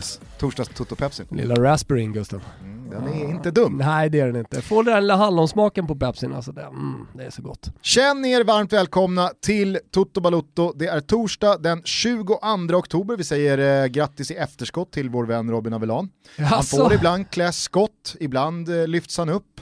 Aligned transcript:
Torsdags, 0.00 0.38
torsdags 0.38 0.68
Toto 0.68 0.96
Pepsi. 0.96 1.24
Lilla 1.30 1.54
raspberryn 1.54 2.12
Gustav. 2.12 2.42
Mm, 2.60 2.90
den 2.90 3.08
är 3.08 3.30
inte 3.30 3.50
dum. 3.50 3.76
Nej 3.76 4.10
det 4.10 4.20
är 4.20 4.26
den 4.26 4.36
inte. 4.36 4.62
Får 4.62 4.84
den 4.84 5.06
där 5.06 5.16
hallonsmaken 5.16 5.86
på 5.86 5.96
Pepsin 5.96 6.34
alltså, 6.34 6.52
det, 6.52 6.62
mm, 6.62 7.06
det 7.14 7.24
är 7.24 7.30
så 7.30 7.42
gott. 7.42 7.68
Känn 7.82 8.24
er 8.24 8.44
varmt 8.44 8.72
välkomna 8.72 9.30
till 9.42 9.78
Toto 9.90 10.20
Balutto. 10.20 10.72
Det 10.76 10.86
är 10.86 11.00
torsdag 11.00 11.58
den 11.58 11.82
22 11.84 12.38
oktober. 12.76 13.16
Vi 13.16 13.24
säger 13.24 13.82
eh, 13.82 13.86
grattis 13.86 14.30
i 14.30 14.34
efterskott 14.34 14.92
till 14.92 15.10
vår 15.10 15.26
vän 15.26 15.50
Robin 15.50 15.72
Avelan. 15.72 16.08
Han 16.38 16.62
får 16.62 16.92
ibland 16.92 17.30
klä 17.30 17.52
skott, 17.52 18.16
ibland 18.20 18.68
eh, 18.68 18.86
lyfts 18.86 19.18
han 19.18 19.28
upp. 19.28 19.60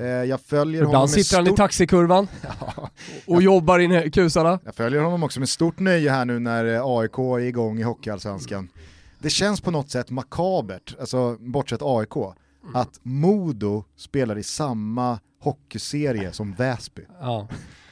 Eh, 0.00 0.06
jag 0.06 0.40
följer 0.40 0.82
honom 0.82 0.90
ibland 0.90 1.10
med 1.10 1.24
sitter 1.24 1.36
han 1.36 1.46
i 1.46 1.48
stort... 1.48 1.56
taxikurvan 1.56 2.28
och 3.26 3.42
jobbar 3.42 3.78
in 3.78 3.92
i 3.92 4.10
kusarna. 4.10 4.58
Jag 4.64 4.74
följer 4.74 5.02
honom 5.02 5.22
också 5.22 5.40
med 5.40 5.48
stort 5.48 5.78
nöje 5.78 6.10
här 6.10 6.24
nu 6.24 6.38
när 6.38 6.74
eh, 6.74 6.80
AIK 6.84 7.18
är 7.18 7.38
igång 7.40 7.78
i 7.78 7.82
Hockeyallsvenskan. 7.82 8.68
Det 9.22 9.30
känns 9.30 9.60
på 9.60 9.70
något 9.70 9.90
sätt 9.90 10.10
makabert, 10.10 10.94
alltså 11.00 11.36
bortsett 11.40 11.80
AIK, 11.82 12.16
att 12.74 13.00
Modo 13.02 13.84
spelar 13.96 14.38
i 14.38 14.42
samma 14.42 15.18
hockeyserie 15.40 16.32
som 16.32 16.52
Väsby. 16.52 17.02
Ja. 17.20 17.48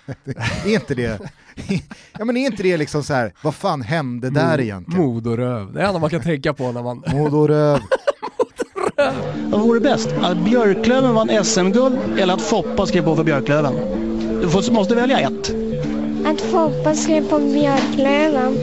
Är 0.64 0.75
inte 0.75 0.94
det, 0.94 1.20
ja 2.19 2.25
men 2.25 2.36
är 2.36 2.47
inte 2.47 2.62
det 2.62 2.77
liksom 2.77 3.02
så 3.02 3.14
här, 3.14 3.34
vad 3.42 3.55
fan 3.55 3.83
hände 3.83 4.30
där 4.30 4.61
egentligen? 4.61 5.06
Mod 5.06 5.27
och 5.27 5.36
röv. 5.36 5.72
Det 5.72 5.78
är 5.78 5.83
det 5.83 5.89
enda 5.89 6.00
man 6.00 6.11
kan 6.11 6.22
tänka 6.22 6.55
på 6.55 6.72
när 6.72 6.83
man... 6.83 7.05
Modo 7.12 7.47
röv. 7.47 7.80
Vad 9.50 9.61
vore 9.61 9.80
bäst? 9.80 10.08
Att 10.22 10.39
Björklöven 10.45 11.14
vann 11.14 11.45
SM-guld 11.45 11.98
eller 12.19 12.34
att 12.34 12.42
Foppa 12.42 12.86
skrev 12.86 13.05
på 13.05 13.17
för 13.17 13.24
Björklöven? 13.24 13.74
Du 14.41 14.48
får, 14.48 14.72
måste 14.72 14.95
välja 14.95 15.19
ett. 15.19 15.55
Att 16.27 16.41
Foppa 16.41 16.95
skrev 16.95 17.28
på 17.28 17.39
Björklöven. 17.39 18.55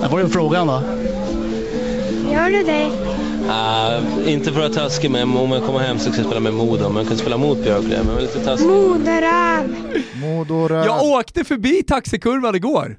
Där 0.00 0.08
får 0.08 0.18
du 0.18 0.28
frågan 0.28 0.66
då. 0.66 0.82
Gör 2.32 2.50
du 2.50 2.62
det? 2.62 2.90
Ah, 3.50 4.00
inte 4.26 4.52
för 4.52 4.60
att 4.62 4.76
vara 4.76 4.88
taskig, 4.88 5.10
men 5.10 5.36
om 5.36 5.50
jag 5.52 5.62
kommer 5.62 5.78
hem 5.78 5.98
så 5.98 6.10
ska 6.10 6.20
jag 6.20 6.26
spela 6.26 6.40
med 6.40 6.54
Modo. 6.54 6.88
Men 6.88 6.96
jag 6.96 7.08
kan 7.08 7.16
spela 7.16 7.36
mot 7.36 7.62
Björklöven. 7.62 8.06
Men 8.06 8.22
lite 8.22 8.44
taskig. 8.44 8.68
Moderöv. 8.68 9.74
Modo 10.22 10.68
röv. 10.68 10.84
Jag 10.84 11.02
åkte 11.02 11.44
förbi 11.44 11.82
taxikurvan 11.82 12.54
igår. 12.54 12.98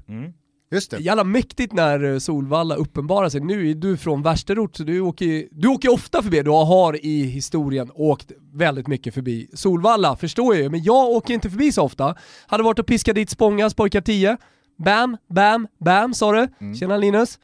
Just 0.72 0.90
det. 0.90 0.98
Jävla 0.98 1.24
mäktigt 1.24 1.72
när 1.72 2.12
eh, 2.12 2.18
Solvalla 2.18 2.74
uppenbarar 2.74 3.28
sig. 3.28 3.40
Nu 3.40 3.70
är 3.70 3.74
du 3.74 3.96
från 3.96 4.22
värsterort 4.22 4.76
så 4.76 4.82
du 4.82 5.00
åker, 5.00 5.48
du 5.50 5.68
åker 5.68 5.92
ofta 5.92 6.22
förbi, 6.22 6.42
du 6.42 6.50
har 6.50 7.04
i 7.04 7.22
historien 7.22 7.90
åkt 7.94 8.32
väldigt 8.54 8.86
mycket 8.86 9.14
förbi 9.14 9.50
Solvalla, 9.54 10.16
förstår 10.16 10.54
jag 10.54 10.62
ju. 10.62 10.70
Men 10.70 10.82
jag 10.82 11.08
åker 11.08 11.34
inte 11.34 11.50
förbi 11.50 11.72
så 11.72 11.82
ofta. 11.82 12.14
Hade 12.46 12.62
varit 12.62 12.78
och 12.78 12.86
piskat 12.86 13.14
dit 13.14 13.30
Spångas 13.30 13.74
pojkar 13.74 14.00
10. 14.00 14.36
Bam, 14.84 15.16
bam, 15.34 15.66
bam 15.84 16.14
sa 16.14 16.32
du. 16.32 16.74
Tjena 16.74 16.96
Linus. 16.96 17.38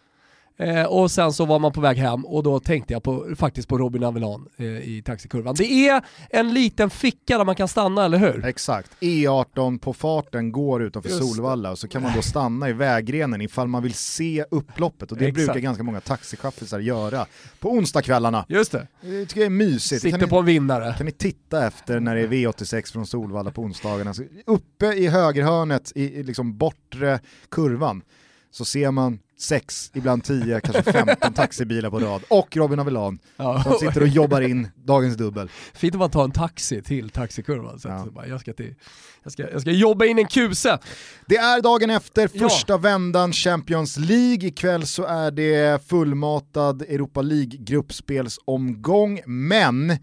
Eh, 0.59 0.85
och 0.85 1.11
sen 1.11 1.33
så 1.33 1.45
var 1.45 1.59
man 1.59 1.73
på 1.73 1.81
väg 1.81 1.97
hem 1.97 2.27
och 2.27 2.43
då 2.43 2.61
tänkte 2.61 2.93
jag 2.93 3.03
på, 3.03 3.35
faktiskt 3.37 3.69
på 3.69 3.79
Robin 3.79 4.05
Avellan 4.05 4.49
eh, 4.57 4.67
i 4.67 5.03
taxikurvan. 5.05 5.55
Det 5.55 5.89
är 5.89 6.03
en 6.31 6.55
liten 6.55 6.91
ficka 6.91 7.39
där 7.39 7.45
man 7.45 7.55
kan 7.55 7.69
stanna, 7.69 8.05
eller 8.05 8.19
hur? 8.19 8.45
Exakt, 8.45 8.91
E18 9.01 9.79
på 9.79 9.93
farten 9.93 10.53
går 10.53 10.83
utanför 10.83 11.11
Just. 11.11 11.23
Solvalla 11.23 11.71
och 11.71 11.79
så 11.79 11.89
kan 11.89 12.03
man 12.03 12.13
då 12.17 12.23
stanna 12.23 12.69
i 12.69 12.73
vägrenen 12.73 13.41
ifall 13.41 13.69
man 13.69 13.83
vill 13.83 13.95
se 13.95 14.45
upploppet 14.51 15.13
och 15.13 15.19
det 15.19 15.27
Exakt. 15.27 15.47
brukar 15.47 15.61
ganska 15.61 15.83
många 15.83 16.01
taxichaffisar 16.01 16.81
göra 16.81 17.27
på 17.61 17.71
onsdagskvällarna. 17.71 18.47
Just 18.49 18.73
det. 18.73 18.87
Det 19.01 19.27
tycker 19.27 19.41
jag 19.41 19.47
är 19.47 19.51
mysigt. 19.51 20.03
Sitter 20.03 20.19
kan 20.19 20.29
på 20.29 20.35
ni, 20.35 20.41
en 20.41 20.47
vinnare. 20.47 20.95
kan 20.97 21.07
ni 21.07 21.13
titta 21.13 21.67
efter 21.67 22.01
när 22.01 22.15
det 22.15 22.21
är 22.21 22.29
V86 22.29 22.93
från 22.93 23.07
Solvalla 23.07 23.51
på 23.51 23.63
onsdagarna. 23.63 24.15
Så 24.15 24.23
uppe 24.47 24.87
i 24.87 25.07
högerhörnet 25.09 25.93
i, 25.95 26.03
i 26.03 26.23
liksom 26.23 26.59
bortre 26.59 27.21
kurvan 27.51 28.03
så 28.51 28.65
ser 28.65 28.91
man 28.91 29.19
sex, 29.39 29.91
ibland 29.95 30.25
tio, 30.25 30.61
kanske 30.61 30.93
15 30.93 31.33
taxibilar 31.33 31.91
på 31.91 31.99
rad 32.01 32.23
och 32.29 32.57
Robin 32.57 32.79
Avelan 32.79 33.19
Ja. 33.37 33.63
som 33.63 33.73
sitter 33.73 34.01
och 34.03 34.09
jobbar 34.09 34.41
in 34.41 34.69
dagens 34.85 35.17
dubbel. 35.17 35.49
Fint 35.75 35.95
om 35.95 35.99
man 35.99 36.11
tar 36.11 36.25
en 36.25 36.31
taxi 36.33 36.83
till 36.83 37.11
taxikurvan. 37.11 37.79
Så 37.79 37.89
Ja. 37.89 38.07
bara, 38.11 38.27
jag, 38.27 38.41
ska 38.41 38.53
till, 38.53 38.75
jag, 39.23 39.33
ska, 39.33 39.51
jag 39.51 39.61
ska 39.61 39.71
jobba 39.71 40.05
in 40.05 40.19
en 40.19 40.27
kuse. 40.27 40.79
Det 41.27 41.37
är 41.37 41.63
dagen 41.63 41.91
efter 41.91 42.31
Ja. 42.33 42.49
första 42.49 42.79
vändan 42.79 43.33
Champions 43.33 43.97
League. 43.97 44.49
Ikväll 44.49 44.87
så 44.87 45.05
är 45.05 45.31
det 45.31 45.87
fullmatad 45.89 46.83
Europa 46.83 47.23
League-gruppspelsomgång, 47.23 49.21
men 49.27 49.99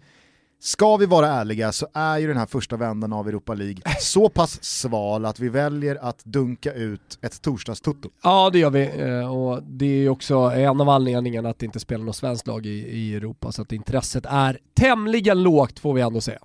ska 0.64 0.96
vi 0.96 1.06
vara 1.06 1.28
ärliga 1.28 1.72
så 1.72 1.86
är 1.94 2.18
ju 2.18 2.26
den 2.26 2.36
här 2.36 2.46
första 2.46 2.76
vändan 2.76 3.12
av 3.12 3.28
Europa 3.28 3.54
League 3.54 3.82
så 4.00 4.28
pass 4.28 4.64
sval 4.64 5.24
att 5.24 5.40
vi 5.40 5.48
väljer 5.48 5.98
att 6.02 6.24
dunka 6.24 6.72
ut 6.72 7.18
ett 7.22 7.42
torsdagstutto. 7.42 8.08
Ja 8.22 8.50
det 8.52 8.58
gör 8.58 8.70
vi 8.70 8.82
eh, 8.96 9.34
och 9.36 9.62
det 9.62 9.84
är 9.84 9.98
ju 9.98 10.08
också 10.08 10.34
en 10.38 10.80
av 10.80 10.88
anledningarna 10.88 11.48
att 11.48 11.58
det 11.58 11.66
inte 11.66 11.80
spelar 11.80 12.04
något 12.04 12.16
svenskt 12.16 12.46
lag 12.46 12.66
i, 12.66 12.70
i 12.70 13.14
Europa 13.16 13.52
så 13.52 13.62
att 13.62 13.72
intresset 13.72 14.26
är 14.26 14.58
tämligen 14.76 15.42
lågt 15.42 15.78
får 15.78 15.94
vi 15.94 16.00
ändå 16.00 16.20
säga. 16.20 16.38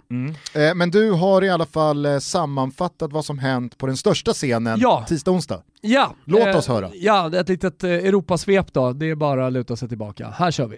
Eh, 0.53 0.75
Men 0.75 0.91
du 0.91 1.11
har 1.11 1.43
i 1.43 1.49
alla 1.49 1.65
fall 1.65 2.05
eh, 2.05 2.19
sammanfattat 2.19 3.11
vad 3.13 3.25
som 3.25 3.39
hänt 3.39 3.77
på 3.77 3.85
den 3.87 3.97
största 3.97 4.33
scenen 4.33 4.79
Ja. 4.81 5.05
tisdag-onsdag. 5.07 5.61
Ja, 5.81 6.15
Låt 6.25 6.55
oss 6.55 6.67
höra. 6.67 6.89
Ja, 6.93 7.35
ett 7.39 7.49
litet 7.49 7.83
Europasvep 7.83 8.73
då. 8.73 8.93
Det 8.93 9.05
är 9.09 9.15
bara 9.15 9.47
att 9.47 9.53
luta 9.53 9.75
sig 9.75 9.89
tillbaka. 9.89 10.27
Här 10.29 10.51
kör 10.51 10.67
vi. 10.67 10.77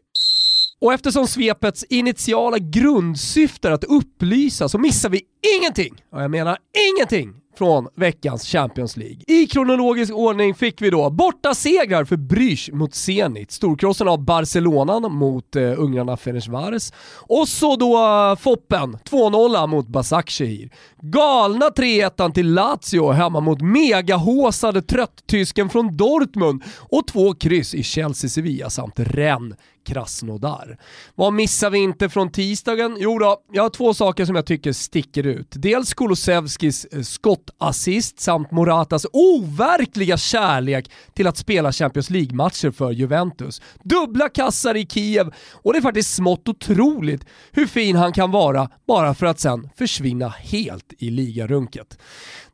Och 0.81 0.93
eftersom 0.93 1.27
svepets 1.27 1.83
initiala 1.83 2.57
grundsyfte 2.59 3.67
är 3.67 3.71
att 3.71 3.83
upplysa 3.83 4.69
så 4.69 4.77
missar 4.77 5.09
vi 5.09 5.21
ingenting, 5.57 6.03
och 6.11 6.21
jag 6.21 6.31
menar 6.31 6.57
ingenting, 6.97 7.41
från 7.57 7.87
veckans 7.95 8.43
Champions 8.43 8.97
League. 8.97 9.21
I 9.27 9.47
kronologisk 9.47 10.13
ordning 10.13 10.55
fick 10.55 10.81
vi 10.81 10.89
då 10.89 11.09
borta 11.09 11.53
segrar 11.53 12.05
för 12.05 12.17
Brysch 12.17 12.69
mot 12.73 12.95
Zenit, 12.95 13.51
storkrossen 13.51 14.07
av 14.07 14.25
Barcelona 14.25 14.99
mot 14.99 15.55
eh, 15.55 15.73
ungrarna 15.77 16.17
Ferencvares 16.17 16.93
och 17.15 17.47
så 17.47 17.75
då 17.75 17.97
eh, 17.97 18.35
Foppen 18.35 18.97
2-0 19.09 19.67
mot 19.67 19.87
Başakşehir. 19.87 20.69
Galna 21.01 21.69
3-1 21.69 22.33
till 22.33 22.53
Lazio 22.53 23.11
hemma 23.11 23.39
mot 23.39 23.61
megahåsade 23.61 24.81
trötttysken 24.81 25.69
från 25.69 25.97
Dortmund. 25.97 26.63
Och 26.79 27.07
två 27.07 27.33
kryss 27.33 27.73
i 27.73 27.83
Chelsea-Sevilla 27.83 28.69
samt 28.69 28.99
Rennes. 28.99 29.57
Krasnodar. 29.85 30.77
Vad 31.15 31.33
missar 31.33 31.69
vi 31.69 31.77
inte 31.77 32.09
från 32.09 32.31
tisdagen? 32.31 32.97
Jo 32.99 33.19
då, 33.19 33.37
jag 33.51 33.63
har 33.63 33.69
två 33.69 33.93
saker 33.93 34.25
som 34.25 34.35
jag 34.35 34.45
tycker 34.45 34.71
sticker 34.71 35.25
ut. 35.25 35.47
Dels 35.51 35.93
Kulusevskis 35.93 36.85
eh, 36.85 37.01
skottassist 37.01 38.19
samt 38.19 38.51
Moratas 38.51 39.05
overkliga 39.13 40.17
kärlek 40.17 40.91
till 41.13 41.27
att 41.27 41.37
spela 41.37 41.71
Champions 41.71 42.09
League-matcher 42.09 42.71
för 42.71 42.91
Juventus. 42.91 43.61
Dubbla 43.83 44.29
kassar 44.29 44.75
i 44.75 44.85
Kiev 44.85 45.33
och 45.51 45.73
det 45.73 45.79
är 45.79 45.81
faktiskt 45.81 46.15
smått 46.15 46.47
otroligt 46.47 47.25
hur 47.51 47.67
fin 47.67 47.95
han 47.95 48.13
kan 48.13 48.31
vara 48.31 48.69
bara 48.87 49.13
för 49.13 49.25
att 49.25 49.39
sen 49.39 49.69
försvinna 49.77 50.29
helt 50.29 50.93
i 50.97 51.09
ligarunket. 51.09 51.97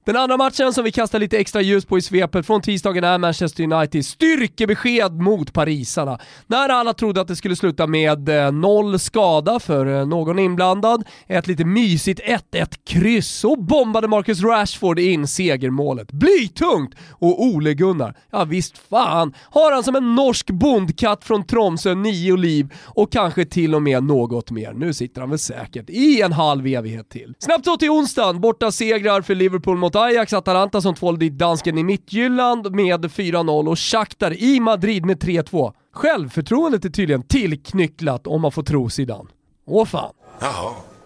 Den 0.08 0.16
andra 0.16 0.38
matchen 0.38 0.74
som 0.74 0.84
vi 0.84 0.92
kastar 0.92 1.20
lite 1.20 1.38
extra 1.38 1.62
ljus 1.62 1.86
på 1.86 1.98
i 1.98 2.02
svepet 2.02 2.46
från 2.46 2.62
tisdagen 2.62 3.04
är 3.04 3.18
Manchester 3.18 3.64
Uniteds 3.64 4.08
styrkebesked 4.08 5.22
mot 5.22 5.54
parisarna. 5.54 6.20
När 6.48 6.70
alla 6.70 6.94
trodde 6.94 7.22
att 7.22 7.28
det 7.28 7.36
skulle 7.36 7.56
sluta 7.56 7.88
med 7.88 8.30
eh, 8.30 8.52
noll 8.52 9.00
skada 9.00 9.60
för 9.60 9.86
eh, 9.86 10.08
någon 10.08 10.40
inblandad, 10.40 11.04
ett 11.28 11.48
lite 11.48 11.66
mysigt 11.66 12.22
1-1 12.52 12.80
kryss 12.86 13.44
och 13.44 13.64
bombade 13.64 14.08
Marcus 14.08 14.44
Rashford 14.44 15.00
in 15.00 15.28
segermålet. 15.28 16.12
Blytungt! 16.12 16.96
Och 17.10 17.44
Ole 17.44 17.74
Gunnar, 17.74 18.18
ja 18.32 18.44
visst 18.44 18.78
fan 18.78 19.34
har 19.44 19.72
han 19.72 19.84
som 19.84 19.96
en 19.96 20.16
norsk 20.16 20.50
bondkatt 20.50 21.24
från 21.24 21.46
Tromsö 21.46 21.96
nio 21.96 22.36
liv 22.36 22.74
och 22.84 23.12
kanske 23.12 23.46
till 23.46 23.76
och 23.76 23.82
med 23.82 24.04
något 24.04 24.52
mer. 24.52 24.74
Nu 24.74 24.94
sitter 24.94 25.22
han 25.22 25.30
väl 25.30 25.40
säkert 25.40 25.90
i 25.90 26.22
en 26.22 26.34
halv 26.34 26.68
evighet 26.68 27.10
till. 27.10 27.34
Snabbt 27.40 27.66
så 27.66 27.78
till 27.78 27.90
onsdagen, 27.90 28.42
borta 28.42 28.72
segrar 28.72 29.22
för 29.22 29.36
Liverpool 29.36 29.78
mot 29.78 29.97
Ajax, 29.98 30.34
Atalanta 30.34 30.82
som 30.82 30.96
tvålade 30.96 31.26
dit 31.26 31.38
dansken 31.38 31.78
i 31.78 31.84
Midtjylland 31.84 32.72
med 32.76 33.06
4-0 33.06 33.68
och 33.70 33.80
Shakhtar 33.80 34.44
i 34.44 34.60
Madrid 34.60 35.06
med 35.06 35.24
3-2. 35.24 35.74
Självförtroendet 35.94 36.86
är 36.86 36.90
tydligen 36.90 37.24
tillknycklat 37.24 38.28
om 38.28 38.42
man 38.42 38.52
får 38.52 38.64
tro 38.64 38.90
sidan. 38.90 39.28
Åh 39.66 39.86
fan. 39.86 40.14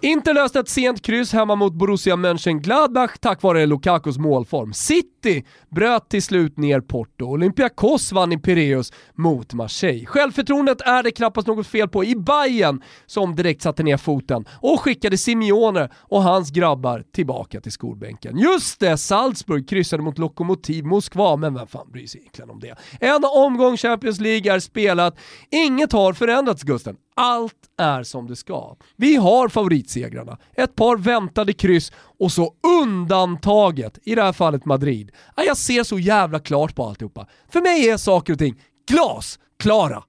Inter 0.04 0.34
löste 0.34 0.60
ett 0.60 0.70
sent 0.70 1.02
kryss 1.02 1.34
hemma 1.34 1.56
mot 1.56 1.74
Borussia 1.74 2.16
Mönchengladbach 2.16 3.18
tack 3.20 3.42
vare 3.42 3.66
Lukakos 3.66 4.18
målform. 4.18 4.74
City 4.74 5.46
bröt 5.70 6.10
till 6.10 6.24
slut 6.24 6.58
ner 6.58 6.82
Porto. 6.82 7.26
Olympiakos 7.26 8.12
vann 8.12 8.32
i 8.32 8.38
Pireus 8.38 8.94
mot 9.16 9.54
Marseille. 9.54 10.06
Självförtroendet 10.06 10.82
är 10.82 11.04
det 11.04 11.12
knappast 11.12 11.48
något 11.48 11.68
fel 11.68 11.90
på 11.90 12.04
i 12.04 12.16
Bayern 12.16 12.82
som 13.06 13.36
direkt 13.36 13.62
satte 13.62 13.84
ner 13.84 13.98
foten 13.98 14.46
och 14.52 14.82
skickade 14.82 15.18
Simeone 15.18 15.90
och 15.96 16.24
hans 16.24 16.52
grabbar 16.52 17.04
tillbaka 17.14 17.62
till 17.62 17.72
skolbänken. 17.72 18.38
Just 18.38 18.80
det, 18.80 18.98
Salzburg 18.98 19.70
kryssade 19.70 20.04
mot 20.04 20.18
Lokomotiv 20.18 20.86
Moskva, 20.86 21.36
men 21.36 21.54
vem 21.54 21.68
fan 21.68 21.92
bryr 21.92 22.08
sig 22.08 22.22
egentligen 22.22 22.50
om 22.50 22.60
det? 22.60 22.76
En 23.00 23.24
omgång 23.26 23.78
Champions 23.78 24.20
League 24.20 24.54
är 24.54 24.60
spelat. 24.60 25.18
Inget 25.52 25.92
har 25.92 26.14
förändrats 26.14 26.64
Gusten. 26.64 26.96
Allt 27.24 27.54
är 27.78 28.04
som 28.04 28.28
det 28.28 28.36
ska. 28.36 28.76
Vi 28.96 29.16
har 29.16 29.50
favoritsegrarna, 29.50 30.38
ett 30.54 30.76
par 30.76 30.98
väntade 30.98 31.54
kryss 31.54 31.92
och 32.20 32.32
så 32.32 32.54
undantaget, 32.82 34.00
i 34.04 34.16
det 34.16 34.22
här 34.24 34.34
fallet 34.34 34.66
Madrid. 34.66 35.12
Ja, 35.36 35.44
Jag 35.44 35.58
ser 35.58 35.84
så 35.84 36.00
jävla 36.00 36.40
klart 36.40 36.76
på 36.76 36.86
alltihopa. 36.86 37.28
För 37.50 37.62
mig 37.62 37.90
är 37.90 37.98
saker 37.98 38.34
och 38.34 38.40
ting 38.40 38.62
glas 38.92 39.40
Klara. 39.60 40.04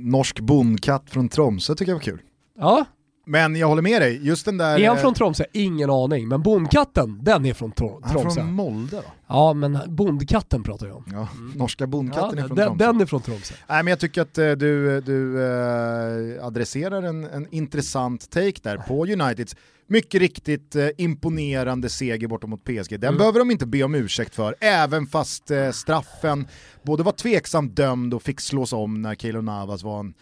Norsk 0.00 0.40
bondkatt 0.40 1.10
från 1.10 1.28
Tromsö 1.28 1.74
tycker 1.74 1.92
jag 1.92 1.96
var 1.96 2.02
kul. 2.02 2.20
Ja, 2.58 2.84
Men 3.30 3.56
jag 3.56 3.66
håller 3.68 3.82
med 3.82 4.02
dig, 4.02 4.26
just 4.26 4.44
den 4.44 4.56
där... 4.58 4.78
är 4.78 4.88
han 4.88 4.96
eh, 4.96 5.02
från 5.02 5.14
Tromsö? 5.14 5.44
Ingen 5.52 5.90
aning. 5.90 6.28
Men 6.28 6.42
bondkatten, 6.42 7.18
den 7.24 7.46
är 7.46 7.54
från 7.54 7.72
Tro- 7.72 8.00
han 8.02 8.16
är 8.16 8.20
Tromsö. 8.20 8.40
från 8.40 8.52
Molde 8.52 8.96
va? 8.96 9.02
Ja, 9.28 9.52
men 9.52 9.78
bondkatten 9.88 10.62
pratar 10.62 10.86
jag 10.86 10.96
om. 10.96 11.04
Ja, 11.12 11.28
norska 11.54 11.86
bondkatten 11.86 12.38
Ja, 12.38 12.44
är 12.44 12.48
från 12.48 12.56
den, 12.56 12.66
Tromsö. 12.68 12.84
den 12.86 13.00
är 13.00 13.06
från 13.06 13.20
Tromsö. 13.22 13.54
Nej, 13.68 13.82
men 13.82 13.90
jag 13.90 13.98
tycker 14.00 14.22
att 14.22 14.38
eh, 14.38 14.50
du, 14.50 15.00
du 15.00 15.44
eh, 15.44 16.46
adresserar 16.46 17.02
en, 17.02 17.24
en 17.24 17.46
intressant 17.54 18.30
take 18.30 18.52
där 18.62 18.76
på 18.76 19.06
Uniteds 19.06 19.56
mycket 19.86 20.20
riktigt 20.20 20.76
eh, 20.76 20.88
imponerande 20.98 21.88
seger 21.88 22.28
bortom 22.28 22.50
mot 22.50 22.64
PSG. 22.64 22.90
Den 23.00 23.04
Mm. 23.04 23.18
behöver 23.18 23.38
de 23.38 23.50
inte 23.50 23.66
be 23.66 23.82
om 23.82 23.94
ursäkt 23.94 24.34
för, 24.34 24.54
även 24.60 25.06
fast 25.06 25.50
eh, 25.50 25.70
straffen 25.70 26.46
både 26.82 27.02
var 27.02 27.12
tveksamt 27.12 27.76
dömd 27.76 28.14
och 28.14 28.22
fick 28.22 28.40
slås 28.40 28.72
om 28.72 29.02
när 29.02 29.14
Keylor 29.14 29.42
Navas 29.42 29.82
var 29.82 30.00
en 30.00 30.14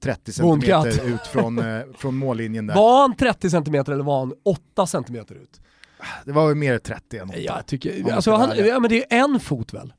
30 0.00 0.42
Bondkatt. 0.42 0.94
cm 0.94 1.14
ut 1.14 1.26
från, 1.26 1.58
eh, 1.58 1.82
från 1.98 2.16
mållinjen 2.16 2.66
där. 2.66 2.74
Var 2.74 3.00
han 3.00 3.16
30 3.16 3.50
cm 3.50 3.74
eller 3.74 3.96
var 4.02 4.18
han 4.18 4.34
8 4.44 4.86
cm 4.86 5.16
ut? 5.16 5.60
Det 6.24 6.32
var 6.32 6.46
väl 6.46 6.56
mer 6.56 6.78
30 6.78 7.18
än 7.18 7.28
8. 7.28 7.38
Jag 7.38 7.66
tycker, 7.66 8.12
alltså 8.12 8.32
han, 8.32 8.52
ja, 8.56 8.80
men 8.80 8.90
det 8.90 9.12
är 9.14 9.18
en 9.24 9.40
fot 9.40 9.72
väl? 9.72 9.92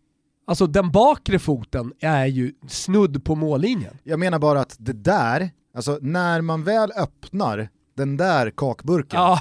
Alltså 0.48 0.68
den 0.68 0.92
bakre 0.92 1.40
foten 1.40 1.94
är 2.00 2.26
ju 2.26 2.54
snudd 2.68 3.24
på 3.26 3.36
mållinjen. 3.36 3.98
Jag 4.04 4.20
menar 4.20 4.40
bara 4.40 4.62
att 4.62 4.76
det 4.80 4.94
där, 4.94 5.50
alltså 5.76 6.00
när 6.02 6.42
man 6.42 6.64
väl 6.64 6.92
öppnar 6.92 7.70
den 7.98 8.18
där 8.18 8.52
kakburken, 8.58 9.20
Ja, 9.20 9.40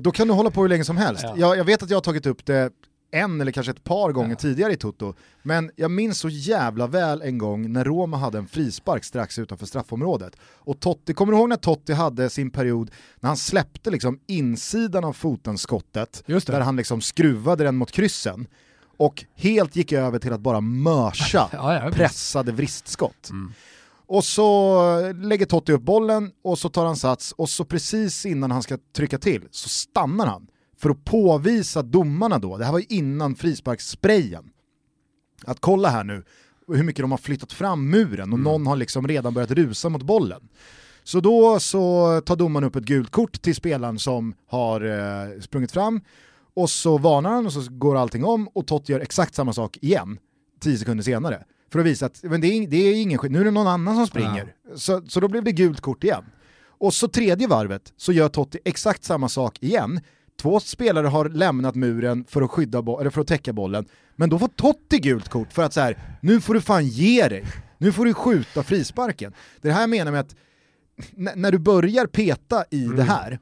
då 0.00 0.10
kan 0.10 0.28
du 0.28 0.34
hålla 0.34 0.50
på 0.50 0.60
hur 0.62 0.68
länge 0.68 0.84
som 0.84 0.96
helst. 0.96 1.22
Ja. 1.22 1.34
Jag, 1.36 1.56
jag 1.58 1.64
vet 1.64 1.82
att 1.82 1.90
jag 1.90 1.96
har 1.96 2.02
tagit 2.02 2.26
upp 2.26 2.46
det 2.46 2.70
en 3.10 3.40
eller 3.40 3.52
kanske 3.52 3.72
ett 3.72 3.84
par 3.84 4.12
gånger 4.12 4.34
tidigare 4.34 4.72
i 4.72 4.76
Toto, 4.76 5.14
men 5.42 5.70
jag 5.76 5.90
minns 5.90 6.18
så 6.18 6.28
jävla 6.28 6.86
väl 6.86 7.22
en 7.22 7.38
gång 7.38 7.72
när 7.72 7.84
Roma 7.84 8.16
hade 8.16 8.38
en 8.38 8.46
frispark 8.46 9.04
strax 9.04 9.38
utanför 9.38 9.66
straffområdet. 9.66 10.36
Och 10.42 10.80
Totti, 10.80 11.14
kommer 11.14 11.32
du 11.32 11.38
ihåg 11.38 11.48
när 11.48 11.56
Totti 11.56 11.92
hade 11.92 12.30
sin 12.30 12.50
period 12.50 12.90
när 13.20 13.28
han 13.28 13.36
släppte 13.36 13.90
liksom 13.90 14.20
insidan 14.26 15.04
av 15.04 15.12
foten 15.12 15.58
skottet, 15.58 16.22
där 16.26 16.60
han 16.60 16.76
liksom 16.76 17.00
skruvade 17.00 17.64
den 17.64 17.76
mot 17.76 17.92
kryssen, 17.92 18.46
och 18.96 19.24
helt 19.34 19.76
gick 19.76 19.92
över 19.92 20.18
till 20.18 20.32
att 20.32 20.40
bara 20.40 20.60
mörsa 20.60 21.48
ja, 21.52 21.74
ja, 21.74 21.90
pressade 21.90 22.52
vristskott. 22.52 23.30
Mm. 23.30 23.52
Och 24.06 24.24
så 24.24 25.12
lägger 25.12 25.46
Totti 25.46 25.72
upp 25.72 25.82
bollen 25.82 26.30
och 26.44 26.58
så 26.58 26.68
tar 26.68 26.86
han 26.86 26.96
sats 26.96 27.32
och 27.32 27.48
så 27.48 27.64
precis 27.64 28.26
innan 28.26 28.50
han 28.50 28.62
ska 28.62 28.78
trycka 28.96 29.18
till 29.18 29.48
så 29.50 29.68
stannar 29.68 30.26
han 30.26 30.46
för 30.78 30.90
att 30.90 31.04
påvisa 31.04 31.82
domarna 31.82 32.38
då, 32.38 32.56
det 32.56 32.64
här 32.64 32.72
var 32.72 32.78
ju 32.78 32.86
innan 32.88 33.34
frisparkssprayen, 33.34 34.50
att 35.44 35.60
kolla 35.60 35.88
här 35.88 36.04
nu 36.04 36.24
hur 36.68 36.82
mycket 36.82 37.02
de 37.02 37.10
har 37.10 37.18
flyttat 37.18 37.52
fram 37.52 37.90
muren 37.90 38.32
och 38.32 38.38
någon 38.38 38.66
har 38.66 38.76
liksom 38.76 39.08
redan 39.08 39.34
börjat 39.34 39.50
rusa 39.50 39.88
mot 39.88 40.02
bollen. 40.02 40.48
Så 41.04 41.20
då 41.20 41.60
så 41.60 42.20
tar 42.20 42.36
domaren 42.36 42.68
upp 42.68 42.76
ett 42.76 42.84
gult 42.84 43.10
kort 43.10 43.42
till 43.42 43.54
spelaren 43.54 43.98
som 43.98 44.34
har 44.46 44.80
eh, 44.80 45.40
sprungit 45.40 45.72
fram 45.72 46.00
och 46.54 46.70
så 46.70 46.98
varnar 46.98 47.30
han 47.30 47.46
och 47.46 47.52
så 47.52 47.66
går 47.70 47.96
allting 47.96 48.24
om 48.24 48.48
och 48.48 48.66
Totti 48.66 48.92
gör 48.92 49.00
exakt 49.00 49.34
samma 49.34 49.52
sak 49.52 49.78
igen, 49.80 50.18
tio 50.60 50.78
sekunder 50.78 51.04
senare. 51.04 51.44
För 51.72 51.78
att 51.78 51.86
visa 51.86 52.06
att 52.06 52.22
men 52.22 52.40
det, 52.40 52.46
är, 52.46 52.66
det 52.66 52.76
är 52.76 53.02
ingen 53.02 53.18
skit, 53.18 53.32
nu 53.32 53.40
är 53.40 53.44
det 53.44 53.50
någon 53.50 53.66
annan 53.66 53.96
som 53.96 54.06
springer. 54.06 54.54
Så, 54.74 55.02
så 55.08 55.20
då 55.20 55.28
blev 55.28 55.44
det 55.44 55.52
gult 55.52 55.80
kort 55.80 56.04
igen. 56.04 56.24
Och 56.78 56.94
så 56.94 57.08
tredje 57.08 57.48
varvet 57.48 57.92
så 57.96 58.12
gör 58.12 58.28
Totti 58.28 58.58
exakt 58.64 59.04
samma 59.04 59.28
sak 59.28 59.62
igen. 59.62 60.00
Två 60.42 60.60
spelare 60.60 61.06
har 61.06 61.28
lämnat 61.28 61.74
muren 61.74 62.24
för 62.28 62.42
att, 62.42 62.50
skydda 62.50 62.78
eller 62.78 63.10
för 63.10 63.20
att 63.20 63.26
täcka 63.26 63.52
bollen, 63.52 63.86
men 64.16 64.30
då 64.30 64.38
får 64.38 64.48
Totti 64.48 64.98
gult 64.98 65.28
kort 65.28 65.52
för 65.52 65.62
att 65.62 65.72
så 65.72 65.80
här, 65.80 66.18
nu 66.22 66.40
får 66.40 66.54
du 66.54 66.60
fan 66.60 66.86
ge 66.86 67.28
dig. 67.28 67.44
Nu 67.78 67.92
får 67.92 68.04
du 68.04 68.14
skjuta 68.14 68.62
frisparken. 68.62 69.32
Det 69.60 69.72
här 69.72 69.80
jag 69.80 69.90
menar 69.90 70.12
med 70.12 70.20
att 70.20 70.36
när 71.36 71.52
du 71.52 71.58
börjar 71.58 72.06
peta 72.06 72.64
i 72.70 72.84
det 72.84 73.02
här, 73.02 73.38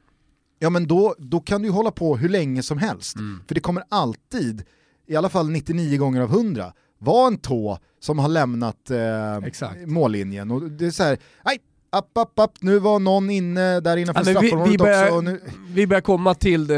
ja 0.58 0.70
men 0.70 0.86
då, 0.86 1.14
då 1.18 1.40
kan 1.40 1.62
du 1.62 1.70
hålla 1.70 1.90
på 1.90 2.16
hur 2.16 2.28
länge 2.28 2.62
som 2.62 2.78
helst. 2.78 3.16
För 3.48 3.54
det 3.54 3.60
kommer 3.60 3.82
alltid, 3.88 4.62
i 5.06 5.16
alla 5.16 5.28
fall 5.28 5.50
99 5.50 5.98
gånger 5.98 6.20
av 6.20 6.30
100, 6.30 6.72
vara 6.98 7.26
en 7.26 7.38
tå 7.38 7.78
som 8.00 8.18
har 8.18 8.28
lämnat 8.28 8.90
eh, 8.90 9.40
mållinjen. 9.86 10.50
Och 10.50 10.62
det 10.70 10.86
är 10.86 10.90
så 10.90 11.02
här, 11.02 11.18
nej, 11.44 11.58
app, 11.96 12.18
app, 12.18 12.38
app, 12.38 12.52
nu 12.60 12.78
var 12.78 12.98
någon 12.98 13.30
inne 13.30 13.80
där 13.80 13.96
innanför 13.96 14.20
Ja, 14.20 14.32
men 14.32 14.42
vi, 14.42 14.48
straffområdet 14.48 14.72
vi, 14.72 14.78
börjar, 14.78 15.06
också. 15.06 15.20
Nu, 15.20 15.40
vi 15.68 15.86
börjar 15.86 16.00
komma 16.00 16.34
till 16.34 16.70
eh, 16.70 16.76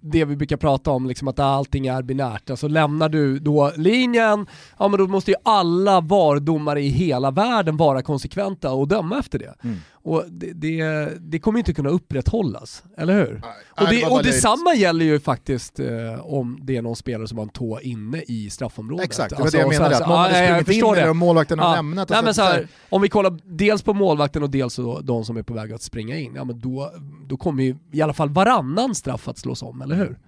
det 0.00 0.24
vi 0.24 0.36
brukar 0.36 0.56
prata 0.56 0.90
om, 0.90 1.06
liksom 1.06 1.28
att 1.28 1.38
allting 1.38 1.86
är 1.86 2.02
binärt. 2.02 2.50
Alltså 2.50 2.68
lämnar 2.68 3.08
du 3.08 3.38
då 3.38 3.72
linjen, 3.76 4.46
ja 4.78 4.88
men 4.88 4.98
då 4.98 5.06
måste 5.06 5.30
ju 5.30 5.36
alla 5.42 6.00
VAR-domare 6.00 6.82
i 6.82 6.88
hela 6.88 7.30
världen 7.30 7.76
vara 7.76 8.02
konsekventa 8.02 8.72
och 8.72 8.88
döma 8.88 9.18
efter 9.18 9.38
det. 9.38 9.54
Mm. 9.64 9.76
Och 10.02 10.24
det, 10.30 10.52
det, 10.52 11.08
det 11.20 11.38
kommer 11.38 11.58
inte 11.58 11.72
kunna 11.72 11.88
upprätthållas, 11.88 12.82
eller 12.96 13.14
hur? 13.14 13.32
Nej, 13.42 13.52
och 13.70 13.88
det 13.88 13.96
det, 14.00 14.06
och 14.06 14.22
detsamma 14.22 14.74
gäller 14.74 15.04
ju 15.04 15.20
faktiskt 15.20 15.80
eh, 15.80 15.86
om 16.22 16.58
det 16.62 16.76
är 16.76 16.82
någon 16.82 16.96
spelare 16.96 17.28
som 17.28 17.38
har 17.38 17.42
en 17.44 17.48
tå 17.50 17.80
inne 17.80 18.22
i 18.28 18.50
straffområdet. 18.50 19.04
exakt, 19.04 19.30
det 19.30 19.36
var 19.36 19.42
Alltså, 19.42 19.56
det 19.56 19.62
jag 19.62 19.68
menade, 19.72 19.94
här- 19.94 20.02
att 20.02 20.08
någon 20.08 20.18
hade 20.18 20.62
sprungit 20.64 20.84
in 20.84 20.94
det. 21.04 21.10
och 21.10 21.16
målvakten 21.16 21.58
har 21.58 21.66
Ja. 21.70 21.74
lämnat. 21.76 22.08
Nej, 22.08 22.24
men 22.24 22.34
så 22.34 22.42
här, 22.42 22.68
om 22.88 23.02
vi 23.02 23.08
kollar 23.08 23.38
dels 23.44 23.82
på 23.82 23.94
målvakten 23.94 24.42
och 24.42 24.50
dels 24.50 24.78
de 25.02 25.24
som 25.24 25.36
är 25.36 25.42
på 25.42 25.54
väg 25.54 25.72
att 25.72 25.82
springa 25.82 26.16
in, 26.18 26.32
ja, 26.34 26.44
men 26.44 26.60
då, 26.60 26.92
då 27.26 27.36
kommer 27.36 27.62
ju 27.62 27.76
i 27.92 28.02
alla 28.02 28.12
fall 28.12 28.28
varannan 28.30 28.94
straff 28.94 29.28
att 29.28 29.38
slås 29.38 29.62
om, 29.62 29.82
eller 29.82 29.96
hur? 29.96 30.18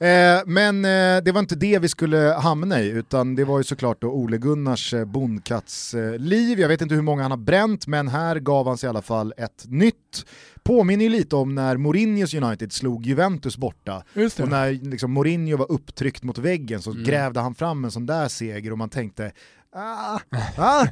Eh, 0.00 0.40
men 0.46 0.84
eh, 0.84 1.22
det 1.24 1.32
var 1.32 1.40
inte 1.40 1.54
det 1.56 1.78
vi 1.78 1.88
skulle 1.88 2.18
hamna 2.38 2.80
i, 2.80 2.88
utan 2.88 3.34
det 3.34 3.44
var 3.44 3.58
ju 3.58 3.64
såklart 3.64 4.00
då 4.00 4.08
Ole 4.08 4.38
Gunnars 4.38 4.94
eh, 4.94 5.04
bondkattsliv. 5.04 6.60
Jag 6.60 6.68
vet 6.68 6.80
inte 6.82 6.94
hur 6.94 7.02
många 7.02 7.22
han 7.22 7.30
har 7.30 7.38
bränt, 7.38 7.86
men 7.86 8.08
här 8.08 8.36
gav 8.38 8.66
han 8.68 8.78
sig 8.78 8.86
i 8.86 8.90
alla 8.90 9.02
fall 9.02 9.34
ett 9.36 9.64
nytt. 9.68 10.26
Påminner 10.62 11.04
ju 11.04 11.08
lite 11.10 11.36
om 11.36 11.54
när 11.54 11.76
Mourinhos 11.76 12.34
United 12.34 12.72
slog 12.72 13.06
Juventus 13.06 13.56
borta. 13.56 14.02
Och 14.42 14.48
när 14.48 14.72
liksom, 14.90 15.12
Mourinho 15.12 15.56
var 15.56 15.72
upptryckt 15.72 16.22
mot 16.22 16.38
väggen 16.38 16.82
så 16.82 16.90
Mm. 16.90 17.04
grävde 17.04 17.40
han 17.40 17.54
fram 17.54 17.84
en 17.84 17.90
sån 17.90 18.06
där 18.06 18.28
seger 18.28 18.72
och 18.72 18.78
man 18.78 18.88
tänkte, 18.88 19.32
ah, 19.72 20.18
ah, 20.56 20.86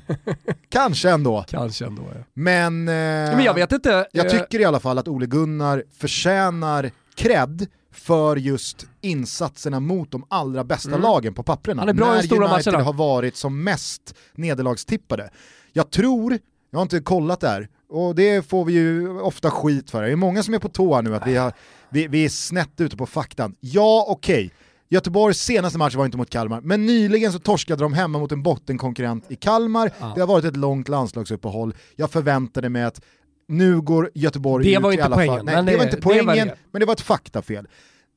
kanske 0.69 1.11
ändå. 1.11 1.45
Kanske 1.49 1.87
ändå. 1.87 2.03
Ja. 2.15 2.21
Men, 2.35 2.89
eh, 2.89 2.95
Men 3.37 3.45
jag 3.45 3.55
vet 3.55 3.73
inte. 3.73 4.07
jag 4.13 4.27
eh, 4.27 4.33
tycker 4.33 4.61
i 4.61 4.65
alla 4.65 4.81
fall 4.81 4.99
att 4.99 5.09
Ole 5.09 5.27
Gunnar 5.27 5.85
förtjänar 5.99 6.91
cred 7.15 7.67
för 7.95 8.37
just 8.37 8.87
insatserna 9.01 9.81
mot 9.81 10.11
de 10.11 10.25
allra 10.29 10.65
bästa 10.65 10.89
Mm. 10.89 11.01
lagen 11.01 11.35
på 11.35 11.43
papperna. 11.43 11.83
Han 11.83 11.89
är 11.89 11.93
bra 11.93 12.07
i 12.07 12.09
när 12.11 12.17
de 12.23 12.27
stora 12.27 12.55
United 12.55 12.73
matcherna. 12.73 12.85
har 12.85 12.93
varit 12.93 13.37
som 13.37 13.65
mest 13.65 14.15
nederlagstippade. 14.35 15.31
Jag 15.73 15.91
tror, 15.91 16.39
jag 16.71 16.79
har 16.79 16.83
inte 16.83 17.01
kollat 17.01 17.41
det 17.41 17.49
här, 17.49 17.69
och 17.89 18.15
det 18.15 18.47
får 18.49 18.65
vi 18.65 18.73
ju 18.73 19.21
ofta 19.21 19.51
skit 19.51 19.91
för. 19.91 20.03
Det 20.03 20.13
är 20.13 20.17
många 20.17 20.43
som 20.43 20.55
är 20.55 20.59
på 20.59 20.69
tå 20.69 21.01
nu 21.01 21.17
att 21.17 21.27
vi, 21.27 21.37
har, 21.37 21.53
vi, 21.91 22.07
vi 22.07 22.25
är 22.25 22.29
snett 22.29 22.81
ute 22.81 22.97
på 22.97 23.07
faktan. 23.07 23.55
Ja, 23.61 24.07
okej. 24.09 24.53
Göteborgs 24.89 25.39
senaste 25.43 25.79
match 25.79 25.95
var 25.95 26.05
inte 26.05 26.17
mot 26.17 26.31
Kalmar, 26.31 26.61
men 26.61 26.87
nyligen 26.87 27.33
så 27.33 27.39
torskade 27.39 27.83
de 27.85 27.93
hemma 27.93 28.19
mot 28.19 28.33
en 28.33 28.43
bottenkonkurrent 28.43 29.31
i 29.31 29.37
Kalmar. 29.37 29.91
Ja. 30.01 30.13
Det 30.15 30.21
har 30.21 30.29
varit 30.29 30.45
ett 30.45 30.57
långt 30.57 30.89
landslagsuppehåll. 30.89 31.75
Jag 31.97 32.11
förväntade 32.11 32.69
mig 32.69 32.85
att 32.85 33.01
nu 33.49 33.81
går 33.81 34.11
Göteborg 34.15 34.65
Det 34.65 34.75
ut 34.77 34.83
var 34.83 34.91
i 34.91 34.95
inte 34.95 35.05
alla 35.05 35.17
poängen, 35.17 35.37
fall. 35.37 35.45
Nej, 35.45 35.55
men 35.55 35.65
det, 35.67 35.71
det- 35.73 35.77
var 35.77 35.85
inte 35.85 35.97
det 35.97 36.07
var 36.07 36.25
poängen, 36.25 36.49
det. 36.49 36.55
men 36.73 36.81
det 36.81 36.87
var 36.87 36.93
ett 36.93 37.01
faktafel. 37.01 37.67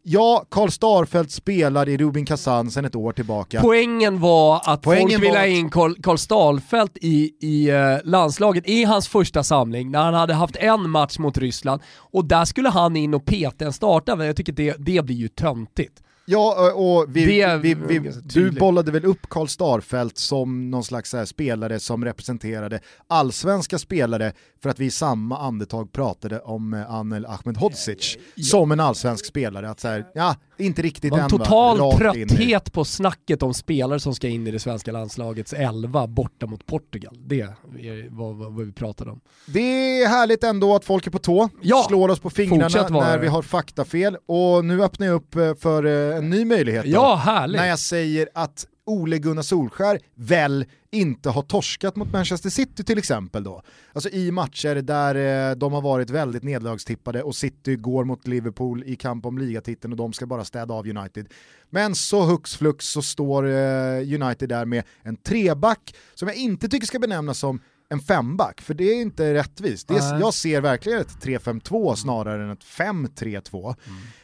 Ja, 0.10 0.46
Karl 0.50 0.70
Starfelt 0.70 1.32
spelar 1.32 1.90
i 1.90 1.98
Rubin 1.98 2.26
Kazan 2.26 2.72
sedan 2.72 2.86
ett 2.86 2.96
år 2.96 3.12
tillbaka. 3.12 3.62
Poängen 3.62 4.20
var 4.20 4.62
att 4.66 4.82
Poängen 4.82 5.10
folk 5.10 5.24
ville 5.24 5.38
ha 5.38 5.44
att- 5.44 5.50
in 5.50 5.70
Karl, 5.70 6.18
Stahlfeldt 6.18 6.98
i, 7.02 7.32
i 7.42 7.70
eh, 7.70 7.98
landslaget 8.04 8.68
i 8.70 8.84
hans 8.84 9.08
första 9.08 9.44
samling 9.44 9.92
när 9.92 10.00
han 10.04 10.14
hade 10.14 10.34
haft 10.34 10.56
en 10.56 10.90
match 10.90 11.18
mot 11.20 11.38
Ryssland 11.38 11.82
och 11.98 12.26
där 12.26 12.46
skulle 12.46 12.70
han 12.70 12.96
in 12.96 13.14
och 13.14 13.26
peta 13.26 13.66
en 13.66 13.74
startare. 13.74 14.26
Jag 14.26 14.36
tycker 14.36 14.54
det, 14.54 14.76
det 14.80 15.06
blir 15.06 15.16
ju 15.16 15.28
töntigt. 15.28 16.02
Ja, 16.30 16.72
och 16.74 17.06
vi, 17.16 17.26
Det 17.26 17.58
vi, 17.58 17.74
vi, 17.74 18.12
du 18.24 18.52
bollade 18.52 18.92
väl 18.92 19.06
upp 19.06 19.30
Karl 19.30 19.48
Starfelt 19.48 20.18
som 20.18 20.72
någon 20.72 20.84
slags 20.84 21.14
här 21.14 21.26
spelare 21.26 21.80
som 21.80 22.06
representerade 22.06 22.80
allsvenska 23.08 23.80
spelare 23.80 24.34
för 24.62 24.70
att 24.70 24.80
vi 24.80 24.86
i 24.86 24.92
samma 24.92 25.38
andetag 25.38 25.92
pratade 25.92 26.40
om 26.40 26.74
eh, 26.74 26.92
Anel 26.92 27.26
Ahmedhodzic 27.26 28.18
som 28.52 28.72
en 28.72 28.80
allsvensk 28.80 29.26
spelare. 29.26 29.70
Att 29.70 29.80
så 29.80 29.88
här, 29.88 30.06
ja, 30.14 30.36
inte 30.58 30.82
riktigt 30.82 31.12
var 31.12 31.20
än 31.20 31.30
total 31.30 31.98
trötthet 31.98 32.74
på 32.74 32.86
snacket 32.86 33.44
om 33.44 33.54
spelare 33.54 34.00
som 34.00 34.16
ska 34.16 34.28
in 34.28 34.48
i 34.48 34.52
det 34.52 34.60
svenska 34.60 34.92
landslagets 34.92 35.54
elva 35.54 36.08
borta 36.08 36.46
mot 36.46 36.66
Portugal. 36.66 37.18
Det 37.26 37.42
är 37.42 38.10
vad, 38.10 38.66
vi 38.66 38.72
pratade 38.72 39.12
om. 39.12 39.20
Det 39.46 40.02
är 40.02 40.08
härligt 40.08 40.44
ändå 40.44 40.76
att 40.76 40.86
folk 40.86 41.08
är 41.08 41.12
på 41.12 41.20
tå, 41.20 41.50
Ja, 41.62 41.86
slår 41.88 42.10
oss 42.10 42.20
på 42.20 42.30
fingrarna 42.30 42.88
när 42.90 43.18
vi 43.18 43.28
har 43.28 43.42
faktafel 43.42 44.18
och 44.26 44.66
nu 44.66 44.84
öppnar 44.84 45.08
jag 45.08 45.16
upp 45.16 45.36
eh, 45.36 45.56
för 45.56 45.86
eh, 45.86 46.18
en 46.18 46.30
ny 46.30 46.46
möjlighet. 46.46 46.84
då. 46.84 46.92
Ja, 46.92 47.16
härligt! 47.16 47.62
när 47.62 47.68
jag 47.68 47.80
säger 47.80 48.30
att 48.34 48.66
Ole 48.88 49.18
Gunnar 49.18 49.42
Solskär 49.42 50.00
väl 50.16 50.66
inte 50.92 51.30
har 51.30 51.42
torskat 51.42 51.96
mot 51.96 52.12
Manchester 52.12 52.50
City 52.50 52.84
till 52.84 52.98
exempel 52.98 53.44
då. 53.44 53.62
Alltså 53.94 54.10
i 54.10 54.32
matcher 54.32 54.76
där 54.76 55.50
eh, 55.50 55.56
de 55.56 55.74
har 55.74 55.82
varit 55.82 56.10
väldigt 56.10 56.44
nederlagstippade 56.44 57.24
och 57.24 57.36
City 57.36 57.76
går 57.76 58.04
mot 58.04 58.28
Liverpool 58.28 58.84
i 58.86 58.96
kamp 58.96 59.26
om 59.26 59.38
ligatiteln 59.38 59.94
och 59.94 59.98
de 59.98 60.14
ska 60.14 60.26
bara 60.26 60.46
städa 60.46 60.74
av 60.74 60.88
United. 60.88 61.28
Men 61.70 61.96
så 61.96 62.24
hux 62.24 62.56
flux 62.56 62.86
så 62.86 63.02
står 63.02 63.48
eh, 63.48 64.22
United 64.22 64.50
där 64.50 64.66
med 64.66 64.84
en 65.04 65.16
treback 65.16 65.96
som 66.16 66.28
jag 66.28 66.38
inte 66.38 66.70
tycker 66.70 66.88
ska 66.88 67.00
benämnas 67.00 67.40
som 67.40 67.60
en 67.90 68.00
femback, 68.00 68.62
för 68.62 68.74
det 68.74 68.84
är 68.84 69.02
inte 69.02 69.34
rättvist. 69.34 69.88
Det 69.88 69.94
är, 69.98 70.20
jag 70.20 70.34
ser 70.34 70.62
verkligen 70.62 71.00
ett 71.00 71.18
3-5-2 71.22 71.96
snarare 71.96 72.44
än 72.44 72.50
ett 72.50 72.64
5-3-2. 72.64 73.76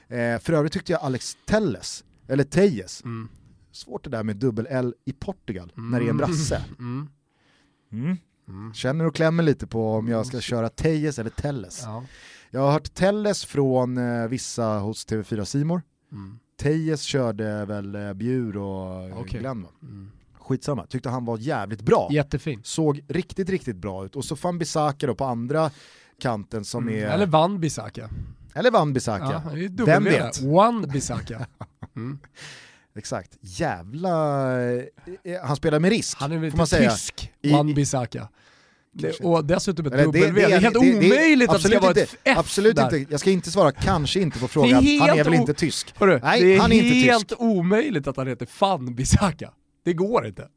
Eh, 0.07 0.39
för 0.39 0.53
övrigt 0.53 0.73
tyckte 0.73 0.91
jag 0.91 1.01
Alex 1.01 1.37
Telles, 1.45 2.03
eller 2.27 2.43
Tejes, 2.43 3.03
Mm. 3.03 3.29
Svårt 3.75 4.03
det 4.03 4.09
där 4.09 4.23
med 4.23 4.35
dubbel-L 4.37 4.93
i 5.05 5.13
Portugal 5.13 5.71
när 5.75 5.99
det 5.99 6.05
är 6.05 6.09
en 6.09 6.17
brasse. 6.17 6.65
Mm. 7.91 8.17
Mm. 8.47 8.73
Känner 8.73 9.05
och 9.05 9.15
klämmer 9.15 9.43
lite 9.43 9.67
på 9.67 9.93
om 9.93 10.07
jag 10.07 10.25
ska 10.25 10.41
köra 10.41 10.69
Tejes 10.69 11.19
eller 11.19 11.29
Telles. 11.29 11.81
Ja. 11.83 12.03
Jag 12.49 12.61
har 12.61 12.71
hört 12.71 12.93
Telles 12.93 13.45
från 13.45 13.97
eh, 13.97 14.27
vissa 14.27 14.65
hos 14.79 15.07
TV4 15.07 15.43
Simor. 15.45 15.81
Mm. 16.11 16.39
Tejes 16.59 17.01
körde 17.01 17.65
väl 17.65 17.95
eh, 17.95 18.13
Bjur 18.13 18.57
och 18.57 19.19
Okej. 19.19 19.39
Glenn? 19.39 19.65
Mm. 19.81 20.11
Skitsamma, 20.39 20.85
tyckte 20.85 21.09
han 21.09 21.25
var 21.25 21.37
jävligt 21.37 21.81
bra. 21.81 22.07
Jättefin. 22.11 22.61
Såg 22.63 23.03
riktigt, 23.07 23.49
riktigt 23.49 23.75
bra 23.75 24.05
ut. 24.05 24.15
Och 24.15 24.25
så 24.25 24.35
Van 24.35 24.59
Bissaka 24.59 25.07
då 25.07 25.15
på 25.15 25.25
andra 25.25 25.71
kanten 26.19 26.65
som 26.65 26.89
är... 26.89 26.97
Mm. 26.97 27.11
Eller 27.11 27.25
Van 27.27 27.59
Bissaka. 27.59 28.09
eller 28.53 28.71
Van 28.71 28.93
Bissaka. 28.93 29.41
Ja, 29.45 29.51
är 29.51 29.85
Vem 29.85 30.03
vet? 30.03 30.43
One 30.43 30.87
Bissaka. 30.87 31.47
Mm. 31.95 32.19
Exakt. 32.95 33.37
Jävla... 33.41 34.61
eh, 34.71 34.83
Han 35.43 35.55
spelar 35.55 35.79
med 35.79 35.91
risk, 35.91 36.17
Han 36.19 36.31
är 36.31 36.37
väl 36.37 36.55
man 36.55 36.67
säga. 36.67 36.91
tysk, 36.91 37.31
I- 37.41 37.53
One 37.53 37.73
Bissaka. 37.73 38.29
Det, 38.95 39.19
och 39.19 39.45
dessutom 39.45 39.85
ett 39.85 39.93
Eller 39.93 40.03
W. 40.05 40.31
Det, 40.31 40.41
är 40.53 40.59
helt 40.59 40.73
det- 40.73 40.79
det- 40.91 41.07
omöjligt 41.07 41.49
att 41.49 41.55
det 41.63 41.67
ska 41.69 41.77
absolut 41.77 41.81
vara 41.81 41.91
ett 41.91 41.97
inte, 41.97 42.17
F 42.23 42.37
Absolut 42.37 42.75
där. 42.75 42.95
inte, 42.97 43.11
jag 43.13 43.19
ska 43.19 43.29
inte 43.31 43.51
svara 43.51 43.71
kanske 43.71 44.19
inte 44.19 44.39
på 44.39 44.47
frågan, 44.47 44.73
han 44.73 45.19
är 45.19 45.23
väl 45.23 45.33
inte 45.33 45.53
tysk? 45.53 45.93
Hörru, 45.97 46.19
Nej, 46.23 46.41
det 46.43 46.55
är 46.55 46.59
han 46.59 46.71
är 46.71 46.75
inte 46.75 46.95
helt 46.95 47.29
tysk. 47.29 47.41
omöjligt 47.41 48.07
att 48.07 48.17
han 48.17 48.27
heter 48.27 48.45
Fan 48.45 48.95
Bissaka. 48.95 49.51
Det 49.83 49.93
går 49.93 50.27
inte. 50.27 50.47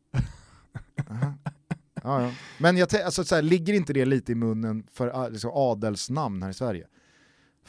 Ja, 2.02 2.23
ja. 2.23 2.31
Men 2.59 2.76
jag, 2.76 2.97
alltså, 2.97 3.25
så 3.25 3.35
här, 3.35 3.43
ligger 3.43 3.75
inte 3.75 3.93
det 3.93 4.05
lite 4.05 4.33
i 4.33 4.35
munnen 4.35 4.87
för 4.93 5.09
ah, 5.09 5.28
liksom, 5.28 5.50
adelsnamn 5.55 6.43
här 6.43 6.50
i 6.50 6.55
Sverige? 6.55 6.87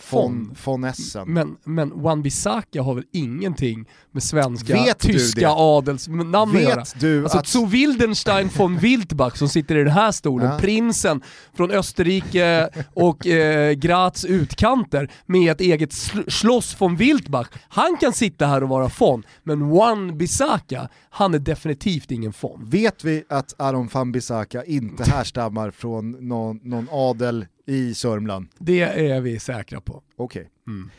Von, 0.10 0.56
von 0.64 0.84
Essen. 0.84 1.34
Men, 1.34 1.58
men 1.64 1.92
One 2.06 2.22
Bissaka 2.22 2.82
har 2.82 2.94
väl 2.94 3.04
ingenting 3.14 3.86
med 4.12 4.24
svenska, 4.24 4.74
Vet 4.74 5.00
tyska 5.00 5.50
adelsnamn 5.50 6.36
att 6.36 6.62
göra? 6.62 6.84
Du 7.00 7.24
Alltså 7.24 7.38
att... 7.38 7.48
Zu 7.48 7.66
Wildenstein 7.66 8.50
von 8.58 8.78
Wildbach 8.80 9.36
som 9.38 9.50
sitter 9.50 9.76
i 9.76 9.84
den 9.84 9.94
här 9.94 10.12
stolen, 10.12 10.52
Ja. 10.52 10.60
prinsen 10.60 11.22
från 11.58 11.72
Österrike 11.72 12.70
och 12.94 13.28
eh, 13.28 13.74
Graz 13.74 14.26
utkanter 14.26 15.12
med 15.26 15.52
ett 15.52 15.62
eget 15.62 15.92
sl- 15.92 16.30
Schloss 16.30 16.82
von 16.82 16.96
Wildbach. 16.96 17.48
Han 17.70 17.98
kan 17.98 18.14
sitta 18.14 18.46
här 18.48 18.64
och 18.64 18.70
vara 18.70 18.90
von, 19.00 19.24
men 19.44 19.62
One 19.62 20.14
Bissaka, 20.14 20.90
han 21.10 21.34
är 21.34 21.40
definitivt 21.40 22.12
ingen 22.12 22.34
von. 22.42 22.66
Vet 22.70 23.04
vi 23.04 23.24
att 23.30 23.54
Aron 23.62 23.90
van 23.94 24.12
Bissaka 24.12 24.64
inte 24.64 25.04
härstammar 25.04 25.72
från 25.72 26.12
någon, 26.12 26.60
någon 26.64 26.88
adel 26.92 27.46
i 27.68 27.94
Sörmland? 27.94 28.48
Det 28.60 28.82
är 28.82 29.22
vi 29.22 29.40
säkra 29.40 29.82
på. 29.82 30.02
Okej. 30.16 30.50
Mm. 30.68 30.90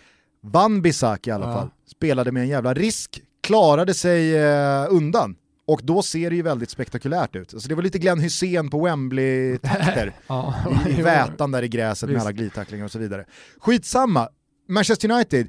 Van 0.41 0.83
Bissaka 0.83 1.31
i 1.31 1.33
alla 1.35 1.47
Ja. 1.47 1.53
fall, 1.53 1.69
spelade 1.87 2.33
med 2.33 2.43
en 2.43 2.49
jävla 2.49 2.75
risk, 2.75 3.23
klarade 3.41 3.95
sig 3.95 4.37
eh, 4.37 4.87
undan. 4.91 5.37
Och 5.67 5.81
då 5.85 6.03
ser 6.03 6.31
det 6.31 6.37
ju 6.37 6.43
väldigt 6.43 6.71
spektakulärt 6.71 7.37
ut. 7.37 7.55
Alltså 7.55 7.69
det 7.69 7.75
var 7.75 7.83
lite 7.83 7.99
Glenn 7.99 8.21
Hussein 8.21 8.71
på 8.71 8.81
Wembley-takter. 8.87 10.13
Ja, 10.27 10.55
I, 10.89 11.03
vätan 11.03 11.51
där 11.51 11.63
i 11.63 11.69
gräset 11.69 12.07
med 12.09 12.15
Visst. 12.15 12.27
alla 12.27 12.33
glidtacklingar 12.33 12.85
och 12.85 12.91
så 12.91 12.99
vidare. 12.99 13.25
Skitsamma, 13.59 14.29
Manchester 14.69 15.11
United, 15.11 15.49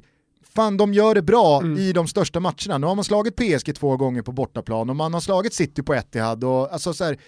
fan 0.54 0.76
de 0.76 0.94
gör 0.94 1.14
det 1.14 1.22
bra 1.22 1.60
Mm. 1.60 1.78
i 1.78 1.92
de 1.92 2.08
största 2.08 2.40
matcherna. 2.40 2.78
Nu 2.78 2.86
har 2.86 2.94
man 2.94 3.04
slagit 3.04 3.36
PSG 3.36 3.74
två 3.74 3.96
gånger 3.96 4.22
på 4.22 4.32
bortaplan 4.32 4.90
och 4.90 4.96
man 4.96 5.14
har 5.14 5.20
slagit 5.20 5.54
City 5.54 5.82
på 5.82 5.94
Etihad. 5.94 6.44
Och, 6.44 6.72
alltså, 6.72 6.94
så 6.94 7.04
här, 7.04 7.18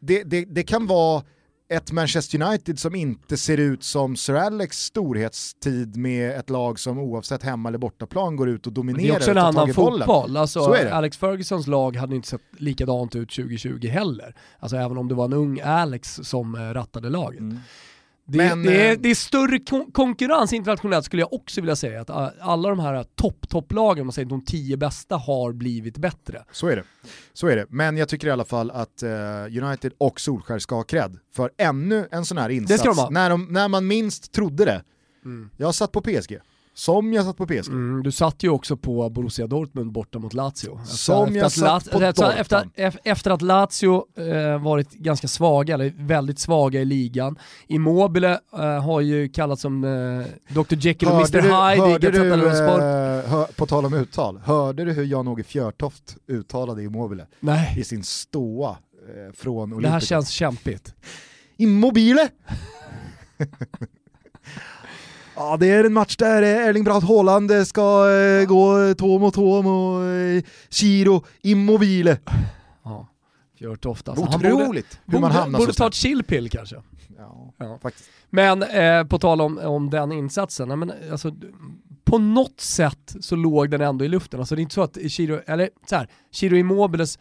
det, 0.00 0.22
det, 0.22 0.44
det 0.44 0.62
kan 0.62 0.86
vara 0.86 1.22
ett 1.68 1.92
Manchester 1.92 2.42
United 2.42 2.78
som 2.78 2.94
inte 2.94 3.36
ser 3.36 3.58
ut 3.58 3.82
som 3.82 4.16
Sir 4.16 4.34
Alex 4.34 4.78
storhetstid 4.78 5.96
med 5.96 6.38
ett 6.38 6.50
lag 6.50 6.78
som 6.78 6.98
oavsett 6.98 7.42
hemma 7.42 7.68
eller 7.68 7.78
bortaplan 7.78 8.36
går 8.36 8.48
ut 8.48 8.66
och 8.66 8.72
dominerar 8.72 9.08
det 9.08 9.14
är 9.14 9.16
också 9.16 9.30
en 9.30 9.38
annan 9.38 9.74
fotboll. 9.74 10.36
Alltså. 10.36 10.60
Alex 10.90 11.16
Fergusons 11.16 11.66
lag 11.66 11.96
hade 11.96 12.16
inte 12.16 12.28
sett 12.28 12.40
likadant 12.58 13.16
ut 13.16 13.30
2020 13.30 13.86
heller. 13.86 14.34
Alltså 14.58 14.76
även 14.76 14.98
om 14.98 15.08
det 15.08 15.14
var 15.14 15.24
en 15.24 15.32
ung 15.32 15.60
Alex 15.60 16.20
som 16.22 16.54
eh, 16.54 16.60
rattade 16.60 17.10
laget. 17.10 17.40
Mm. 17.40 17.58
Det, 18.30 18.38
Men, 18.38 18.62
det, 18.62 18.86
är, 18.88 18.92
eh, 18.92 18.98
det 18.98 19.10
är 19.10 19.14
större 19.14 19.58
kon- 19.58 19.92
konkurrens 19.92 20.52
internationellt 20.52 21.04
skulle 21.04 21.22
jag 21.22 21.32
också 21.32 21.60
vilja 21.60 21.76
säga. 21.76 22.00
Att 22.00 22.10
ah, 22.10 22.32
alla 22.40 22.68
de 22.68 22.78
här 22.80 23.04
topp-topplagen, 23.14 24.06
man 24.06 24.12
säger 24.12 24.28
de 24.28 24.44
tio 24.44 24.76
bästa, 24.76 25.16
har 25.16 25.52
blivit 25.52 25.98
bättre. 25.98 26.44
Så 26.52 26.68
är 26.68 26.76
det. 26.76 26.82
Så 27.32 27.46
är 27.46 27.56
det. 27.56 27.66
Men 27.68 27.96
jag 27.96 28.08
tycker 28.08 28.28
i 28.28 28.30
alla 28.30 28.44
fall 28.44 28.70
att 28.70 29.02
eh, 29.02 29.10
United 29.64 29.92
och 29.98 30.20
Solskär 30.20 30.58
ska 30.58 30.74
ha 30.74 30.82
cred 30.82 31.18
för 31.34 31.50
ännu 31.58 32.08
en 32.10 32.24
sån 32.24 32.38
här 32.38 32.48
insats. 32.48 32.82
När, 33.10 33.30
de, 33.30 33.46
när 33.50 33.68
man 33.68 33.86
minst 33.86 34.32
trodde 34.32 34.64
det. 34.64 34.82
Jag 35.56 35.74
satt 35.74 35.92
på 35.92 36.00
PSG. 36.02 36.38
Som 36.78 37.12
jag 37.12 37.24
satt 37.24 37.36
på 37.36 37.46
PSG. 37.46 37.68
Mm, 37.72 38.02
du 38.02 38.12
satt 38.12 38.42
ju 38.42 38.48
också 38.48 38.76
på 38.76 39.10
Borussia 39.10 39.46
Dortmund 39.46 39.92
borta 39.92 40.18
mot 40.18 40.34
Lazio. 40.34 40.80
Efter- 40.82 40.96
Som 40.96 41.36
jag 41.36 41.46
att 41.46 41.52
satt 41.52 41.64
Laz- 41.84 41.90
på 41.90 42.00
efter, 42.02 42.32
efter, 42.36 42.68
ef- 42.76 42.98
efter 43.04 43.30
att 43.30 43.42
Lazio 43.42 44.04
eh, 44.18 44.62
varit 44.62 44.92
ganska 44.92 45.28
svaga, 45.28 45.74
eller 45.74 45.92
väldigt 45.96 46.38
svaga 46.38 46.80
i 46.80 46.84
ligan. 46.84 47.38
Immobile 47.66 48.40
eh, 48.52 48.82
har 48.84 49.00
ju 49.00 49.28
kallats 49.28 49.62
som 49.62 49.84
eh, 49.84 50.54
Dr 50.54 50.74
Jekyll 50.86 51.08
och 51.08 51.14
Mr 51.14 51.32
du, 51.32 51.40
Hyde 51.42 51.48
i 51.48 51.90
hörde 51.90 52.06
Gazzetta 52.06 52.24
du 52.24 52.30
dello 52.30 52.54
Sport. 52.54 52.80
eh, 52.80 53.30
hör, 53.32 53.44
på 53.56 53.66
tal 53.66 53.86
om 53.86 53.94
uttal, 53.94 54.38
hörde 54.44 54.84
du 54.84 54.92
hur 54.92 55.04
Jan-Åge 55.04 55.42
Fjörtoft 55.44 56.16
uttalade 56.26 56.82
Immobile 56.82 57.26
Nej, 57.40 57.74
i 57.80 57.84
sin 57.84 58.04
ståa 58.04 58.70
eh, 58.70 59.32
från 59.34 59.82
det 59.82 59.88
här 59.88 60.00
känns 60.00 60.28
kämpigt. 60.30 60.94
Immobile! 61.56 62.28
Ja, 65.38 65.56
det 65.56 65.66
är 65.70 65.84
en 65.84 65.92
match 65.92 66.16
där 66.16 66.42
eh, 66.42 66.66
Erling 66.66 66.84
Braut 66.84 67.04
Haaland 67.04 67.50
eh, 67.50 67.62
ska 67.62 68.10
eh, 68.10 68.46
gå 68.46 68.94
tå 68.94 69.18
mot 69.18 69.34
tå 69.34 69.62
med 69.62 70.36
eh, 70.36 70.44
Ciro 70.68 71.24
Immobile. 71.42 72.18
Ja. 72.84 73.08
Fjörtoft 73.58 74.08
alltså. 74.08 74.24
Han 74.24 74.40
borde, 74.40 74.52
Otroligt 74.54 75.00
hur 75.06 75.18
man 75.18 75.30
hamnar 75.32 75.58
borde 75.58 75.72
så 75.72 75.76
ta 75.78 75.86
ett 75.88 75.94
chillpill 75.94 76.50
kanske. 76.50 76.76
Ja, 77.18 77.54
Ja. 77.58 77.78
faktiskt. 77.82 78.10
Men 78.30 78.62
eh, 78.62 79.04
på 79.04 79.18
tal 79.18 79.40
om, 79.40 79.58
om 79.58 79.90
den 79.90 80.12
insatsen, 80.12 80.68
nej, 80.68 80.76
men, 80.76 80.92
alltså, 81.12 81.32
på 82.04 82.18
något 82.18 82.60
sätt 82.60 83.16
så 83.20 83.36
låg 83.36 83.70
den 83.70 83.80
ändå 83.80 84.04
i 84.04 84.08
luften. 84.08 84.40
Alltså, 84.40 84.54
det 84.54 84.60
är 84.60 84.62
inte 84.62 84.74
så 84.74 84.82
att 84.82 84.98
Chiro, 85.08 85.40
eller 85.46 85.70
så 85.86 85.96
här, 85.96 86.08
Chiro 86.32 86.56
Immobiles 86.56 87.18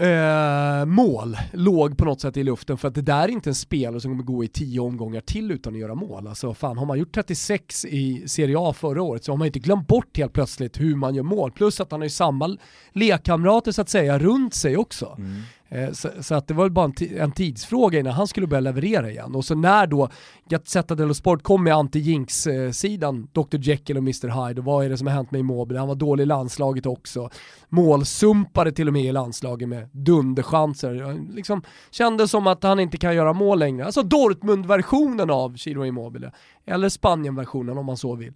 eh, 0.00 0.84
mål 0.86 1.36
låg 1.52 1.98
på 1.98 2.04
något 2.04 2.20
sätt 2.20 2.36
i 2.36 2.42
luften 2.42 2.78
för 2.78 2.88
att 2.88 2.94
det 2.94 3.02
där 3.02 3.22
är 3.22 3.28
inte 3.28 3.50
en 3.50 3.54
spelare 3.54 4.00
som 4.00 4.10
kommer 4.10 4.24
gå 4.24 4.44
i 4.44 4.48
tio 4.48 4.80
omgångar 4.80 5.20
till 5.20 5.50
utan 5.50 5.74
att 5.74 5.80
göra 5.80 5.94
mål. 5.94 6.26
Alltså 6.26 6.54
fan, 6.54 6.78
har 6.78 6.86
man 6.86 6.98
gjort 6.98 7.14
36 7.14 7.84
i 7.84 8.28
Serie 8.28 8.56
A 8.58 8.72
förra 8.72 9.02
året 9.02 9.24
så 9.24 9.32
har 9.32 9.36
man 9.36 9.46
inte 9.46 9.58
glömt 9.58 9.88
bort 9.88 10.16
helt 10.16 10.32
plötsligt 10.32 10.80
hur 10.80 10.96
man 10.96 11.14
gör 11.14 11.22
mål. 11.22 11.52
Plus 11.52 11.80
att 11.80 11.90
han 11.90 12.00
har 12.00 12.06
ju 12.06 12.10
samma 12.10 12.56
lekkamrater 12.92 13.72
så 13.72 13.82
att 13.82 13.88
säga 13.88 14.18
runt 14.18 14.54
sig 14.54 14.76
också. 14.76 15.14
Mm. 15.18 15.42
Eh, 15.74 15.92
så, 15.92 16.08
så 16.20 16.34
att 16.34 16.48
det 16.48 16.54
var 16.54 16.64
väl 16.64 16.72
bara 16.72 16.84
en, 16.84 17.18
en 17.18 17.32
tidsfråga 17.32 17.98
innan 17.98 18.12
han 18.12 18.26
skulle 18.26 18.46
börja 18.46 18.60
leverera 18.60 19.10
igen. 19.10 19.34
Och 19.34 19.44
så 19.44 19.54
när 19.54 19.86
då 19.86 20.08
Gazzetta 20.48 20.94
dello 20.94 21.14
Sport 21.14 21.42
kom 21.42 21.64
med 21.64 21.74
anti-jinx-sidan, 21.74 23.20
eh, 23.22 23.42
Dr 23.42 23.58
Jekyll 23.58 23.96
och 23.96 24.02
Mr 24.02 24.46
Hyde, 24.46 24.60
och 24.60 24.64
vad 24.64 24.84
är 24.84 24.90
det 24.90 24.98
som 24.98 25.06
har 25.06 25.14
hänt 25.14 25.30
med 25.30 25.38
Immobile? 25.38 25.78
Han 25.78 25.88
var 25.88 25.94
dålig 25.94 26.22
i 26.22 26.26
landslaget 26.26 26.86
också. 26.86 27.30
Målsumpade 27.68 28.72
till 28.72 28.86
och 28.86 28.92
med 28.92 29.04
i 29.04 29.12
landslaget 29.12 29.68
med 29.68 29.88
dunderchanser. 29.92 31.34
Liksom 31.34 31.62
kändes 31.90 32.30
som 32.30 32.46
att 32.46 32.62
han 32.62 32.80
inte 32.80 32.96
kan 32.96 33.14
göra 33.14 33.32
mål 33.32 33.58
längre. 33.58 33.86
Alltså 33.86 34.02
Dortmund-versionen 34.02 35.30
av 35.30 35.56
Chiro 35.56 35.84
Immobile. 35.84 36.32
Eller 36.66 36.88
Spanien-versionen 36.88 37.78
om 37.78 37.86
man 37.86 37.96
så 37.96 38.14
vill. 38.14 38.32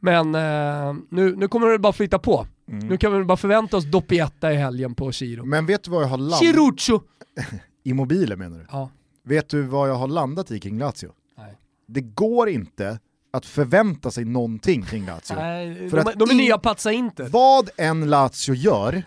Men 0.00 0.34
eh, 0.34 0.94
nu, 1.10 1.36
nu 1.36 1.48
kommer 1.48 1.68
det 1.68 1.78
bara 1.78 1.92
flytta 1.92 2.18
på. 2.18 2.46
Nu 2.66 2.96
kan 2.96 3.18
vi 3.18 3.24
bara 3.24 3.36
förvänta 3.36 3.76
oss 3.76 3.84
doppietta 3.84 4.52
i 4.52 4.56
helgen 4.56 4.94
på 4.94 5.12
Chiro. 5.12 5.44
Men 5.44 5.66
vet 5.66 5.84
du 5.84 5.90
vad 5.90 6.02
jag 6.02 6.08
har 6.08 6.18
landat 6.18 6.38
Chirucho! 6.38 7.00
Immobile 7.84 8.36
menar 8.36 8.58
du? 8.58 8.66
Ja. 8.70 8.90
Vet 9.22 9.48
du 9.48 9.62
vad 9.62 9.88
jag 9.88 9.94
har 9.94 10.08
landat 10.08 10.50
i 10.50 10.60
kring 10.60 10.78
Lazio? 10.78 11.12
Nej. 11.38 11.58
Det 11.86 12.00
går 12.00 12.48
inte 12.48 12.98
att 13.32 13.46
förvänta 13.46 14.10
sig 14.10 14.24
någonting 14.24 14.82
kring 14.82 15.06
Lazio. 15.06 15.34
Nej, 15.34 15.90
För 15.90 15.96
de, 15.96 16.08
att 16.10 16.18
de 16.18 16.30
är 16.30 16.34
nya 16.34 16.58
Pazza 16.58 16.92
inte. 16.92 17.22
Vad 17.22 17.70
en 17.76 18.10
Lazio 18.10 18.54
gör 18.54 19.02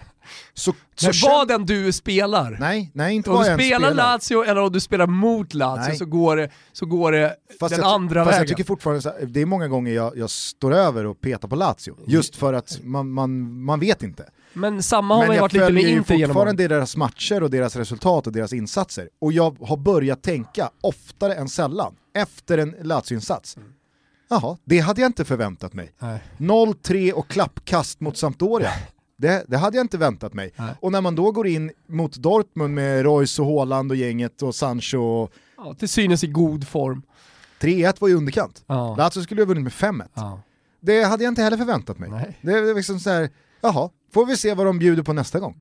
så, 0.54 0.72
Men 0.72 1.14
så 1.14 1.28
vad 1.28 1.48
känn- 1.48 1.48
den 1.48 1.66
du 1.66 1.92
spelar. 1.92 2.58
Nej, 2.60 2.92
nej 2.94 3.16
inte 3.16 3.30
Om 3.30 3.36
vad 3.36 3.58
du 3.58 3.64
spelar. 3.66 3.94
Lazio 3.94 4.44
eller 4.44 4.62
om 4.62 4.72
du 4.72 4.80
spelar 4.80 5.08
mot 5.08 5.54
Lazio 5.54 5.82
Nej. 5.88 5.98
så 5.98 6.06
går 6.06 6.38
det, 6.38 6.50
så 6.72 6.86
går 6.86 7.12
det 7.12 7.36
Fast 7.60 7.76
den 7.76 7.84
jag, 7.84 7.94
andra 7.94 8.24
fast 8.24 8.34
vägen. 8.34 8.42
jag 8.42 8.48
tycker 8.48 8.64
fortfarande 8.64 9.02
så 9.02 9.10
här, 9.10 9.26
det 9.26 9.42
är 9.42 9.46
många 9.46 9.68
gånger 9.68 9.94
jag, 9.94 10.18
jag 10.18 10.30
står 10.30 10.74
över 10.74 11.06
och 11.06 11.22
petar 11.22 11.48
på 11.48 11.56
Lazio. 11.56 11.96
Just 12.08 12.36
för 12.36 12.54
att 12.54 12.80
man, 12.84 13.12
man, 13.12 13.64
man 13.64 13.80
vet 13.80 14.04
inte. 14.04 14.30
Men 14.54 14.84
samma 14.84 15.16
har 15.16 15.28
man 15.28 15.38
varit 15.38 15.54
lite 15.54 15.70
med 15.72 15.84
Inter 15.84 16.16
genom 16.16 16.34
fortfarande 16.36 16.68
deras 16.68 16.96
matcher 16.98 17.44
och 17.44 17.50
deras 17.50 17.76
resultat 17.76 18.28
och 18.28 18.34
deras 18.34 18.54
insatser. 18.54 19.10
Och 19.22 19.34
jag 19.34 19.58
har 19.62 19.78
börjat 19.78 20.24
tänka, 20.24 20.70
oftare 20.82 21.36
än 21.36 21.50
sällan, 21.50 21.96
efter 22.16 22.58
en 22.58 22.76
Lazio-insats. 22.82 23.58
Jaha, 24.30 24.58
det 24.64 24.80
hade 24.80 25.02
jag 25.02 25.10
inte 25.10 25.26
förväntat 25.26 25.74
mig. 25.74 25.92
Nej. 26.00 26.20
0-3 26.38 27.12
och 27.12 27.28
klappkast 27.28 28.00
mot 28.00 28.18
Sampdoria. 28.18 28.72
Det, 29.20 29.44
det 29.48 29.58
hade 29.58 29.78
jag 29.78 29.84
inte 29.84 29.98
väntat 29.98 30.34
mig. 30.34 30.52
Nej. 30.56 30.74
Och 30.82 30.92
när 30.92 31.02
man 31.02 31.16
då 31.16 31.32
går 31.32 31.48
in 31.48 31.72
mot 31.88 32.16
Dortmund 32.18 32.74
med 32.74 33.04
Royce 33.04 33.40
och 33.42 33.48
Haaland 33.48 33.92
och 33.92 33.98
gänget 33.98 34.42
och 34.42 34.56
Sancho 34.56 34.98
och 34.98 35.32
Ja, 35.58 35.74
till 35.74 35.90
synes 35.90 36.24
i 36.24 36.28
god 36.28 36.68
form. 36.68 37.02
3-1 37.60 37.96
var 38.00 38.08
ju 38.08 38.16
underkant. 38.16 38.64
Ja. 38.68 38.96
Lazio 38.96 39.22
skulle 39.24 39.42
ha 39.42 39.46
vunnit 39.46 39.64
med 39.64 39.74
5-1. 39.74 40.08
Ja. 40.14 40.42
Det 40.82 41.04
hade 41.04 41.24
jag 41.24 41.32
inte 41.32 41.42
heller 41.44 41.58
förväntat 41.58 42.00
mig. 42.00 42.10
Nej. 42.10 42.38
Det 42.42 42.52
är 42.52 42.76
liksom 42.76 43.00
så 43.00 43.10
här, 43.10 43.30
jaha, 43.62 43.90
får 44.14 44.26
vi 44.26 44.38
se 44.38 44.54
vad 44.54 44.66
de 44.66 44.80
bjuder 44.80 45.04
på 45.04 45.14
nästa 45.14 45.40
gång. 45.40 45.58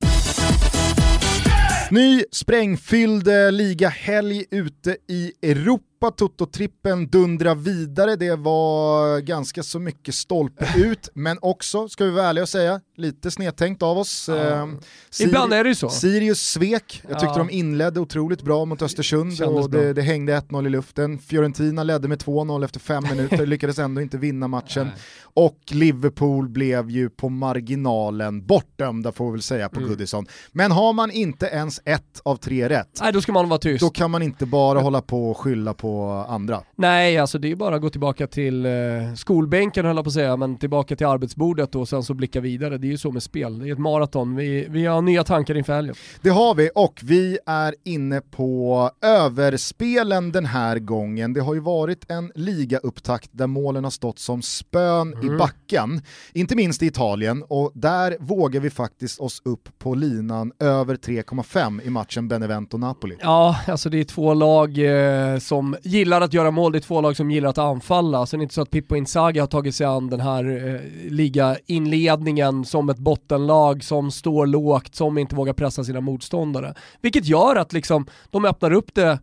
Ny 1.91 2.23
sprängfylld 2.31 3.27
eh, 3.27 3.51
ligahelg 3.51 4.45
ute 4.51 4.97
i 5.07 5.31
Europa. 5.41 5.83
Toto-trippen 6.07 7.07
dundrar 7.09 7.55
vidare. 7.55 8.15
Det 8.15 8.35
var 8.35 9.19
ganska 9.19 9.63
så 9.63 9.79
mycket 9.79 10.15
stolpe 10.15 10.67
ut, 10.77 11.09
men 11.13 11.37
också, 11.41 11.89
ska 11.89 12.05
vi 12.05 12.11
vara 12.11 12.25
ärliga 12.25 12.43
och 12.43 12.49
säga, 12.49 12.81
lite 12.97 13.31
snedtänkt 13.31 13.83
av 13.83 13.97
oss. 13.97 14.29
Eh, 14.29 14.67
Siri- 15.09 15.27
Ibland 15.27 15.53
är 15.53 15.63
det 15.63 15.69
ju 15.69 15.75
så. 15.75 15.89
Sirius 15.89 16.41
svek, 16.41 17.01
jag 17.09 17.19
tyckte 17.19 17.25
Ja. 17.25 17.37
de 17.37 17.49
inledde 17.49 17.99
otroligt 17.99 18.41
bra 18.41 18.65
mot 18.65 18.81
Östersund 18.81 19.37
Kändes 19.37 19.63
och 19.65 19.71
det, 19.71 19.93
det 19.93 20.01
hängde 20.01 20.33
1-0 20.39 20.67
i 20.67 20.69
luften. 20.69 21.19
Fiorentina 21.19 21.83
ledde 21.83 22.07
med 22.07 22.19
2-0 22.19 22.63
efter 22.65 22.79
fem 22.79 23.03
minuter, 23.09 23.45
lyckades 23.45 23.79
ändå 23.79 24.01
inte 24.01 24.17
vinna 24.17 24.47
matchen. 24.47 24.85
Nej. 24.85 24.95
Och 25.33 25.59
Liverpool 25.71 26.49
blev 26.49 26.89
ju 26.89 27.09
på 27.09 27.29
marginalen 27.29 28.45
bortdömda 28.45 29.11
får 29.11 29.25
vi 29.25 29.31
väl 29.31 29.41
säga 29.41 29.69
på 29.69 29.77
Mm. 29.79 29.89
Goodison. 29.89 30.25
Men 30.51 30.71
har 30.71 30.93
man 30.93 31.11
inte 31.11 31.45
ens 31.45 31.81
ett 31.85 32.21
av 32.23 32.35
tre 32.35 32.69
rätt, 32.69 32.97
Nej, 33.01 33.13
då 33.13 33.21
ska 33.21 33.31
man 33.31 33.49
vara 33.49 33.59
tyst. 33.59 33.81
då 33.81 33.89
kan 33.89 34.11
man 34.11 34.21
inte 34.21 34.45
bara 34.45 34.79
hålla 34.79 35.01
på 35.01 35.31
och 35.31 35.37
skylla 35.37 35.73
på 35.73 35.88
andra. 36.27 36.61
Nej, 36.75 37.17
alltså 37.17 37.37
det 37.39 37.51
är 37.51 37.55
bara 37.55 37.75
att 37.75 37.81
gå 37.81 37.89
tillbaka 37.89 38.27
till 38.27 38.65
eh, 38.65 38.71
skolbänken 39.15 39.85
höll 39.85 39.95
jag 39.95 40.05
på 40.05 40.09
att 40.09 40.13
säga, 40.13 40.37
men 40.37 40.57
tillbaka 40.57 40.95
till 40.95 41.07
arbetsbordet 41.07 41.75
och 41.75 41.89
sen 41.89 42.03
så 42.03 42.13
blicka 42.13 42.41
vidare. 42.41 42.77
Det 42.77 42.87
är 42.87 42.91
ju 42.91 42.97
så 42.97 43.11
med 43.11 43.23
spel, 43.23 43.59
det 43.59 43.69
är 43.69 43.73
ett 43.73 43.79
maraton. 43.79 44.35
Vi, 44.35 44.67
vi 44.69 44.85
har 44.85 45.01
nya 45.01 45.23
tankar 45.23 45.57
inför 45.57 45.73
helgen. 45.73 45.95
Det 46.21 46.29
har 46.29 46.55
vi 46.55 46.69
och 46.75 46.99
vi 47.03 47.37
är 47.45 47.75
inne 47.83 48.21
på 48.21 48.91
överspelen 49.01 50.31
den 50.31 50.45
här 50.45 50.79
gången. 50.79 51.33
Det 51.33 51.41
har 51.41 51.53
ju 51.53 51.59
varit 51.59 52.11
en 52.11 52.31
ligaupptakt 52.35 53.29
där 53.31 53.47
målen 53.47 53.83
har 53.83 53.91
stått 53.91 54.19
som 54.19 54.41
spön 54.41 55.15
i 55.23 55.29
backen, 55.29 56.01
inte 56.33 56.55
minst 56.55 56.83
i 56.83 56.85
Italien 56.85 57.43
och 57.47 57.71
där 57.73 58.17
vågar 58.19 58.61
vi 58.61 58.69
faktiskt 58.69 59.19
oss 59.19 59.41
upp 59.45 59.69
på 59.79 59.95
linan 59.95 60.51
över 60.59 60.95
3,5 60.95 61.81
i 61.83 61.89
matchen 61.89 62.31
Benevento-Napoli. 62.31 63.15
Ja, 63.21 63.59
alltså 63.67 63.89
det 63.89 63.99
är 63.99 64.03
två 64.03 64.33
lag 64.33 64.77
eh, 64.77 65.39
som 65.39 65.75
gillar 65.83 66.21
att 66.21 66.33
göra 66.33 66.51
mål, 66.51 66.71
det 66.71 66.77
är 66.77 66.79
två 66.79 67.01
lag 67.01 67.15
som 67.15 67.31
gillar 67.31 67.49
att 67.49 67.57
anfalla. 67.57 68.25
Så 68.25 68.37
det 68.37 68.41
är 68.41 68.43
inte 68.43 68.55
så 68.55 68.61
att 68.61 68.71
Pippo 68.71 68.95
Inzaghi 68.95 69.39
har 69.39 69.47
tagit 69.47 69.75
sig 69.75 69.85
an 69.87 70.09
den 70.09 70.19
här 70.19 70.67
eh, 70.67 71.11
liga-inledningen 71.11 72.65
som 72.65 72.89
ett 72.89 72.97
bottenlag 72.97 73.83
som 73.83 74.11
står 74.11 74.47
lågt, 74.47 74.95
som 74.95 75.17
inte 75.17 75.35
vågar 75.35 75.53
pressa 75.53 75.83
sina 75.83 76.01
motståndare. 76.01 76.73
Vilket 77.01 77.25
gör 77.25 77.55
att 77.55 77.73
liksom, 77.73 78.05
de 78.29 78.45
öppnar 78.45 78.71
upp 78.71 78.93
det 78.93 79.19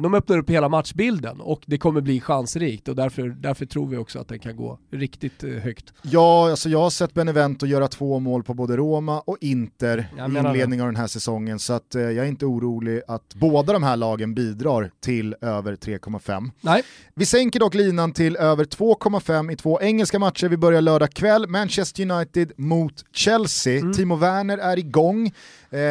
de 0.00 0.14
öppnar 0.14 0.38
upp 0.38 0.50
hela 0.50 0.68
matchbilden 0.68 1.40
och 1.40 1.62
det 1.66 1.78
kommer 1.78 2.00
bli 2.00 2.20
chansrikt 2.20 2.88
och 2.88 2.96
därför, 2.96 3.28
därför 3.28 3.66
tror 3.66 3.86
vi 3.86 3.96
också 3.96 4.18
att 4.18 4.28
den 4.28 4.38
kan 4.38 4.56
gå 4.56 4.78
riktigt 4.90 5.44
eh, 5.44 5.50
högt. 5.50 5.92
Ja, 6.02 6.50
alltså 6.50 6.68
jag 6.68 6.78
har 6.78 6.90
sett 6.90 7.14
Benevento 7.14 7.66
göra 7.66 7.88
två 7.88 8.18
mål 8.18 8.42
på 8.42 8.54
både 8.54 8.76
Roma 8.76 9.20
och 9.20 9.36
Inter 9.40 9.98
i 9.98 10.38
inledningen 10.38 10.80
av 10.80 10.92
den 10.92 10.96
här 10.96 11.06
säsongen, 11.06 11.58
så 11.58 11.72
att, 11.72 11.94
eh, 11.94 12.02
jag 12.02 12.16
är 12.16 12.28
inte 12.28 12.46
orolig 12.46 13.02
att 13.08 13.34
båda 13.34 13.72
de 13.72 13.82
här 13.82 13.96
lagen 13.96 14.34
bidrar 14.34 14.90
till 15.00 15.36
över 15.40 15.76
3,5. 15.76 16.50
Nej, 16.60 16.82
Vi 17.14 17.26
sänker 17.26 17.60
dock 17.60 17.74
linan 17.74 18.12
till 18.12 18.36
över 18.36 18.64
2,5 18.64 19.52
i 19.52 19.56
två 19.56 19.80
engelska 19.80 20.18
matcher. 20.18 20.48
Vi 20.48 20.56
börjar 20.56 20.80
lördag 20.80 21.10
kväll, 21.10 21.48
Manchester 21.48 22.10
United 22.10 22.52
mot 22.56 23.04
Chelsea. 23.12 23.78
Mm. 23.80 23.92
Timo 23.92 24.16
Werner 24.16 24.58
är 24.58 24.78
igång, 24.78 25.26
eh, 25.26 25.32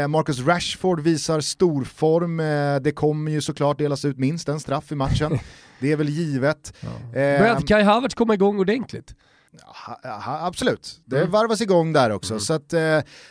Marcus 0.08 0.40
Rashford 0.40 1.00
visar 1.00 1.42
storform, 1.42 2.40
eh, 2.40 2.82
det 2.82 2.92
kommer 2.92 3.32
ju 3.32 3.42
såklart 3.42 3.78
delas 3.78 4.06
ut 4.06 4.18
minst 4.18 4.50
en 4.50 4.60
straff 4.60 4.92
i 4.92 4.96
matchen. 4.96 5.40
det 5.80 5.92
är 5.92 5.96
väl 5.96 6.10
givet. 6.10 6.74
Eh, 6.84 7.12
börjar 7.12 7.52
inte 7.52 7.68
Kai 7.68 7.84
Havertz 7.84 8.16
komma 8.16 8.34
igång 8.34 8.60
ordentligt? 8.60 9.16
Ha, 10.04 10.40
absolut, 10.48 11.00
det 11.06 11.18
Mm. 11.20 11.32
varvas 11.32 11.62
igång 11.62 11.94
där 11.94 12.10
också. 12.10 12.40
Så 12.40 12.54
att, 12.54 12.74
eh, 12.74 12.82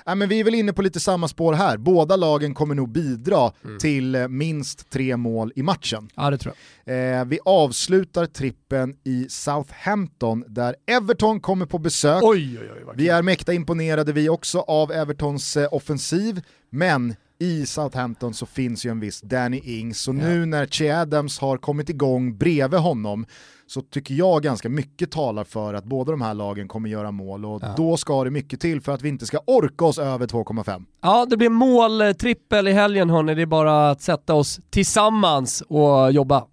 ja, 0.07 0.15
men 0.15 0.29
vi 0.29 0.41
är 0.41 0.45
väl 0.45 0.55
inne 0.55 0.73
på 0.73 0.83
lite 0.83 1.01
samma 1.01 1.29
spår 1.29 1.53
här. 1.53 1.77
Båda 1.77 2.17
lagen 2.17 2.55
kommer 2.55 2.75
nog 2.75 2.89
bidra 2.89 3.53
Mm. 3.65 3.79
till 3.79 4.15
eh, 4.15 4.29
minst 4.29 4.91
tre 4.91 5.17
mål 5.17 5.53
i 5.57 5.63
matchen. 5.63 6.09
Ja 6.17 6.31
det 6.31 6.39
tror 6.39 6.55
jag. 6.85 7.19
Eh, 7.19 7.25
vi 7.25 7.39
avslutar 7.45 8.27
trippen 8.27 8.95
i 9.05 9.27
Southampton 9.31 10.45
där 10.49 10.75
Everton 10.87 11.41
kommer 11.41 11.67
på 11.67 11.79
besök. 11.79 12.23
Oj 12.23 12.59
oj 12.61 12.71
oj 12.77 12.85
vad 12.85 12.97
Vi 12.97 13.09
är 13.09 13.23
mäkta 13.23 13.53
imponerade 13.53 14.13
vi 14.13 14.29
också 14.29 14.61
av 14.61 14.93
Evertons 14.93 15.57
eh, 15.57 15.69
offensiv, 15.75 16.41
men 16.71 17.15
i 17.41 17.67
Southampton 17.67 18.35
så 18.35 18.47
finns 18.47 18.87
ju 18.87 18.91
en 18.91 19.01
viss 19.01 19.21
Danny 19.21 19.61
Ings, 19.65 20.01
så 20.01 20.13
nu 20.13 20.47
när 20.47 20.67
Che 20.67 20.91
Adams 20.91 21.39
har 21.39 21.57
kommit 21.57 21.89
igång 21.89 22.39
bredvid 22.39 22.81
honom 22.81 23.27
så 23.69 23.83
tycker 23.83 24.15
jag 24.15 24.43
ganska 24.43 24.69
mycket 24.69 25.11
talar 25.11 25.45
för 25.45 25.75
att 25.75 25.85
båda 25.85 26.11
de 26.11 26.21
här 26.21 26.35
lagen 26.35 26.69
kommer 26.69 26.89
göra 26.89 27.11
mål 27.11 27.45
och 27.45 27.63
då 27.77 27.97
ska 27.97 28.25
det 28.25 28.31
mycket 28.31 28.61
till 28.61 28.81
för 28.81 28.93
att 28.93 29.03
vi 29.03 29.09
inte 29.09 29.27
ska 29.27 29.39
orka 29.47 29.85
oss 29.85 29.99
över 29.99 30.27
2,5. 30.27 30.85
Ja, 31.03 31.27
det 31.31 31.37
blir 31.37 31.49
måltrippel 31.51 32.69
i 32.69 32.73
helgen 32.73 33.11
hörni. 33.11 33.35
Det 33.35 33.43
är 33.43 33.47
bara 33.47 33.91
att 33.91 34.03
sätta 34.03 34.35
oss 34.35 34.61
tillsammans 34.71 35.63
och 35.69 36.13
jobba. 36.13 36.45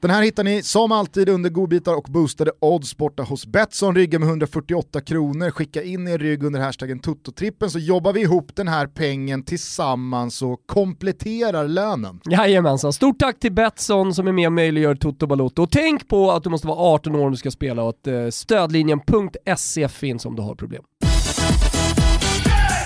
Den 0.00 0.10
här 0.10 0.22
hittar 0.22 0.44
ni 0.44 0.62
som 0.62 0.92
alltid 0.92 1.28
under 1.28 1.50
godbitar 1.50 1.94
och 1.94 2.06
boostade 2.08 2.50
odds 2.60 2.96
borta 2.96 3.22
hos 3.22 3.46
Betsson. 3.46 3.94
Ryggen 3.94 4.20
med 4.20 4.28
148 4.28 5.00
kronor, 5.00 5.50
skicka 5.50 5.82
in 5.82 6.08
er 6.08 6.18
rygg 6.18 6.42
under 6.42 6.60
hashtaggen 6.60 6.98
tuttotrippen 6.98 7.70
så 7.70 7.78
jobbar 7.78 8.12
vi 8.12 8.20
ihop 8.20 8.56
den 8.56 8.68
här 8.68 8.86
pengen 8.86 9.42
tillsammans 9.42 10.42
och 10.42 10.66
kompletterar 10.66 11.68
lönen. 11.68 12.20
Jajamensan. 12.30 12.92
Stort 12.92 13.18
tack 13.18 13.40
till 13.40 13.52
Betsson 13.52 14.14
som 14.14 14.28
är 14.28 14.32
med 14.32 14.46
och 14.46 14.52
möjliggör 14.52 14.94
Toto 14.94 15.26
Balotto. 15.26 15.62
Och 15.62 15.70
tänk 15.70 16.08
på 16.08 16.32
att 16.32 16.44
du 16.44 16.50
måste 16.50 16.66
vara 16.66 16.78
18 16.78 17.14
år 17.14 17.24
om 17.24 17.30
du 17.30 17.36
ska 17.36 17.50
spela 17.50 17.82
och 17.82 17.88
att 17.88 18.06
eh, 18.06 18.28
stödlinjen.se 18.30 19.88
finns 19.88 20.26
om 20.26 20.36
du 20.36 20.42
har 20.42 20.54
problem. 20.54 20.82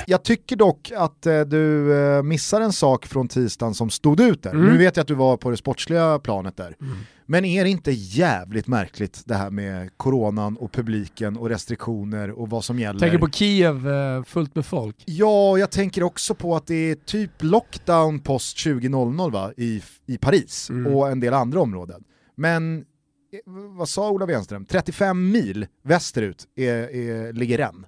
Jag 0.06 0.22
tycker 0.24 0.56
dock 0.56 0.92
att 0.96 1.26
eh, 1.26 1.40
du 1.40 1.94
eh, 1.96 2.22
missar 2.22 2.60
en 2.60 2.72
sak 2.72 3.06
från 3.06 3.28
tisdagen 3.28 3.74
som 3.74 3.90
stod 3.90 4.20
ut 4.20 4.42
där. 4.42 4.50
Mm. 4.50 4.66
Nu 4.66 4.78
vet 4.78 4.96
jag 4.96 5.02
att 5.02 5.08
du 5.08 5.14
var 5.14 5.36
på 5.36 5.50
det 5.50 5.56
sportsliga 5.56 6.18
planet 6.18 6.56
där. 6.56 6.76
Men 7.26 7.44
är 7.44 7.64
det 7.64 7.70
inte 7.70 7.90
jävligt 7.92 8.66
märkligt 8.66 9.22
det 9.24 9.34
här 9.34 9.50
med 9.50 9.90
coronan 9.96 10.56
och 10.56 10.72
publiken 10.72 11.36
och 11.36 11.48
restriktioner 11.48 12.30
och 12.30 12.50
vad 12.50 12.64
som 12.64 12.78
gäller? 12.78 13.00
Tänker 13.00 13.18
på 13.18 13.30
Kiev, 13.30 13.88
eh, 13.88 14.22
fullt 14.22 14.54
med 14.54 14.66
folk. 14.66 14.96
Ja, 15.06 15.58
jag 15.58 15.70
tänker 15.70 16.02
också 16.02 16.34
på 16.34 16.56
att 16.56 16.66
det 16.66 16.90
är 16.90 16.94
typ 16.94 17.30
lockdown 17.38 18.18
post 18.20 18.56
20.00 18.56 19.30
va? 19.32 19.52
I, 19.56 19.82
i 20.06 20.18
Paris 20.18 20.70
Mm. 20.70 20.94
och 20.94 21.10
en 21.10 21.20
del 21.20 21.34
andra 21.34 21.60
områden. 21.60 22.04
Men 22.36 22.78
eh, 22.78 22.84
vad 23.78 23.88
sa 23.88 24.10
Ola 24.10 24.26
Wenström? 24.26 24.64
35 24.64 25.30
mil 25.30 25.66
västerut 25.84 26.44
är, 26.56 26.72
är, 26.96 27.32
ligger 27.32 27.58
Rennes. 27.58 27.86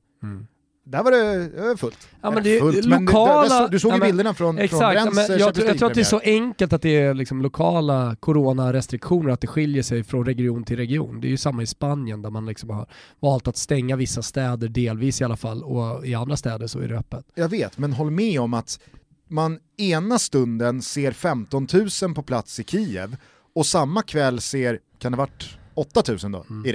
Där 0.87 1.03
var 1.03 1.11
det 1.11 1.49
det 1.49 1.61
var 1.69 1.77
fullt. 1.77 2.09
Ja, 2.23 2.31
men 2.31 2.43
det- 2.43 2.61
fullt, 2.61 2.83
det 2.83 2.89
men 2.89 3.07
lokala- 3.09 3.61
det, 3.63 3.69
du 3.69 3.79
såg 3.79 3.91
Ja, 3.91 3.95
ju 3.95 4.01
men- 4.01 4.09
bilderna 4.09 4.35
från, 4.35 4.55
från 4.57 4.65
Exakt, 4.65 4.97
Rennes 4.97 5.15
men 5.15 5.31
eh, 5.31 5.37
jag, 5.37 5.55
tror- 5.55 5.67
jag 5.67 5.79
tror 5.79 5.89
att 5.89 5.95
det 5.95 6.01
är 6.01 6.05
så 6.05 6.19
enkelt 6.25 6.73
att 6.73 6.83
det 6.83 6.89
är 7.01 7.15
liksom 7.15 7.43
lokala 7.43 8.17
coronarestriktioner, 8.21 9.31
att 9.31 9.41
det 9.41 9.47
skiljer 9.47 9.83
sig 9.83 10.05
från 10.05 10.27
region 10.27 10.65
till 10.65 10.77
region. 10.77 11.21
Det 11.21 11.27
är 11.27 11.31
ju 11.31 11.37
samma 11.37 11.63
i 11.63 11.67
Spanien 11.67 12.23
där 12.23 12.31
man 12.31 12.47
liksom 12.47 12.71
har 12.71 12.87
valt 13.21 13.49
att 13.49 13.57
stänga 13.57 13.97
vissa 13.97 14.23
städer, 14.23 14.69
delvis 14.69 15.21
i 15.21 15.25
alla 15.25 15.37
fall, 15.37 15.63
och 15.63 16.07
i 16.07 16.15
andra 16.15 16.37
städer 16.37 16.67
så 16.67 16.79
är 16.81 16.89
det 16.89 16.99
öppet. 16.99 17.25
Jag 17.35 17.49
vet, 17.49 17.79
men 17.79 17.93
håll 17.93 18.11
med 18.11 18.41
om 18.41 18.55
att 18.55 18.81
man 19.29 19.59
ena 19.79 20.19
stunden 20.19 20.83
ser 20.83 21.13
15 21.13 21.67
000 22.03 22.15
på 22.15 22.23
plats 22.23 22.61
i 22.61 22.65
Kiev 22.65 23.17
och 23.55 23.67
samma 23.67 24.03
kväll 24.03 24.41
ser, 24.41 24.79
kan 24.99 25.13
det 25.13 25.19
varit 25.19 25.59
8 25.75 26.03
000 26.23 26.33
då, 26.33 26.45
i 26.67 26.73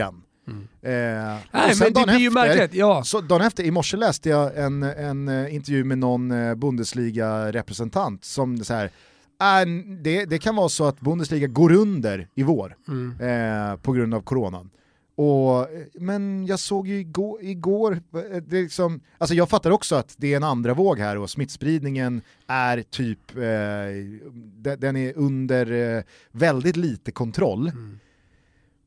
Rennes. 0.49 0.69
Eh, 0.81 1.29
Mm. 1.29 1.37
Nej 1.51 1.75
men 1.79 1.93
det 1.93 2.05
blir 2.07 2.17
ju 2.19 2.29
märkligt, 2.31 2.73
ja. 2.73 3.03
Så 3.03 3.21
dagen 3.21 3.41
efter, 3.41 3.63
i 3.63 3.71
morse 3.71 3.97
läste 3.97 4.29
jag 4.29 4.57
en, 4.57 4.83
en 4.83 5.27
eh, 5.27 5.55
intervju 5.55 5.83
med 5.83 5.97
någon 5.97 6.31
eh, 6.31 6.55
Bundesliga-representant 6.55 8.25
som 8.25 8.57
så 8.63 8.73
här, 8.73 8.85
äh, 9.41 9.65
det, 10.01 10.25
det 10.25 10.37
kan 10.39 10.55
vara 10.55 10.69
så 10.69 10.85
att 10.85 10.99
Bundesliga 10.99 11.47
går 11.47 11.71
under 11.71 12.27
i 12.35 12.43
vår 12.43 12.75
Mm. 12.87 13.15
eh, 13.71 13.75
på 13.77 13.91
grund 13.91 14.13
av 14.13 14.21
coronan. 14.21 14.69
Och, 15.15 15.67
men 15.93 16.45
jag 16.45 16.59
såg 16.59 16.87
ju 16.87 16.99
igår, 16.99 17.43
igår 17.43 17.91
eh, 18.13 18.37
det 18.47 18.61
liksom, 18.61 18.99
alltså 19.17 19.35
jag 19.35 19.49
fattar 19.49 19.71
också 19.71 19.95
att 19.95 20.15
det 20.17 20.33
är 20.33 20.37
en 20.37 20.43
andra 20.43 20.73
våg 20.73 20.99
här 20.99 21.17
och 21.17 21.29
smittspridningen 21.29 22.21
är 22.47 22.81
typ, 22.81 23.37
eh, 23.37 24.75
den 24.77 24.95
är 24.95 25.13
under 25.17 25.95
eh, 25.97 26.03
väldigt 26.31 26.75
lite 26.75 27.11
kontroll. 27.11 27.67
Mm. 27.67 27.99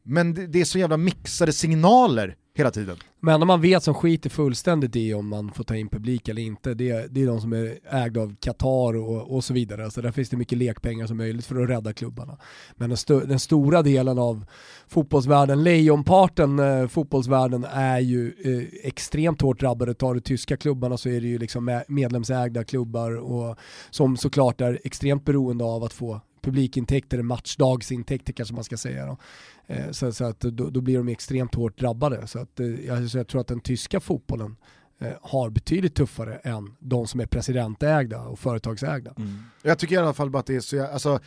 Men 0.03 0.35
det, 0.35 0.47
det, 0.47 0.61
är 0.61 0.65
så 0.65 0.79
jävla 0.79 0.97
mixade 0.97 1.53
signaler 1.53 2.37
hela 2.55 2.71
tiden. 2.71 2.97
Men 3.21 3.43
om 3.43 3.49
man 3.49 3.61
vet 3.61 3.83
som 3.83 3.95
skiter 3.95 4.31
fullständigt 4.31 4.97
i 4.97 5.15
om 5.15 5.29
man 5.29 5.53
får 5.53 5.65
ta 5.65 5.77
in 5.77 5.89
publik 5.89 6.29
eller 6.29 6.43
inte, 6.43 6.75
det, 6.75 7.07
det 7.11 7.23
är 7.23 7.27
de 7.27 7.41
som 7.41 7.53
är 7.53 7.79
ägda 7.91 8.21
av 8.21 8.35
Qatar 8.41 8.97
och, 8.97 9.37
och 9.37 9.45
så 9.45 9.55
vidare. 9.55 9.91
Så 9.91 10.01
där 10.01 10.11
finns 10.11 10.29
det 10.29 10.37
mycket 10.37 10.59
lekpengar 10.59 11.07
som 11.07 11.17
möjligt 11.17 11.47
för 11.47 11.63
att 11.63 11.71
rädda 11.71 11.93
klubbarna. 11.93 12.39
Men 12.77 12.89
den, 12.89 12.95
st 12.95 13.15
den 13.15 13.39
stora 13.39 13.83
delen 13.83 14.19
av 14.19 14.45
fotbollsvärlden, 14.89 15.63
lejonparten 15.65 16.59
eh, 16.59 16.87
fotbollsvärlden 16.89 17.67
är 17.73 18.01
ju 18.01 18.35
eh, 18.45 18.89
extremt 18.89 19.41
hårt 19.41 19.61
drabbade. 19.61 19.95
Tar 19.95 20.15
du 20.15 20.21
tyska 20.21 20.57
klubbarna 20.57 20.97
så 20.97 21.09
är 21.09 21.21
det 21.21 21.27
ju 21.27 21.39
liksom 21.39 21.83
medlemsägda 21.89 22.65
klubbar 22.65 23.17
och 23.17 23.57
som 23.91 24.17
såklart 24.17 24.61
är 24.61 24.81
extremt 24.85 25.25
beroende 25.25 25.65
av 25.65 25.85
att 25.85 25.93
få 25.93 26.21
publikintäkter, 26.43 27.23
matchdagsintäkter 27.23 28.33
kanske 28.33 28.55
man 28.55 28.65
ska 28.65 28.77
säga. 28.77 29.07
Då. 29.07 29.17
Eh, 29.67 29.91
så, 29.91 30.13
så, 30.13 30.25
att 30.25 30.41
då, 30.41 30.71
då, 30.71 30.81
blir 30.81 30.99
de 30.99 31.09
extremt 31.09 31.55
hårt 31.55 31.79
drabbade. 31.79 32.27
Så 32.27 32.39
att, 32.39 32.61
eh, 32.61 33.07
så 33.07 33.19
jag 33.19 33.29
tror 33.29 33.41
att 33.41 33.47
den 33.47 33.61
tyska 33.61 34.01
fotbollen 34.01 34.57
eh, 35.01 35.13
har 35.23 35.51
betydligt 35.51 35.95
tuffare 35.95 36.35
än 36.35 36.77
de 36.79 37.07
som 37.07 37.21
är 37.21 37.27
presidentägda 37.27 38.21
och 38.21 38.39
företagsägda. 38.39 39.15
Mm. 39.17 39.43
Jag 39.63 39.79
tycker 39.79 39.95
i 39.95 39.99
alla 39.99 40.15
fall 40.15 40.31
bara 40.31 40.41
att 40.41 40.47
det 40.47 40.57
är 40.57 40.61
så, 40.61 40.87
alltså, 40.87 41.21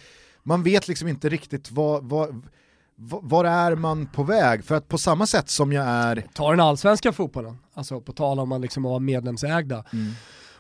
man 0.44 0.64
vet 0.64 0.88
liksom 0.88 1.08
inte 1.08 1.30
riktigt 1.30 1.72
vad, 1.72 2.04
vad 2.04 2.42
var 2.98 3.46
är 3.46 3.76
man 3.76 4.06
på 4.06 4.24
väg? 4.24 4.64
För 4.66 4.76
att 4.76 4.88
på 4.88 4.98
samma 4.98 5.28
sätt 5.28 5.50
som 5.50 5.74
jag 5.74 5.86
är... 5.86 6.24
Ta 6.34 6.52
den 6.52 6.60
allsvenska 6.60 7.12
fotbollen, 7.12 7.58
alltså 7.74 8.02
på 8.02 8.14
tal 8.14 8.40
om 8.40 8.52
att 8.52 8.62
liksom 8.62 8.84
vara 8.84 9.00
medlemsägda. 9.00 9.84
Mm 9.94 10.14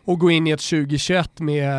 och 0.05 0.19
gå 0.19 0.31
in 0.31 0.47
i 0.47 0.51
ett 0.51 0.69
2021 0.69 1.39
med 1.39 1.69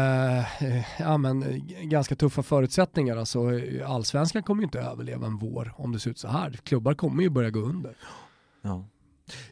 eh, 0.61 0.85
ja, 0.99 1.19
men, 1.19 1.63
ganska 1.83 2.17
tuffa 2.17 2.43
förutsättningar. 2.43 3.17
Alltså, 3.17 3.41
allsvenskan 3.87 4.43
kommer 4.43 4.63
ju 4.63 4.65
inte 4.65 4.81
överleva 4.81 5.27
en 5.27 5.37
vår 5.37 5.75
om 5.77 5.93
det 5.93 5.99
ser 5.99 6.11
ut 6.11 6.19
så 6.19 6.29
här. 6.29 6.51
Klubbar 6.65 6.95
kommer 6.95 7.23
ju 7.23 7.31
börja 7.31 7.51
gå 7.51 7.61
under. 7.61 7.97
Ja. 8.63 8.85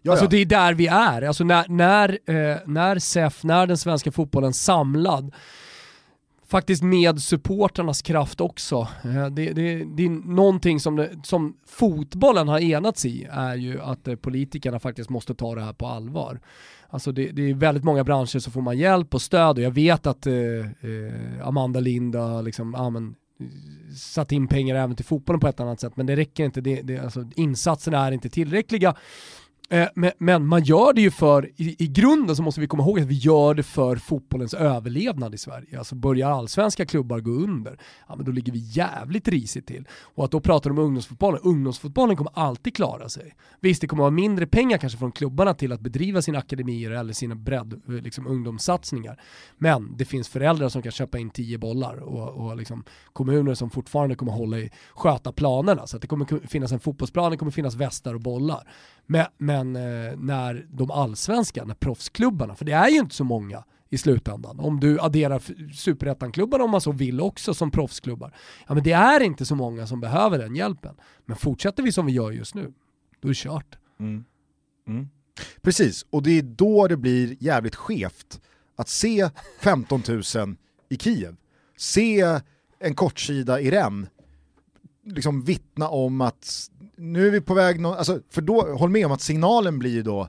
Alltså 0.08 0.26
det 0.26 0.36
är 0.36 0.46
där 0.46 0.74
vi 0.74 0.86
är. 0.86 1.22
Alltså 1.22 1.44
när, 1.44 1.68
när, 1.68 2.08
eh, 2.08 2.58
när 2.66 2.98
SEF, 2.98 3.44
när 3.44 3.66
den 3.66 3.78
svenska 3.78 4.12
fotbollen 4.12 4.52
samlad, 4.54 5.34
faktiskt 6.46 6.82
med 6.82 7.22
supporternas 7.22 8.02
kraft 8.02 8.40
också. 8.40 8.88
Eh, 9.04 9.26
det, 9.26 9.52
det, 9.52 9.84
det, 9.84 10.04
är 10.04 10.28
någonting 10.28 10.80
som, 10.80 10.96
det, 10.96 11.10
som 11.24 11.56
fotbollen 11.66 12.48
har 12.48 12.60
enats 12.60 13.04
i, 13.04 13.28
är 13.30 13.56
ju 13.56 13.80
att 13.80 14.08
eh, 14.08 14.16
politikerna 14.16 14.80
faktiskt 14.80 15.10
måste 15.10 15.34
ta 15.34 15.54
det 15.54 15.62
här 15.62 15.72
på 15.72 15.86
allvar. 15.86 16.40
Alltså 16.94 17.12
det, 17.12 17.32
det, 17.32 17.50
är 17.50 17.54
väldigt 17.54 17.84
många 17.84 18.04
branscher 18.04 18.38
som 18.38 18.52
får 18.52 18.62
man 18.62 18.78
hjälp 18.78 19.14
och 19.14 19.22
stöd 19.22 19.58
och 19.58 19.64
jag 19.64 19.70
vet 19.70 20.06
att 20.06 20.26
eh, 20.26 20.34
eh, 20.34 21.46
Amanda 21.46 21.80
Linda 21.80 22.40
liksom, 22.40 22.74
ja, 22.78 22.90
men, 22.90 23.14
satt 23.96 24.32
in 24.32 24.48
pengar 24.48 24.76
även 24.76 24.96
till 24.96 25.04
fotbollen 25.04 25.40
på 25.40 25.48
ett 25.48 25.60
annat 25.60 25.80
sätt 25.80 25.96
men 25.96 26.06
det 26.06 26.16
räcker 26.16 26.44
inte, 26.44 26.60
det, 26.60 26.82
det, 26.82 26.98
alltså, 26.98 27.24
insatserna 27.36 28.06
är 28.06 28.12
inte 28.12 28.28
tillräckliga. 28.28 28.94
Eh, 29.70 29.88
men, 29.94 30.12
men, 30.18 30.46
man 30.46 30.64
gör 30.64 30.92
det 30.92 31.00
ju 31.00 31.10
för, 31.10 31.50
i, 31.56 31.84
i, 31.84 31.86
grunden 31.86 32.36
så 32.36 32.42
måste 32.42 32.60
vi 32.60 32.66
komma 32.66 32.82
ihåg 32.82 33.00
att 33.00 33.06
vi 33.06 33.14
gör 33.14 33.54
det 33.54 33.62
för 33.62 33.96
fotbollens 33.96 34.54
överlevnad 34.54 35.34
i 35.34 35.38
Sverige. 35.38 35.78
Alltså 35.78 35.94
börjar 35.94 36.30
allsvenska 36.30 36.86
klubbar 36.86 37.20
gå 37.20 37.30
under, 37.30 37.78
ja 38.08 38.16
men 38.16 38.26
då 38.26 38.32
ligger 38.32 38.52
vi 38.52 38.58
jävligt 38.58 39.28
risigt 39.28 39.66
till. 39.66 39.88
Och 39.90 40.24
att 40.24 40.30
då 40.30 40.40
prata 40.40 40.70
om 40.70 40.78
ungdomsfotbollen, 40.78 41.40
ungdomsfotbollen 41.44 42.16
kommer 42.16 42.32
alltid 42.34 42.76
klara 42.76 43.08
sig. 43.08 43.34
Visst, 43.60 43.80
det 43.80 43.86
kommer 43.86 44.02
vara 44.02 44.10
mindre 44.10 44.46
pengar 44.46 44.78
kanske 44.78 44.98
från 44.98 45.12
klubbarna 45.12 45.54
till 45.54 45.72
att 45.72 45.80
bedriva 45.80 46.22
sina 46.22 46.38
akademier 46.38 46.90
eller 46.90 47.12
sina 47.12 47.34
bredd, 47.34 47.80
eh, 47.88 47.94
liksom 47.94 48.26
ungdomssatsningar. 48.26 49.20
Men 49.58 49.96
det 49.96 50.04
finns 50.04 50.28
föräldrar 50.28 50.68
som 50.68 50.82
kan 50.82 50.92
köpa 50.92 51.18
in 51.18 51.30
tio 51.30 51.58
bollar 51.58 51.96
och, 51.96 52.46
och 52.46 52.56
liksom 52.56 52.84
kommuner 53.12 53.54
som 53.54 53.70
fortfarande 53.70 54.14
kommer 54.14 54.32
hålla 54.32 54.58
i, 54.58 54.70
sköta 54.94 55.32
planerna. 55.32 55.86
Så 55.86 55.96
att 55.96 56.02
det 56.02 56.08
kommer 56.08 56.46
finnas 56.46 56.72
en 56.72 56.80
fotbollsplan, 56.80 57.30
det 57.30 57.36
kommer 57.36 57.52
finnas 57.52 57.74
västar 57.74 58.14
och 58.14 58.20
bollar. 58.20 58.68
Men, 59.06 59.26
men 59.38 59.76
eh, 59.76 60.16
när 60.16 60.66
de 60.70 60.90
allsvenska, 60.90 61.64
när 61.64 61.74
proffsklubbarna, 61.74 62.54
för 62.54 62.64
det 62.64 62.72
är 62.72 62.88
ju 62.88 62.98
inte 62.98 63.14
så 63.14 63.24
många 63.24 63.64
i 63.90 63.98
slutändan, 63.98 64.60
om 64.60 64.80
du 64.80 65.00
adderar 65.00 65.42
superettan-klubbarna 65.74 66.64
om 66.64 66.70
man 66.70 66.80
så 66.80 66.92
vill 66.92 67.20
också 67.20 67.54
som 67.54 67.70
proffsklubbar, 67.70 68.34
ja 68.66 68.74
men 68.74 68.82
det 68.82 68.92
är 68.92 69.20
inte 69.20 69.46
så 69.46 69.54
många 69.54 69.86
som 69.86 70.00
behöver 70.00 70.38
den 70.38 70.56
hjälpen. 70.56 70.96
Men 71.24 71.36
fortsätter 71.36 71.82
vi 71.82 71.92
som 71.92 72.06
vi 72.06 72.12
gör 72.12 72.30
just 72.30 72.54
nu, 72.54 72.72
då 73.20 73.28
är 73.28 73.30
det 73.30 73.34
kört. 73.34 73.78
Mm. 74.00 74.24
Mm. 74.86 75.08
Precis, 75.62 76.06
och 76.10 76.22
det 76.22 76.38
är 76.38 76.42
då 76.42 76.88
det 76.88 76.96
blir 76.96 77.36
jävligt 77.40 77.74
skevt 77.74 78.40
att 78.76 78.88
se 78.88 79.30
15 79.60 80.02
000 80.08 80.56
i 80.88 80.96
Kiev, 80.96 81.36
se 81.76 82.40
en 82.78 82.94
kortsida 82.94 83.60
i 83.60 83.70
Rennes 83.70 84.08
liksom 85.04 85.42
vittna 85.42 85.88
om 85.88 86.20
att 86.20 86.70
nu 86.96 87.26
är 87.26 87.30
vi 87.30 87.40
på 87.40 87.54
väg, 87.54 87.80
no 87.80 87.88
alltså, 87.88 88.20
för 88.30 88.42
då, 88.42 88.74
håll 88.74 88.90
med 88.90 89.06
om 89.06 89.12
att 89.12 89.20
signalen 89.20 89.78
blir 89.78 90.02
då, 90.02 90.28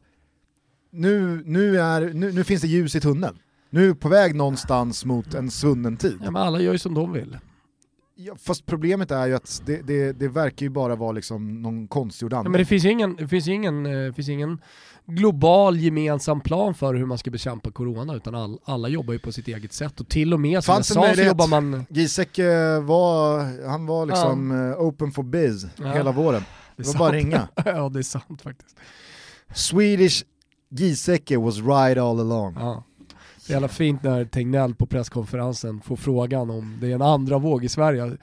nu, 0.91 1.43
nu, 1.45 1.79
är, 1.79 2.13
nu, 2.13 2.31
nu 2.31 2.43
finns 2.43 2.61
det 2.61 2.67
ljus 2.67 2.95
i 2.95 3.01
tunneln. 3.01 3.37
Nu 3.69 3.83
är 3.83 3.87
vi 3.87 3.95
på 3.95 4.09
väg 4.09 4.35
någonstans 4.35 5.05
mot 5.05 5.33
en 5.33 5.51
svunnen 5.51 5.97
tid. 5.97 6.17
Ja, 6.23 6.31
men 6.31 6.41
alla 6.41 6.59
gör 6.61 6.71
ju 6.71 6.79
som 6.79 6.93
de 6.93 7.13
vill. 7.13 7.37
Ja, 8.17 8.35
fast 8.35 8.65
problemet 8.65 9.11
är 9.11 9.27
ju 9.27 9.35
att 9.35 9.61
det, 9.65 9.81
det, 9.81 10.11
det 10.11 10.27
verkar 10.27 10.65
ju 10.65 10.69
bara 10.69 10.95
vara 10.95 11.11
liksom 11.11 11.61
någon 11.61 11.87
konstgjord 11.87 12.33
anledning. 12.33 12.45
Ja, 12.45 12.51
men 12.51 12.59
det 12.59 12.65
finns 12.65 12.85
ju 12.85 12.91
ingen, 12.91 13.15
det 13.15 13.27
finns 13.27 13.47
ingen, 13.47 13.85
eh, 13.85 14.13
finns 14.13 14.29
ingen 14.29 14.61
global 15.05 15.77
gemensam 15.77 16.41
plan 16.41 16.73
för 16.73 16.93
hur 16.93 17.05
man 17.05 17.17
ska 17.17 17.31
bekämpa 17.31 17.71
corona 17.71 18.15
utan 18.15 18.35
all, 18.35 18.59
alla 18.63 18.87
jobbar 18.87 19.13
ju 19.13 19.19
på 19.19 19.31
sitt 19.31 19.47
eget 19.47 19.73
sätt 19.73 19.99
och 19.99 20.07
till 20.07 20.33
och 20.33 20.39
med 20.39 20.63
som 20.63 20.75
Fanns 20.75 20.95
jag 20.95 21.05
sa 21.09 21.15
så 21.15 21.21
jobbar 21.21 21.47
man... 21.47 21.85
Giesecke 21.89 22.79
var, 22.79 23.67
han 23.67 23.85
var 23.85 24.05
liksom 24.05 24.51
ja. 24.51 24.69
Eh, 24.69 24.79
open 24.79 25.11
for 25.11 25.23
biz 25.23 25.67
ja. 25.77 25.91
hela 25.91 26.11
våren. 26.11 26.43
Det, 26.75 26.83
det 26.83 26.87
var 26.87 26.99
bara 26.99 27.11
ringa. 27.11 27.47
ja 27.65 27.89
det 27.89 27.99
är 27.99 28.03
sant 28.03 28.41
faktiskt. 28.41 28.77
Swedish 29.53 30.23
Giesecke 30.69 31.37
was 31.37 31.57
right 31.57 31.97
all 31.97 32.19
along. 32.19 32.55
Ja. 32.59 32.83
Det 33.47 33.51
är 33.51 33.55
jävla 33.55 33.67
fint 33.67 34.03
när 34.03 34.25
Tegnell 34.25 34.75
på 34.75 34.85
presskonferensen 34.85 35.81
får 35.81 35.95
frågan 35.95 36.49
om 36.49 36.77
det 36.81 36.91
är 36.91 36.95
en 36.95 37.01
andra 37.01 37.37
våg 37.37 37.63
i 37.63 37.69
Sverige. 37.69 38.17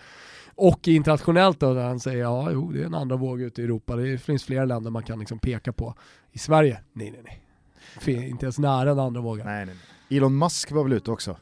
Och 0.55 0.89
internationellt 0.89 1.61
då, 1.61 1.75
där 1.75 1.85
han 1.85 2.01
säger 2.01 2.23
ja, 2.23 2.51
jo, 2.53 2.73
det 2.73 2.83
är 2.83 2.87
en 2.87 2.95
andra 2.95 3.17
våg 3.17 3.41
ute 3.41 3.61
i 3.61 3.65
Europa. 3.65 3.97
Det 3.97 4.19
finns 4.19 4.45
flera 4.45 4.65
länder 4.65 4.91
man 4.91 5.03
kan 5.03 5.19
liksom 5.19 5.39
peka 5.39 5.73
på. 5.73 5.95
I 6.33 6.39
Sverige, 6.39 6.81
nej 6.93 7.11
nej 7.11 7.23
nej. 7.25 8.29
Inte 8.29 8.47
ens 8.47 8.59
nära 8.59 8.91
en 8.91 8.99
andra 8.99 9.21
vågen. 9.21 9.47
Nej, 9.47 9.67
nej, 9.67 9.75
nej. 10.09 10.19
Elon 10.19 10.39
Musk 10.39 10.73
var 10.73 10.83
väl 10.83 10.93
ute 10.93 11.11
också? 11.11 11.37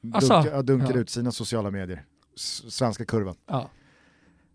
Dunka, 0.00 0.62
dunkade 0.62 0.94
ja. 0.94 1.00
ut 1.00 1.10
sina 1.10 1.32
sociala 1.32 1.70
medier. 1.70 2.04
svenska 2.36 3.04
kurvan. 3.04 3.34
Ja. 3.46 3.70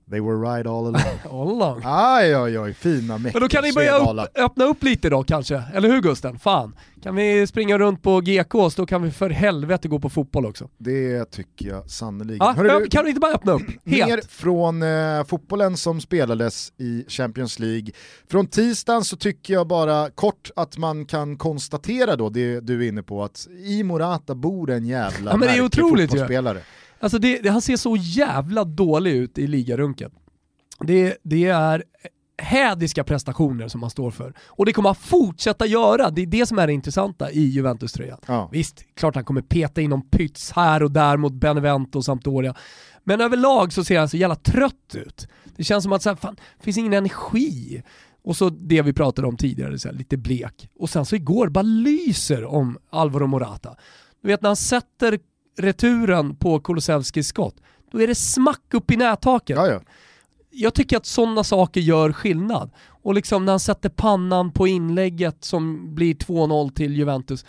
They 0.10 0.19
were 0.19 0.56
right 0.56 0.67
all 0.67 0.88
along. 0.88 1.19
all 1.32 1.62
along. 1.62 1.82
Aj, 1.86 2.38
oj, 2.38 2.60
oj, 2.60 2.74
fina 2.74 3.17
mäktiga 3.17 3.39
Men 3.39 3.41
då 3.41 3.50
kan 3.50 3.63
ni 3.63 3.74
börja 3.74 3.98
upp, 3.98 4.38
öppna 4.38 4.65
upp 4.65 4.84
lite 4.84 5.10
då 5.10 5.24
kanske, 5.24 5.63
eller 5.74 5.89
hur 5.89 6.02
Gusten? 6.02 6.39
Fan. 6.39 6.76
Kan 7.04 7.15
vi 7.15 7.48
springa 7.48 7.78
runt 7.78 8.04
på 8.04 8.22
GKs, 8.22 8.76
då 8.76 8.86
kan 8.86 9.02
vi 9.02 9.12
för 9.12 9.30
helvete 9.30 9.88
gå 9.88 10.00
på 10.00 10.10
fotboll 10.10 10.45
också. 10.45 10.69
Det 10.78 11.26
tycker 11.26 11.67
jag 11.67 11.89
sannerligen. 11.89 12.41
Ah, 12.41 12.54
Hörru, 12.54 12.89
kan 12.89 13.04
vi 13.04 13.10
inte 13.10 13.19
bara 13.19 13.34
öppna 13.34 13.52
upp? 13.52 13.62
Helt. 13.86 14.10
Mer 14.10 14.22
från 14.30 14.84
eh, 14.84 15.24
fotbollen 15.24 15.78
som 15.78 16.02
spelades 16.02 16.74
i 16.78 17.06
Champions 17.08 17.60
League. 17.60 17.91
Från 18.32 18.48
tisdagen 18.48 19.04
så 19.04 19.17
tycker 19.17 19.54
jag 19.54 19.67
bara 19.67 20.10
kort 20.10 20.52
att 20.56 20.78
man 20.78 21.06
kan 21.06 21.38
konstatera 21.38 22.15
då, 22.15 22.30
det 22.30 22.60
du 22.60 22.86
är 22.86 22.89
inne 22.89 23.04
på, 23.04 23.24
att 23.24 23.48
i 23.65 23.84
Morata 23.84 24.36
bor 24.36 24.72
en 24.72 24.86
jävla 24.86 25.32
ja, 25.32 25.38
men 25.38 25.48
det 25.48 25.54
är 25.54 25.62
otroligt 25.62 26.10
fotbollsspelare. 26.10 26.58
Ju. 26.58 26.63
Alltså 26.99 27.19
det, 27.19 27.39
det, 27.39 27.49
han 27.49 27.62
ser 27.62 27.77
så 27.77 27.95
jävla 27.95 28.63
dålig 28.63 29.12
ut 29.12 29.38
i 29.38 29.47
ligarunken. 29.47 30.12
Det, 30.79 31.17
det 31.23 31.45
är 31.45 31.83
hädiska 32.39 33.03
prestationer 33.03 33.67
som 33.67 33.81
han 33.81 33.89
står 33.89 34.12
för. 34.12 34.33
Och 34.47 34.65
det 34.65 34.73
kommer 34.73 34.89
han 34.89 34.95
fortsätta 34.95 35.65
göra, 35.65 36.09
det 36.09 36.21
är 36.21 36.25
det 36.25 36.45
som 36.45 36.59
är 36.59 36.67
det 36.67 36.73
intressanta 36.73 37.31
i 37.31 37.41
Juventus-tröjan. 37.41 38.19
Ja. 38.27 38.49
Visst, 38.51 38.85
klart 38.95 39.15
han 39.15 39.23
kommer 39.23 39.41
peta 39.41 39.81
in 39.81 39.89
någon 39.89 40.09
pyts 40.09 40.51
här 40.51 40.83
och 40.83 40.91
där 40.91 41.17
mot 41.17 41.33
Benevento 41.33 41.97
och 41.97 42.05
Sampdoria. 42.05 42.55
Men 43.03 43.21
överlag 43.21 43.73
så 43.73 43.83
ser 43.83 43.99
han 43.99 44.09
så 44.09 44.17
jävla 44.17 44.35
trött 44.35 44.95
ut. 44.95 45.27
Det 45.55 45.63
känns 45.63 45.83
som 45.83 45.93
att 45.93 46.01
så 46.01 46.09
här, 46.09 46.15
fan, 46.15 46.35
det 46.57 46.63
finns 46.63 46.77
ingen 46.77 46.93
energi. 46.93 47.83
Och 48.23 48.35
så 48.35 48.49
det 48.49 48.81
vi 48.81 48.93
pratade 48.93 49.27
om 49.27 49.38
tidigare, 49.38 49.79
så 49.79 49.88
här, 49.88 49.95
lite 49.95 50.17
blek. 50.17 50.69
Och 50.79 50.89
sen 50.89 51.05
så 51.05 51.15
igår 51.15 51.49
bara 51.49 51.62
lyser 51.62 52.45
om 52.45 52.77
Alvaro 52.89 53.27
Morata. 53.27 53.75
Du 54.21 54.27
vet 54.27 54.41
när 54.41 54.49
han 54.49 54.55
sätter 54.55 55.19
returen 55.60 56.36
på 56.36 56.60
Kulusevskis 56.60 57.28
skott, 57.28 57.56
då 57.91 58.02
är 58.02 58.08
det 58.08 58.15
smack 58.15 58.74
upp 58.74 58.91
i 58.91 58.98
nättaket. 58.98 59.58
Ja, 59.58 59.67
ja. 59.67 59.80
Jag 60.52 60.74
tycker 60.74 60.98
att 60.98 61.06
sådana 61.06 61.43
saker 61.43 61.82
gör 61.82 62.12
skillnad. 62.12 62.72
Och 63.02 63.13
liksom 63.13 63.45
när 63.45 63.54
han 63.54 63.60
sätter 63.60 63.89
pannan 63.89 64.52
på 64.52 64.67
inlägget 64.67 65.43
som 65.43 65.95
blir 65.95 66.13
2-0 66.13 66.74
till 66.74 66.98
Juventus, 66.98 67.45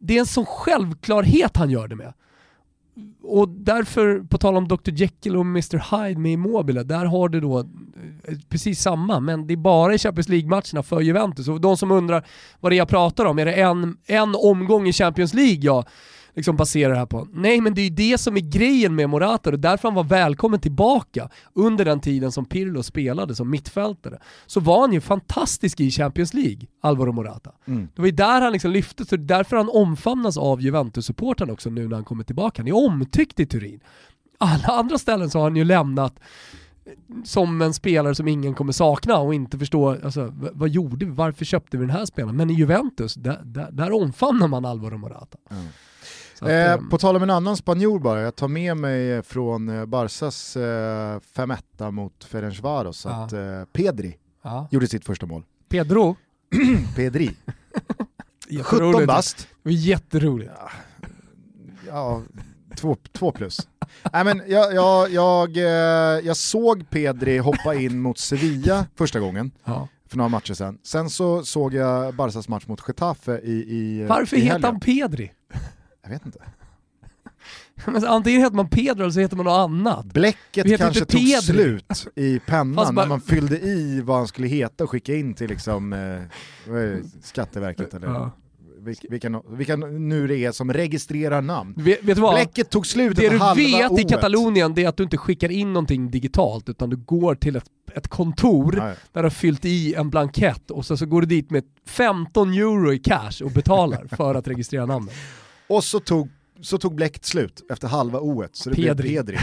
det 0.00 0.16
är 0.16 0.20
en 0.20 0.26
sån 0.26 0.46
självklarhet 0.46 1.56
han 1.56 1.70
gör 1.70 1.88
det 1.88 1.96
med. 1.96 2.12
och 3.22 3.48
därför, 3.48 4.20
på 4.20 4.38
tal 4.38 4.56
om 4.56 4.68
Dr 4.68 4.90
Jekyll 4.90 5.36
och 5.36 5.44
Mr 5.44 6.06
Hyde 6.06 6.20
med 6.20 6.32
Immobile, 6.32 6.82
där 6.82 7.04
har 7.04 7.28
du 7.28 7.40
då 7.40 7.58
eh, 7.58 7.64
precis 8.48 8.80
samma, 8.80 9.20
men 9.20 9.46
det 9.46 9.54
är 9.54 9.56
bara 9.56 9.94
i 9.94 9.98
Champions 9.98 10.28
League-matcherna 10.28 10.82
för 10.82 11.00
Juventus. 11.00 11.48
Och 11.48 11.60
de 11.60 11.76
som 11.76 11.90
undrar 11.90 12.26
vad 12.60 12.72
det 12.72 12.76
är 12.76 12.78
jag 12.78 12.88
pratar 12.88 13.24
om, 13.24 13.38
är 13.38 13.44
det 13.44 13.52
en, 13.52 13.96
en 14.06 14.34
omgång 14.34 14.88
i 14.88 14.92
Champions 14.92 15.34
League 15.34 15.60
jag 15.60 15.84
liksom 16.34 16.56
baserar 16.56 16.92
det 16.92 16.98
här 16.98 17.06
på. 17.06 17.28
Nej 17.32 17.60
men 17.60 17.74
det 17.74 17.80
är 17.80 17.84
ju 17.84 17.90
det 17.90 18.18
som 18.18 18.36
är 18.36 18.40
grejen 18.40 18.94
med 18.94 19.10
Morata 19.10 19.50
och 19.50 19.58
därför 19.58 19.88
han 19.88 19.94
var 19.94 20.04
välkommen 20.04 20.60
tillbaka 20.60 21.28
under 21.54 21.84
den 21.84 22.00
tiden 22.00 22.32
som 22.32 22.44
Pirlo 22.44 22.82
spelade 22.82 23.34
som 23.34 23.50
mittfältare. 23.50 24.18
Så 24.46 24.60
var 24.60 24.80
han 24.80 24.92
ju 24.92 25.00
fantastisk 25.00 25.80
i 25.80 25.90
Champions 25.90 26.34
League, 26.34 26.66
Alvaro 26.80 27.12
Morata. 27.12 27.52
Mm. 27.66 27.88
Det 27.94 28.02
var 28.02 28.06
ju 28.06 28.12
där 28.12 28.40
han 28.40 28.52
liksom 28.52 28.70
lyfte, 28.70 29.04
så 29.04 29.16
det 29.16 29.22
är 29.34 29.36
därför 29.38 29.56
han 29.56 29.68
omfamnas 29.68 30.36
av 30.36 30.60
Juventus-supportrarna 30.60 31.52
också 31.52 31.70
nu 31.70 31.88
när 31.88 31.96
han 31.96 32.04
kommer 32.04 32.24
tillbaka. 32.24 32.62
Han 32.62 32.68
är 32.68 32.76
omtyckt 32.76 33.40
i 33.40 33.46
Turin. 33.46 33.80
Alla 34.38 34.68
andra 34.68 34.98
ställen 34.98 35.30
så 35.30 35.38
har 35.38 35.44
han 35.44 35.56
ju 35.56 35.64
lämnat 35.64 36.20
som 37.24 37.62
en 37.62 37.74
spelare 37.74 38.14
som 38.14 38.28
ingen 38.28 38.54
kommer 38.54 38.72
sakna 38.72 39.18
och 39.18 39.34
inte 39.34 39.58
förstå, 39.58 39.90
alltså, 40.04 40.32
vad 40.52 40.68
gjorde 40.68 41.06
vi, 41.06 41.12
varför 41.12 41.44
köpte 41.44 41.76
vi 41.76 41.86
den 41.86 41.96
här 41.96 42.04
spelaren? 42.04 42.36
Men 42.36 42.50
i 42.50 42.54
Juventus, 42.54 43.14
där, 43.14 43.40
där, 43.44 43.68
där 43.72 43.92
omfamnar 43.92 44.48
man 44.48 44.64
Alvaro 44.64 44.98
Morata. 44.98 45.38
Mm. 45.50 45.66
Eh, 46.46 46.72
ehm, 46.72 46.88
på 46.90 46.98
tal 46.98 47.16
om 47.16 47.22
en 47.22 47.30
annan 47.30 47.56
spanjor 47.56 47.98
bara, 47.98 48.20
jag 48.20 48.36
tar 48.36 48.48
med 48.48 48.76
mig 48.76 49.22
från 49.22 49.68
eh, 49.68 49.86
Barsas 49.86 50.56
eh, 50.56 51.18
5-1 51.36 51.90
mot 51.90 52.24
Ferencvaros 52.24 53.04
Ja. 53.04 53.10
att 53.10 53.32
eh, 53.32 53.64
Pedri 53.72 54.16
ja. 54.42 54.68
gjorde 54.70 54.86
sitt 54.88 55.04
första 55.04 55.26
mål. 55.26 55.42
Pedro, 55.68 56.16
Pedri, 56.96 57.26
17 57.26 57.36
jätteroligt. 58.48 59.06
bast, 59.06 59.38
Det 59.38 59.68
var 59.68 59.72
jätteroligt. 59.72 60.50
ja, 61.88 62.22
två, 62.76 62.96
två 63.12 63.32
plus. 63.32 63.68
Nej, 64.12 64.24
men 64.24 64.42
jag, 64.48 64.74
jag, 64.74 65.10
jag, 65.10 65.56
eh, 65.56 66.26
jag 66.26 66.36
såg 66.36 66.90
Pedri 66.90 67.38
hoppa 67.38 67.74
in 67.74 67.98
mot 68.00 68.18
Sevilla 68.18 68.86
första 68.94 69.20
gången 69.20 69.50
Ja. 69.64 69.88
för 70.08 70.16
några 70.16 70.28
matcher 70.28 70.54
sedan. 70.54 70.78
Sen 70.82 71.10
så 71.10 71.44
såg 71.44 71.74
jag 71.74 72.14
Barsas 72.14 72.48
match 72.48 72.66
mot 72.66 72.80
Getafe 72.88 73.38
i, 73.44 73.52
i 73.52 74.04
Varför 74.08 74.36
i 74.36 74.40
heter 74.40 74.62
han 74.62 74.80
Pedri? 74.80 75.32
Jag 76.04 76.10
vet 76.10 76.26
inte. 76.26 76.38
Men 77.86 78.04
antingen 78.06 78.40
heter 78.40 78.56
man 78.56 78.68
Pedro 78.68 79.02
eller 79.02 79.10
så 79.12 79.20
heter 79.20 79.36
man 79.36 79.46
något 79.46 79.70
annat. 79.70 80.04
Bläcket 80.06 80.78
kanske 80.78 81.04
tog 81.04 81.20
slut 81.42 82.06
i 82.14 82.38
pennan 82.46 82.74
bara- 82.74 82.90
när 82.90 83.06
man 83.06 83.20
fyllde 83.20 83.60
i 83.60 84.00
vad 84.00 84.16
han 84.16 84.28
skulle 84.28 84.46
heta 84.48 84.84
och 84.84 84.90
skickade 84.90 85.18
in 85.18 85.34
till 85.34 85.48
liksom, 85.48 85.92
eh, 85.92 87.08
Skatteverket 87.22 87.94
eller 87.94 88.06
Ja. 88.06 88.30
vilka, 89.08 89.38
vilka, 89.48 89.76
nu 89.76 90.26
det 90.26 90.36
är 90.44 90.52
som 90.52 90.72
registrerar 90.72 91.42
namn. 91.42 91.74
Vet, 91.76 92.02
vet? 92.04 92.18
Bläcket 92.18 92.70
tog 92.70 92.86
slut 92.86 93.16
Det 93.16 93.28
du 93.28 93.38
vet 93.38 93.58
i 93.58 93.84
oet. 93.90 94.08
Katalonien 94.10 94.74
det 94.74 94.84
är 94.84 94.88
att 94.88 94.96
du 94.96 95.02
inte 95.02 95.16
skickar 95.16 95.50
in 95.50 95.72
någonting 95.72 96.10
digitalt 96.10 96.68
utan 96.68 96.90
du 96.90 96.96
går 96.96 97.34
till 97.34 97.56
ett, 97.56 97.64
ett 97.94 98.08
kontor 98.08 98.74
ja. 98.76 98.84
där 98.84 98.96
du 99.12 99.22
har 99.22 99.30
fyllt 99.30 99.64
i 99.64 99.94
en 99.94 100.10
blankett 100.10 100.70
och 100.70 100.86
så, 100.86 100.96
så 100.96 101.06
går 101.06 101.20
du 101.20 101.26
dit 101.26 101.50
med 101.50 101.64
15 101.86 102.52
euro 102.52 102.92
i 102.92 102.98
cash 102.98 103.42
och 103.44 103.50
betalar 103.50 104.06
för 104.16 104.34
att 104.34 104.48
registrera 104.48 104.86
namnet. 104.86 105.14
Och 105.68 105.84
så 105.84 106.00
tog, 106.00 106.28
så 106.60 106.78
tog 106.78 106.94
bläcket 106.94 107.24
slut 107.24 107.62
efter 107.70 107.88
halva 107.88 108.20
oet, 108.20 108.56
så 108.56 108.70
det 108.70 108.76
Pedri. 108.76 108.94
blev 108.94 109.16
Pedri. 109.16 109.38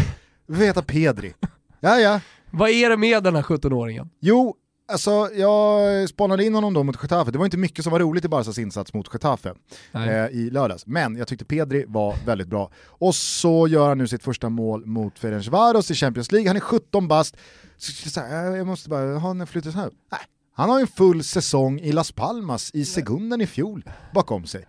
Vi 0.47 0.55
får 0.55 0.63
heta 0.63 0.81
Pedri. 0.81 1.34
Ja, 1.79 1.99
ja. 1.99 2.19
Vad 2.51 2.69
är 2.69 2.89
det 2.89 2.97
med 2.97 3.23
den 3.23 3.36
här 3.36 3.43
17-åringen? 3.43 4.10
Jo, 4.19 4.55
alltså 4.91 5.29
jag 5.34 6.10
spanade 6.10 6.45
in 6.45 6.53
honom 6.55 6.73
då 6.73 6.84
mot 6.84 7.01
Getafe. 7.01 7.31
Det 7.31 7.38
var 7.38 7.45
inte 7.45 7.57
mycket 7.57 7.84
som 7.84 7.91
var 7.91 7.99
roligt 7.99 8.25
i 8.25 8.27
Barsas 8.27 8.57
insats 8.57 8.93
mot 8.93 9.13
Getafe 9.13 9.53
eh, 9.93 10.27
i 10.27 10.49
lördags. 10.51 10.88
Men 10.88 11.15
jag 11.15 11.27
tyckte 11.27 11.45
Pedri 11.45 11.86
var 11.88 12.15
väldigt 12.25 12.47
bra. 12.47 12.71
Och 12.86 13.15
så 13.15 13.67
gör 13.67 13.89
han 13.89 13.97
nu 13.97 14.07
sitt 14.07 14.23
första 14.23 14.49
mål 14.49 14.86
mot 14.86 15.19
Ferencvaros 15.19 15.91
i 15.91 15.95
Champions 15.95 16.31
League. 16.31 16.49
Han 16.49 16.55
är 16.55 16.60
17 16.62 17.07
bast. 17.07 17.38
Så, 17.77 18.19
jag 18.29 18.67
måste 18.67 18.89
bara, 18.89 19.19
har 19.19 19.36
han 19.36 19.47
flyttat 19.47 19.75
här? 19.75 19.89
Nej, 20.12 20.21
han 20.53 20.69
har 20.69 20.79
en 20.79 20.88
full 20.88 21.23
säsong 21.23 21.79
i 21.79 21.91
Las 21.91 22.12
Palmas 22.12 22.71
i 22.73 22.86
sekunden 22.86 23.41
i 23.41 23.47
fjol 23.47 23.84
bakom 24.13 24.45
sig. 24.45 24.65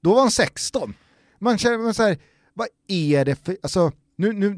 Då 0.00 0.14
var 0.14 0.20
han 0.20 0.30
16. 0.30 0.94
Man 1.38 1.58
känner 1.58 1.78
man 1.78 1.94
så 1.94 2.02
här, 2.02 2.18
vad 2.54 2.68
är 2.88 3.24
det 3.24 3.34
för, 3.34 3.56
alltså, 3.62 3.92
nu, 4.16 4.32
nu, 4.32 4.50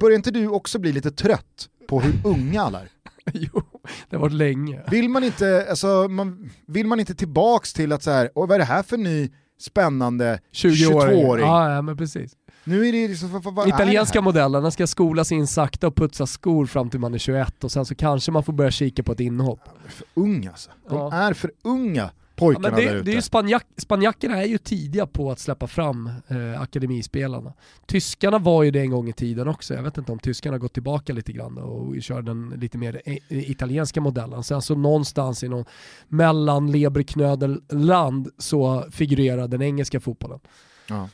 börjar 0.00 0.16
inte 0.16 0.30
du 0.30 0.48
också 0.48 0.78
bli 0.78 0.92
lite 0.92 1.10
trött 1.10 1.68
på 1.88 2.00
hur 2.00 2.12
unga 2.24 2.62
alla 2.62 2.80
är? 2.80 2.88
jo, 3.32 3.62
det 4.10 4.16
har 4.16 4.20
varit 4.20 4.32
länge. 4.32 4.82
Vill 4.90 5.08
man 5.08 5.24
inte, 5.24 5.66
alltså, 5.70 6.08
man, 6.08 6.50
vill 6.66 6.86
man 6.86 7.00
inte 7.00 7.14
tillbaks 7.14 7.72
till 7.72 7.92
att 7.92 8.02
så 8.02 8.10
här, 8.10 8.30
"Oj, 8.34 8.48
vad 8.48 8.50
är 8.52 8.58
det 8.58 8.64
här 8.64 8.82
för 8.82 8.96
ny 8.96 9.30
spännande 9.60 10.40
22-åring? 10.52 11.46
Ja, 11.46 11.72
ja, 11.74 11.82
men 11.82 11.96
precis. 11.96 12.36
Nu 12.64 12.88
är 12.88 12.92
det 12.92 13.08
liksom, 13.08 13.40
vad, 13.40 13.54
vad 13.54 13.68
Italienska 13.68 14.20
den 14.20 14.72
ska 14.72 14.86
skolas 14.86 15.32
in 15.32 15.46
sakta 15.46 15.86
och 15.86 15.96
putsa 15.96 16.26
skor 16.26 16.66
fram 16.66 16.90
till 16.90 17.00
man 17.00 17.14
är 17.14 17.18
21 17.18 17.64
och 17.64 17.72
sen 17.72 17.86
så 17.86 17.94
kanske 17.94 18.32
man 18.32 18.44
får 18.44 18.52
börja 18.52 18.70
kika 18.70 19.02
på 19.02 19.12
ett 19.12 19.20
inhopp. 19.20 19.60
För 19.88 20.06
ung 20.14 20.46
alltså. 20.46 20.70
De 20.88 20.96
Ja. 20.98 21.12
är 21.12 21.34
för 21.34 21.50
unga 21.64 22.02
Ja, 22.02 22.10
pojkarna 22.40 22.68
men 22.68 22.76
det, 22.76 22.86
där 22.86 22.94
det 22.94 23.00
ute. 23.00 23.10
är 23.10 23.14
ju 23.14 23.22
spanjack, 23.22 23.66
spanjackerna 23.76 24.42
är 24.42 24.46
ju 24.46 24.58
tidiga 24.58 25.06
på 25.06 25.30
att 25.30 25.38
släppa 25.38 25.66
fram 25.66 26.10
eh, 26.28 26.60
akademispelarna. 26.60 27.52
Tyskarna 27.86 28.38
var 28.38 28.62
ju 28.62 28.70
det 28.70 28.80
en 28.80 28.90
gång 28.90 29.08
i 29.08 29.12
tiden 29.12 29.48
också. 29.48 29.74
Jag 29.74 29.82
vet 29.82 29.98
inte 29.98 30.12
om 30.12 30.18
tyskarna 30.18 30.54
har 30.54 30.58
gått 30.58 30.72
tillbaka 30.72 31.12
lite 31.12 31.32
grann 31.32 31.58
och 31.58 32.02
kör 32.02 32.22
den 32.22 32.50
lite 32.56 32.78
mer 32.78 33.02
eh, 33.04 33.16
italienska 33.28 34.00
modellen. 34.00 34.44
Sen 34.44 34.62
så 34.62 34.74
någonstans 34.74 35.42
i 35.42 35.48
någon 35.48 35.64
mellan 36.08 36.72
Leberknödelland 36.72 38.28
så 38.38 38.84
figurerar 38.90 39.48
den 39.48 39.62
engelska 39.62 40.00
fotbollen. 40.00 40.40
Ja. 40.88 41.08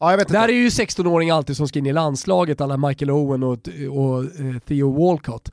Ja, 0.00 0.16
Där 0.16 0.48
är 0.48 0.52
ju 0.52 0.68
16-åringar 0.68 1.34
alltid 1.34 1.56
som 1.56 1.68
ska 1.68 1.78
in 1.78 1.86
i 1.86 1.92
landslaget, 1.92 2.60
alla 2.60 2.76
Michael 2.76 3.10
Owen 3.10 3.42
och, 3.42 3.68
och 3.90 4.24
eh, 4.24 4.58
Theo 4.66 5.06
Walcott. 5.06 5.52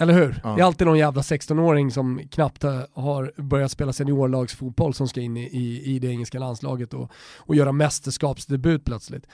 Eller 0.00 0.14
hur? 0.14 0.40
Ja. 0.44 0.54
Det 0.54 0.60
är 0.60 0.64
alltid 0.64 0.86
någon 0.86 0.98
jävla 0.98 1.22
16-åring 1.22 1.90
som 1.90 2.20
knappt 2.30 2.62
har 2.92 3.42
börjat 3.42 3.70
spela 3.70 3.92
seniorlagsfotboll 3.92 4.94
som 4.94 5.08
ska 5.08 5.20
in 5.20 5.36
i, 5.36 5.40
i, 5.42 5.94
i 5.94 5.98
det 5.98 6.06
engelska 6.08 6.38
landslaget 6.38 6.94
och, 6.94 7.10
och 7.36 7.54
göra 7.54 7.72
mästerskapsdebut 7.72 8.84
plötsligt. 8.84 9.26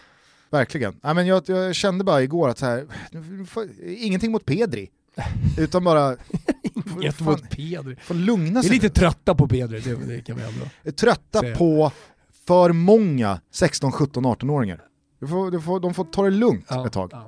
Verkligen. 0.50 0.96
Ja, 1.02 1.14
men 1.14 1.26
jag, 1.26 1.42
jag 1.46 1.74
kände 1.74 2.04
bara 2.04 2.22
igår 2.22 2.48
att 2.48 2.58
så 2.58 2.66
här, 2.66 2.86
ingenting 3.98 4.32
mot 4.32 4.44
Pedri, 4.44 4.88
utan 5.58 5.84
bara 5.84 6.16
Inget 7.00 7.14
fan, 7.14 7.26
mot 7.26 7.50
Pedri. 7.50 7.96
lugna 8.10 8.50
Vi 8.50 8.58
är 8.58 8.62
sig. 8.62 8.72
lite 8.72 8.88
trötta 8.90 9.34
på 9.34 9.48
Pedri, 9.48 9.80
det, 9.80 9.94
det 9.94 10.20
kan 10.20 10.36
vi 10.36 10.42
ändå. 10.42 10.92
Trötta 10.96 11.40
säga. 11.40 11.56
på 11.56 11.92
för 12.46 12.72
många 12.72 13.40
16, 13.52 13.92
17, 13.92 14.26
18-åringar. 14.26 14.80
Du 15.20 15.26
får, 15.28 15.50
du 15.50 15.60
får, 15.60 15.80
de 15.80 15.94
får 15.94 16.04
ta 16.04 16.22
det 16.22 16.30
lugnt 16.30 16.66
Ja, 16.68 16.86
ett 16.86 16.92
tag. 16.92 17.08
ja. 17.12 17.26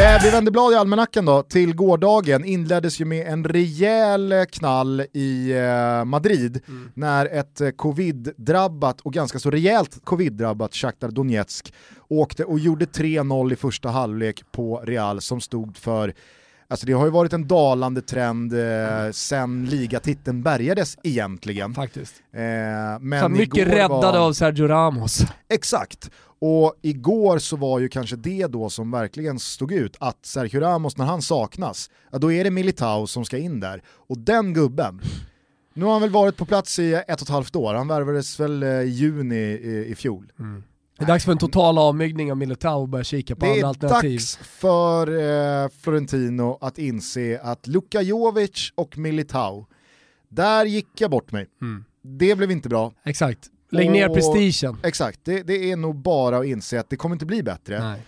Eh, 0.00 0.22
vi 0.22 0.30
vänder 0.30 0.52
blad 0.52 0.72
i 0.72 0.76
almanackan 0.76 1.24
då, 1.24 1.42
till 1.42 1.74
gårdagen 1.74 2.44
inleddes 2.44 3.00
ju 3.00 3.04
med 3.04 3.26
en 3.26 3.44
rejäl 3.44 4.32
eh, 4.32 4.44
knall 4.44 5.00
i 5.12 5.52
eh, 5.52 6.04
Madrid 6.04 6.60
Mm. 6.68 6.90
när 6.94 7.26
ett 7.26 7.60
eh, 7.60 7.70
covid-drabbat 7.70 9.00
och 9.00 9.12
ganska 9.12 9.38
så 9.38 9.50
rejält 9.50 10.04
covid-drabbat 10.04 10.74
Shakhtar 10.74 11.08
Donetsk 11.10 11.72
åkte 12.08 12.44
och 12.44 12.58
gjorde 12.58 12.84
3-0 12.84 13.52
i 13.52 13.56
första 13.56 13.88
halvlek 13.88 14.42
på 14.52 14.80
Real 14.84 15.20
som 15.20 15.40
stod 15.40 15.76
för 15.76 16.14
Alltså 16.70 16.86
det 16.86 16.92
har 16.92 17.04
ju 17.04 17.10
varit 17.10 17.32
en 17.32 17.48
dalande 17.48 18.02
trend 18.02 18.52
eh, 18.52 19.10
sen 19.12 19.66
ligatiteln 19.66 20.42
bärgades 20.42 20.96
egentligen. 21.02 21.74
Faktiskt. 21.74 22.14
Eh, 22.32 22.40
men 23.00 23.20
Så 23.20 23.28
mycket 23.28 23.68
räddade 23.68 24.18
var... 24.18 24.26
av 24.26 24.32
Sergio 24.32 24.66
Ramos. 24.68 25.20
Exakt. 25.48 26.10
Och 26.38 26.74
igår 26.82 27.38
så 27.38 27.56
var 27.56 27.78
ju 27.78 27.88
kanske 27.88 28.16
det 28.16 28.46
då 28.46 28.70
som 28.70 28.90
verkligen 28.90 29.38
stod 29.38 29.72
ut, 29.72 29.96
att 30.00 30.26
Sergio 30.26 30.60
Ramos 30.60 30.96
när 30.96 31.04
han 31.04 31.22
saknas, 31.22 31.90
ja, 32.12 32.18
då 32.18 32.32
är 32.32 32.44
det 32.44 32.50
Militao 32.50 33.06
som 33.06 33.24
ska 33.24 33.38
in 33.38 33.60
där. 33.60 33.82
Och 33.88 34.18
den 34.18 34.54
gubben, 34.54 35.00
nu 35.74 35.84
har 35.84 35.92
han 35.92 36.02
väl 36.02 36.10
varit 36.10 36.36
på 36.36 36.44
plats 36.44 36.78
i 36.78 36.94
ett 36.94 37.08
och 37.08 37.22
ett 37.22 37.28
halvt 37.28 37.56
år, 37.56 37.74
han 37.74 37.88
värvades 37.88 38.40
väl 38.40 38.62
eh, 38.62 38.68
i 38.68 38.88
juni 38.88 39.36
i, 39.36 39.86
i 39.88 39.94
fjol. 39.94 40.32
Det 41.00 41.04
är 41.04 41.08
dags 41.08 41.24
för 41.24 41.32
en 41.32 41.38
total 41.38 41.78
avmygning 41.78 42.30
av 42.30 42.36
Militao 42.38 42.80
och 42.80 42.88
börja 42.88 43.04
kika 43.04 43.36
på 43.36 43.46
Det 43.46 43.52
andra 43.52 43.60
är 43.66 43.68
alternativ. 43.68 44.12
dags 44.12 44.36
för 44.36 45.06
eh, 45.64 45.68
Florentino 45.82 46.58
att 46.60 46.78
inse 46.78 47.40
att 47.42 47.66
Luka 47.66 48.02
Jovic 48.02 48.72
och 48.74 48.98
Militao, 48.98 49.66
där 50.28 50.64
gick 50.64 50.88
jag 51.00 51.10
bort 51.10 51.32
mig. 51.32 51.46
Mm. 51.62 51.84
Det 52.02 52.34
blev 52.36 52.50
inte 52.50 52.68
bra. 52.68 52.92
Exakt. 53.04 53.38
Lägg 53.70 53.90
ner 53.90 54.08
Och- 54.08 54.14
prestigen. 54.14 54.76
Exakt, 54.82 55.20
det, 55.24 55.42
det 55.42 55.70
är 55.72 55.76
nog 55.76 55.96
bara 55.96 56.38
att 56.38 56.46
inse 56.46 56.80
att 56.80 56.90
det 56.90 56.96
kommer 56.96 57.14
inte 57.14 57.26
bli 57.26 57.42
bättre. 57.42 57.84
Nej. 57.84 58.00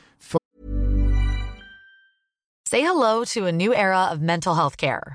Say 2.71 2.81
hello 2.83 3.25
to 3.35 3.47
a 3.47 3.51
new 3.53 3.73
era 3.73 4.13
of 4.13 4.19
mental 4.21 4.55
health 4.57 4.77
care. 4.77 5.15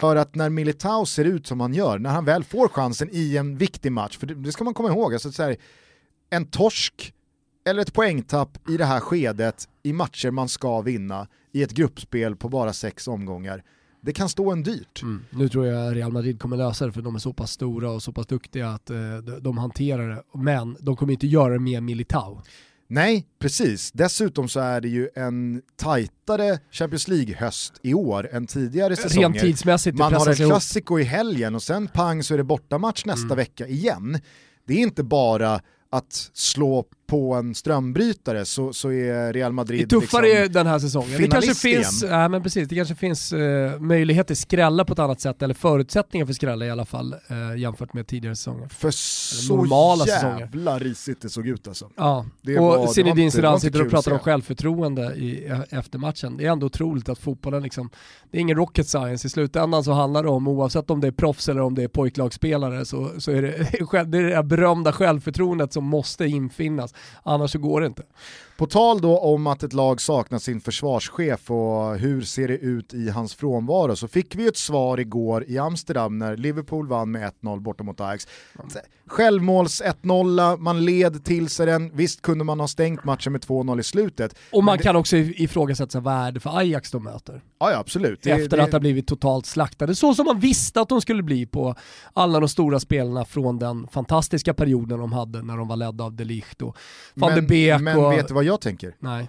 För 0.00 0.16
att 0.16 0.34
när 0.34 0.50
Militao 0.50 1.06
ser 1.06 1.24
ut 1.24 1.46
som 1.46 1.60
han 1.60 1.74
gör, 1.74 1.98
när 1.98 2.10
han 2.10 2.24
väl 2.24 2.44
får 2.44 2.68
chansen 2.68 3.08
i 3.12 3.36
en 3.36 3.56
viktig 3.56 3.92
match, 3.92 4.18
för 4.18 4.26
det, 4.26 4.52
ska 4.52 4.64
man 4.64 4.74
komma 4.74 4.88
ihåg, 4.88 5.12
alltså 5.12 5.32
så 5.32 5.42
här, 5.42 5.56
en 6.30 6.46
torsk 6.46 7.14
eller 7.64 7.82
ett 7.82 7.92
poängtapp 7.92 8.68
i 8.68 8.76
det 8.76 8.84
här 8.84 9.00
skedet 9.00 9.68
i 9.82 9.92
matcher 9.92 10.30
man 10.30 10.48
ska 10.48 10.80
vinna 10.80 11.26
i 11.52 11.62
ett 11.62 11.72
gruppspel 11.72 12.36
på 12.36 12.48
bara 12.48 12.72
sex 12.72 13.08
omgångar, 13.08 13.62
det 14.00 14.12
kan 14.12 14.28
stå 14.28 14.52
en 14.52 14.62
dyrt. 14.62 15.02
Mm. 15.02 15.24
Nu 15.30 15.48
tror 15.48 15.66
jag 15.66 15.96
Real 15.96 16.12
Madrid 16.12 16.40
kommer 16.40 16.56
lösa 16.56 16.86
det 16.86 16.92
för 16.92 17.02
de 17.02 17.14
är 17.14 17.18
så 17.18 17.32
pass 17.32 17.50
stora 17.50 17.90
och 17.90 18.02
så 18.02 18.12
pass 18.12 18.26
duktiga 18.26 18.70
att 18.70 18.90
eh, 18.90 18.96
de, 18.96 19.38
de 19.40 19.58
hanterar 19.58 20.08
det. 20.08 20.22
Men 20.34 20.76
de 20.80 20.96
kommer 20.96 21.12
inte 21.12 21.26
göra 21.26 21.52
det 21.52 21.58
med 21.58 21.82
Militao. 21.82 22.42
Nej, 22.90 23.26
precis. 23.38 23.92
Dessutom 23.92 24.48
så 24.48 24.60
är 24.60 24.80
det 24.80 24.88
ju 24.88 25.08
en 25.14 25.62
tajtare 25.76 26.58
Champions 26.70 27.08
League-höst 27.08 27.72
i 27.82 27.94
år 27.94 28.28
än 28.32 28.46
tidigare 28.46 28.96
säsonger. 28.96 29.28
Rent 29.28 29.40
tidsmässigt. 29.40 29.98
Man 29.98 30.14
har 30.14 30.40
ihop. 30.40 30.50
klassiko 30.50 30.98
i 30.98 31.04
helgen 31.04 31.54
och 31.54 31.62
sen 31.62 31.88
pang 31.88 32.22
så 32.22 32.34
är 32.34 32.38
det 32.38 32.44
bortamatch 32.44 33.04
nästa 33.04 33.24
Mm. 33.24 33.36
vecka 33.36 33.66
igen. 33.66 34.20
Det 34.66 34.74
är 34.74 34.78
inte 34.78 35.02
bara 35.02 35.60
att 35.90 36.30
slå 36.32 36.84
på 37.08 37.34
en 37.34 37.54
strömbrytare 37.54 38.44
så, 38.44 38.72
så 38.72 38.92
är 38.92 39.32
Real 39.32 39.50
Det 39.50 39.54
Madrid 39.54 39.82
är 39.82 39.86
tuffare 39.86 40.40
liksom 40.40 40.52
den 40.52 40.66
här 40.66 40.78
säsongen. 40.78 41.22
Det 41.22 41.28
kanske 41.28 41.54
finns, 41.54 42.02
igen. 42.02 42.14
ja, 42.14 42.28
men 42.28 42.42
precis, 42.42 42.68
det 42.68 42.74
kanske 42.74 42.94
finns 42.94 43.32
eh, 43.32 43.80
möjlighet 43.80 44.26
till 44.26 44.36
skrälla 44.36 44.84
på 44.84 44.92
ett 44.92 44.98
annat 44.98 45.20
sätt, 45.20 45.42
eller 45.42 45.54
förutsättningar 45.54 46.26
för 46.26 46.32
skrälla 46.32 46.66
i 46.66 46.70
alla 46.70 46.84
fall, 46.84 47.14
eh, 47.28 47.56
jämfört 47.56 47.92
med 47.92 48.06
tidigare 48.06 48.36
säsonger. 48.36 48.68
för 48.68 48.90
så 48.90 49.56
normala 49.56 50.04
säsonger. 50.04 50.40
jävla 50.40 50.78
risigt 50.78 51.22
det 51.22 51.28
såg 51.28 51.46
ut 51.46 51.68
alltså. 51.68 51.90
Ja, 51.96 52.26
Det 52.42 52.54
det 52.54 52.60
var 52.60 52.78
och 52.78 52.90
Zinedine 52.94 53.26
det 53.26 53.30
Zidane 53.30 53.60
sitter 53.60 53.82
och 53.82 53.90
pratar 53.90 54.12
om 54.12 54.18
självförtroende 54.18 55.02
i, 55.02 55.52
efter 55.70 55.98
matchen. 55.98 56.36
Det 56.36 56.46
är 56.46 56.50
ändå 56.50 56.66
otroligt 56.66 57.08
att 57.08 57.18
fotbollen 57.18 57.62
liksom, 57.62 57.90
det 58.30 58.38
är 58.38 58.40
ingen 58.40 58.56
rocket 58.56 58.88
science. 58.88 59.26
I 59.26 59.30
slutändan 59.30 59.84
så 59.84 59.92
handlar 59.92 60.22
det 60.22 60.28
om, 60.28 60.48
oavsett 60.48 60.90
om 60.90 61.00
det 61.00 61.06
är 61.06 61.12
proffs 61.12 61.48
eller 61.48 61.60
om 61.60 61.74
det 61.74 61.82
är 61.82 61.88
pojklagsspelare, 61.88 62.84
så, 62.84 63.10
så 63.18 63.30
är 63.30 63.42
det, 63.42 63.50
det 64.04 64.18
är 64.18 64.36
det 64.36 64.42
berömda 64.42 64.92
självförtroendet 64.92 65.72
som 65.72 65.84
måste 65.84 66.26
infinnas. 66.26 66.94
Annars 67.22 67.50
så 67.50 67.58
går 67.58 67.80
det 67.80 67.86
inte. 67.86 68.02
På 68.58 68.66
tal 68.66 69.00
då 69.00 69.18
om 69.18 69.46
att 69.46 69.62
ett 69.62 69.72
lag 69.72 70.00
saknar 70.00 70.38
sin 70.38 70.60
försvarschef 70.60 71.50
och 71.50 71.98
hur 71.98 72.22
ser 72.22 72.48
det 72.48 72.56
ut 72.58 72.94
i 72.94 73.08
hans 73.08 73.34
frånvaro 73.34 73.96
så 73.96 74.08
fick 74.08 74.34
vi 74.34 74.46
ett 74.46 74.56
svar 74.56 75.00
igår 75.00 75.44
i 75.48 75.58
Amsterdam 75.58 76.18
när 76.18 76.36
Liverpool 76.36 76.88
vann 76.88 77.10
med 77.10 77.32
1-0 77.42 77.60
borta 77.60 77.84
mot 77.84 78.00
Ajax. 78.00 78.26
Självmåls 79.06 79.82
1-0, 79.82 80.56
man 80.58 80.84
led 80.84 81.24
till 81.24 81.48
sig 81.48 81.66
den, 81.66 81.90
visst 81.96 82.22
kunde 82.22 82.44
man 82.44 82.60
ha 82.60 82.68
stängt 82.68 83.04
matchen 83.04 83.32
med 83.32 83.40
2-0 83.40 83.80
i 83.80 83.82
slutet. 83.82 84.34
Och 84.52 84.64
man 84.64 84.76
det- 84.78 84.82
kan 84.84 84.96
också 84.96 85.16
ifrågasätta 85.16 86.00
vad 86.00 86.14
är 86.14 86.32
det 86.32 86.40
för 86.40 86.58
Ajax 86.58 86.90
de 86.90 87.04
möter? 87.04 87.42
Ja, 87.60 87.70
ja 87.70 87.78
absolut. 87.78 88.22
Det- 88.22 88.30
Efter 88.30 88.56
det- 88.56 88.62
att 88.62 88.72
ha 88.72 88.80
blivit 88.80 89.06
totalt 89.06 89.46
slaktade, 89.46 89.94
så 89.94 90.14
som 90.14 90.26
man 90.26 90.40
visste 90.40 90.80
att 90.80 90.88
de 90.88 91.00
skulle 91.00 91.22
bli 91.22 91.46
på 91.46 91.74
alla 92.12 92.40
de 92.40 92.48
stora 92.48 92.80
spelarna 92.80 93.24
från 93.24 93.58
den 93.58 93.88
fantastiska 93.88 94.54
perioden 94.54 94.98
de 94.98 95.12
hade 95.12 95.42
när 95.42 95.56
de 95.56 95.68
var 95.68 95.76
ledda 95.76 96.04
av 96.04 96.12
de 96.12 96.24
Ligt 96.24 96.62
och 96.62 96.76
van 97.14 97.30
de 97.30 97.34
men, 97.36 97.46
Beek 97.46 97.80
men 97.80 97.98
och... 97.98 98.12
vet 98.12 98.28
du 98.28 98.34
vad 98.34 98.44
jag 98.48 98.60
tänker? 98.60 98.94
Nej. 98.98 99.28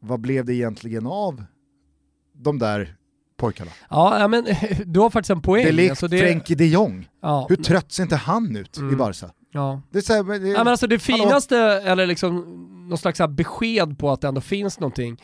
Vad 0.00 0.20
blev 0.20 0.44
det 0.44 0.54
egentligen 0.54 1.06
av 1.06 1.44
de 2.34 2.58
där 2.58 2.96
pojkarna? 3.36 3.70
Ja, 3.90 4.28
men 4.28 4.46
du 4.84 5.00
har 5.00 5.10
faktiskt 5.10 5.30
en 5.30 5.42
poäng. 5.42 5.76
Det 5.76 5.86
är 5.86 5.90
Alltså, 5.90 6.06
likt 6.06 6.22
Frenkie 6.22 6.56
de 6.56 6.66
Jong. 6.66 7.08
ja, 7.22 7.46
Hur 7.48 7.56
trött 7.56 7.92
ser 7.92 8.02
inte 8.02 8.16
han 8.16 8.56
ut 8.56 8.76
i 8.78 8.80
Mm. 8.80 8.98
Barca? 8.98 9.30
ja. 9.52 9.82
Det 9.90 10.02
så 10.02 10.12
här, 10.12 10.38
det, 10.38 10.48
Ja, 10.48 10.58
men 10.58 10.68
alltså 10.68 10.86
det 10.86 11.06
Hallå? 11.08 11.22
finaste, 11.24 11.58
eller 11.58 12.06
liksom 12.06 12.36
någon 12.88 12.98
slags 12.98 13.20
besked 13.28 13.98
på 13.98 14.10
att 14.10 14.20
det 14.20 14.28
ändå 14.28 14.40
finns 14.40 14.80
någonting 14.80 15.22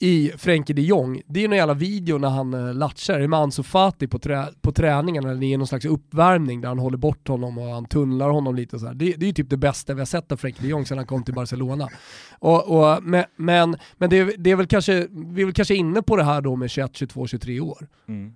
i 0.00 0.32
Frenkie 0.36 0.74
de 0.76 0.82
Jong, 0.82 1.22
det 1.26 1.40
är 1.40 1.42
ju 1.42 1.48
någon 1.48 1.56
jävla 1.58 1.74
video 1.74 2.18
när 2.18 2.28
han 2.28 2.54
uh, 2.54 2.74
latchar, 2.74 3.18
det 3.18 3.24
är 3.24 3.28
med 3.28 3.38
Ansu 3.38 3.62
Fati 3.62 4.06
på, 4.06 4.18
trä, 4.18 4.46
på 4.60 4.72
träningen, 4.72 5.24
eller 5.26 5.42
är 5.44 5.58
någon 5.58 5.66
slags 5.66 5.84
uppvärmning 5.84 6.60
där 6.60 6.68
han 6.68 6.78
håller 6.78 6.96
bort 6.98 7.28
honom 7.28 7.58
och 7.58 7.64
han 7.68 7.84
tunnlar 7.86 8.28
honom 8.30 8.54
lite 8.54 8.76
och 8.76 8.80
så 8.80 8.86
här. 8.86 8.94
Det, 8.94 9.12
det 9.12 9.24
är 9.24 9.26
ju 9.26 9.32
typ 9.32 9.50
det 9.50 9.56
bästa 9.56 9.94
vi 9.94 10.00
har 10.00 10.06
sett 10.06 10.32
av 10.32 10.36
Frenkie 10.36 10.62
de 10.62 10.68
Jong 10.68 10.86
sedan 10.86 10.98
han 10.98 11.06
kom 11.06 11.22
till 11.22 11.34
Barcelona. 11.34 11.88
Och, 12.38 12.68
och, 12.94 13.02
men 13.02 13.24
men, 13.36 13.76
men 13.98 14.10
det, 14.10 14.18
är- 14.18 14.34
det 14.38 14.50
är 14.50 14.56
väl 14.56 14.66
kanske, 14.66 15.06
vi 15.10 15.40
är 15.42 15.44
väl 15.46 15.54
kanske 15.54 15.74
inne 15.74 16.02
på 16.02 16.16
det 16.16 16.24
här 16.24 16.40
då 16.40 16.56
med 16.56 16.70
21, 16.70 16.90
22, 16.96 17.26
23 17.26 17.60
år 17.60 17.88
Mm. 18.08 18.32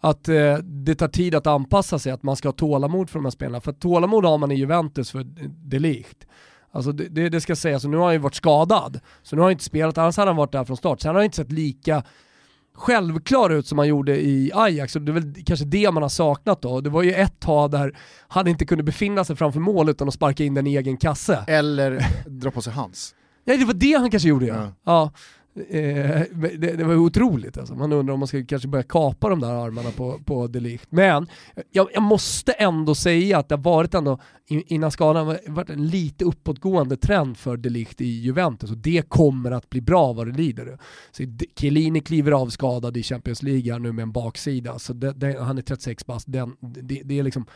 att 0.00 0.28
eh, 0.28 0.56
det 0.58 0.94
tar 0.94 1.08
tid 1.08 1.34
att 1.34 1.46
anpassa 1.46 1.98
sig, 1.98 2.12
att 2.12 2.22
man 2.22 2.36
ska 2.36 2.48
ha 2.48 2.52
tålamod 2.52 3.10
för 3.10 3.18
de 3.18 3.24
här 3.24 3.30
spelarna. 3.30 3.60
För 3.60 3.72
tålamod 3.72 4.24
har 4.24 4.38
man 4.38 4.50
i 4.50 4.54
Juventus 4.54 5.10
för 5.10 5.24
de 5.68 5.78
Ligt. 5.78 6.26
Alltså 6.72 6.92
det, 6.92 7.08
det, 7.08 7.28
det 7.28 7.40
ska 7.40 7.56
sägas, 7.56 7.84
och 7.84 7.90
nu 7.90 7.96
har 7.96 8.04
han 8.04 8.12
ju 8.12 8.18
varit 8.18 8.34
skadad, 8.34 9.00
så 9.22 9.36
nu 9.36 9.42
har 9.42 9.46
han 9.46 9.52
inte 9.52 9.64
spelat, 9.64 9.98
annars 9.98 10.16
hade 10.16 10.28
han 10.28 10.36
varit 10.36 10.52
där 10.52 10.64
från 10.64 10.76
start. 10.76 11.00
Sen 11.00 11.08
har 11.08 11.14
han 11.14 11.24
inte 11.24 11.36
sett 11.36 11.52
lika 11.52 12.02
självklar 12.74 13.50
ut 13.50 13.66
som 13.66 13.78
han 13.78 13.88
gjorde 13.88 14.20
i 14.20 14.50
Ajax, 14.54 14.96
och 14.96 15.02
det 15.02 15.12
är 15.12 15.14
väl 15.14 15.34
kanske 15.46 15.66
det 15.66 15.90
man 15.90 16.02
har 16.02 16.10
saknat 16.10 16.62
då. 16.62 16.80
Det 16.80 16.90
var 16.90 17.02
ju 17.02 17.12
ett 17.12 17.40
tag 17.40 17.70
där 17.70 17.98
han 18.28 18.48
inte 18.48 18.66
kunde 18.66 18.84
befinna 18.84 19.24
sig 19.24 19.36
framför 19.36 19.60
mål 19.60 19.88
utan 19.88 20.08
att 20.08 20.14
sparka 20.14 20.44
in 20.44 20.54
den 20.54 20.66
i 20.66 20.76
egen 20.76 20.96
kasse. 20.96 21.44
Eller 21.46 22.06
dra 22.26 22.50
på 22.50 22.62
sig 22.62 22.72
hans. 22.72 23.14
Nej 23.44 23.58
det 23.58 23.64
var 23.64 23.74
det 23.74 23.92
han 23.92 24.10
kanske 24.10 24.28
gjorde 24.28 24.46
ja. 24.46 24.54
Ja. 24.56 24.72
ja. 24.84 25.12
Eh, 25.54 26.22
det, 26.58 26.76
det 26.76 26.84
var 26.84 26.96
otroligt 26.96 27.58
alltså. 27.58 27.74
Man 27.74 27.92
undrar 27.92 28.14
om 28.14 28.20
man 28.20 28.28
ska 28.28 28.44
kanske 28.44 28.68
börja 28.68 28.82
kapa 28.82 29.28
de 29.28 29.40
där 29.40 29.66
armarna 29.66 29.90
på, 29.90 30.18
på 30.24 30.46
Delicht. 30.46 30.86
Men 30.92 31.26
jag, 31.70 31.88
jag 31.92 32.02
måste 32.02 32.52
ändå 32.52 32.94
säga 32.94 33.38
att 33.38 33.48
det 33.48 33.54
har 33.54 33.62
varit 33.62 33.94
ändå, 33.94 34.18
innan 34.48 34.90
skadan, 34.90 35.36
varit 35.46 35.70
en 35.70 35.86
lite 35.86 36.24
uppåtgående 36.24 36.96
trend 36.96 37.36
för 37.36 37.56
Delicht 37.56 38.00
i 38.00 38.20
Juventus 38.20 38.70
och 38.70 38.76
det 38.76 39.08
kommer 39.08 39.50
att 39.50 39.70
bli 39.70 39.80
bra 39.80 40.12
vad 40.12 40.26
det 40.26 40.32
lider. 40.32 40.78
Så 41.10 41.22
Chiellini 41.56 42.00
kliver 42.00 42.32
av 42.32 42.48
skadad 42.48 42.96
i 42.96 43.02
Champions 43.02 43.42
League 43.42 43.72
här 43.72 43.78
nu 43.78 43.92
med 43.92 44.02
en 44.02 44.12
baksida, 44.12 44.78
så 44.78 44.92
det, 44.92 45.12
det, 45.12 45.42
han 45.42 45.58
är 45.58 45.62
36 45.62 46.06
bast, 46.06 46.26
det, 46.28 47.02
det 47.04 47.18
är 47.18 47.22
liksom 47.22 47.46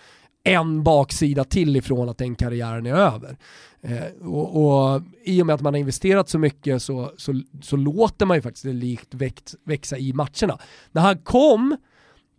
en 0.46 0.82
baksida 0.82 1.44
till 1.44 1.76
ifrån 1.76 2.08
att 2.08 2.18
den 2.18 2.34
karriären 2.34 2.86
är 2.86 2.94
över. 2.94 3.36
Eh, 3.82 4.26
och, 4.28 4.66
och 4.94 5.02
I 5.24 5.42
och 5.42 5.46
med 5.46 5.54
att 5.54 5.60
man 5.60 5.74
har 5.74 5.78
investerat 5.78 6.28
så 6.28 6.38
mycket 6.38 6.82
så, 6.82 7.12
så, 7.16 7.42
så 7.62 7.76
låter 7.76 8.26
man 8.26 8.36
ju 8.36 8.42
faktiskt 8.42 8.64
det 8.64 8.72
likt 8.72 9.14
växt, 9.14 9.54
växa 9.64 9.98
i 9.98 10.12
matcherna. 10.12 10.58
När 10.92 11.02
han 11.02 11.18
kom 11.18 11.76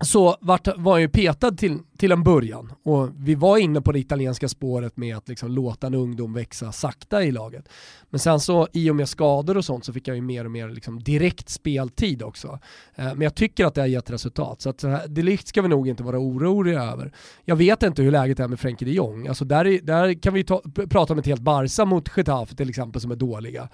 så 0.02 0.38
vart, 0.42 0.68
var 0.78 0.92
han 0.92 1.02
ju 1.02 1.10
petad 1.10 1.52
till, 1.52 1.80
till 1.98 2.12
en 2.12 2.24
början. 2.24 2.74
Och 2.84 3.10
vi 3.18 3.36
var 3.36 3.58
inne 3.58 3.82
på 3.82 3.92
det 3.92 4.00
italienska 4.00 4.50
spåret 4.50 4.98
med 4.98 5.18
att 5.18 5.30
liksom 5.30 5.52
låta 5.52 5.88
en 5.88 5.94
ungdom 5.94 6.34
växa 6.34 6.72
sakta 6.72 7.24
i 7.24 7.32
laget. 7.32 7.70
Men 8.10 8.20
sen 8.20 8.40
så 8.40 8.68
i 8.74 8.90
och 8.90 8.96
med 8.96 9.10
skador 9.10 9.58
och 9.58 9.66
sånt 9.66 9.86
så 9.86 9.94
fick 9.94 10.08
jag 10.08 10.16
ju 10.16 10.22
mer 10.22 10.46
och 10.46 10.52
mer 10.52 10.70
liksom 10.70 11.04
direkt 11.04 11.50
speltid 11.50 12.24
också. 12.24 12.60
Eh, 12.96 13.06
men 13.06 13.22
jag 13.22 13.36
tycker 13.36 13.66
att 13.66 13.76
det 13.76 13.82
har 13.82 13.88
gett 13.88 14.10
resultat. 14.10 14.62
Så 14.62 14.70
att 14.70 14.86
Delict 15.08 15.48
ska 15.48 15.62
vi 15.62 15.68
nog 15.68 15.88
inte 15.88 16.04
vara 16.04 16.20
oroliga 16.20 16.84
över. 16.84 17.12
Jag 17.46 17.56
vet 17.56 17.84
inte 17.84 18.02
hur 18.02 18.12
läget 18.12 18.40
är 18.40 18.48
med 18.48 18.60
Frenkie 18.60 18.88
de 18.88 18.94
Jong. 18.94 19.28
Alltså 19.28 19.46
där, 19.46 19.80
där 19.84 20.22
kan 20.22 20.34
vi 20.34 20.44
ta, 20.44 20.62
prata 20.90 21.14
om 21.14 21.20
ett 21.20 21.26
helt 21.26 21.42
Barca 21.42 21.86
mot 21.86 22.18
Getafe 22.18 22.56
till 22.56 22.70
exempel 22.70 23.02
som 23.02 23.12
är 23.12 23.16
dåliga. 23.16 23.70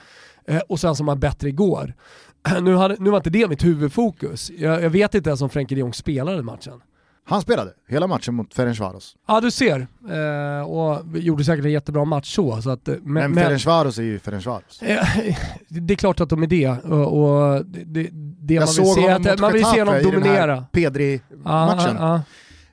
Eh, 0.48 0.60
och 0.70 0.80
sen 0.80 0.96
som 0.96 1.06
var 1.06 1.16
bättre 1.16 1.50
igår. 1.50 1.94
Nu, 2.62 2.76
hade, 2.76 2.96
nu 3.00 3.10
var 3.10 3.18
inte 3.18 3.30
det 3.30 3.48
mitt 3.48 3.64
huvudfokus. 3.64 4.52
Jag, 4.58 4.84
jag 4.84 4.90
vet 4.90 5.16
inte 5.16 5.30
ens 5.30 5.42
om 5.42 5.50
Frenkie 5.50 5.76
de 5.76 5.80
Jong 5.80 5.94
spelade 5.94 6.42
matchen. 6.42 6.82
Han 7.26 7.42
spelade 7.42 7.72
hela 7.88 8.08
matchen 8.08 8.34
mot 8.34 8.54
Ferencvaros. 8.54 9.16
Ja 9.28 9.42
du 9.42 9.52
ser, 9.52 9.88
eh, 10.10 10.70
och 10.70 11.18
gjorde 11.18 11.44
säkert 11.44 11.66
en 11.66 11.72
jättebra 11.72 12.06
match 12.06 12.36
så. 12.36 12.62
så 12.62 12.70
att, 12.70 12.88
eh, 12.88 12.96
men, 13.04 13.32
men 13.32 13.44
Ferencvaros 13.44 13.98
är 13.98 14.04
ju 14.04 14.20
Ferencvaros. 14.20 14.82
Eh, 14.82 15.08
det 15.68 15.94
är 15.94 15.98
klart 15.98 16.20
att 16.20 16.30
de 16.30 16.44
är 16.44 16.48
det. 16.48 16.70
Och, 16.70 17.24
och 17.24 17.66
det, 17.66 18.10
det 18.40 18.60
man 18.60 18.68
vill 18.68 18.94
se, 18.94 19.10
att, 19.10 19.40
man 19.40 19.54
vill 19.54 19.66
se 19.66 19.80
honom 19.82 20.04
dominera. 20.04 20.66
Pedri-matchen. 20.72 21.98
Ah, 21.98 22.22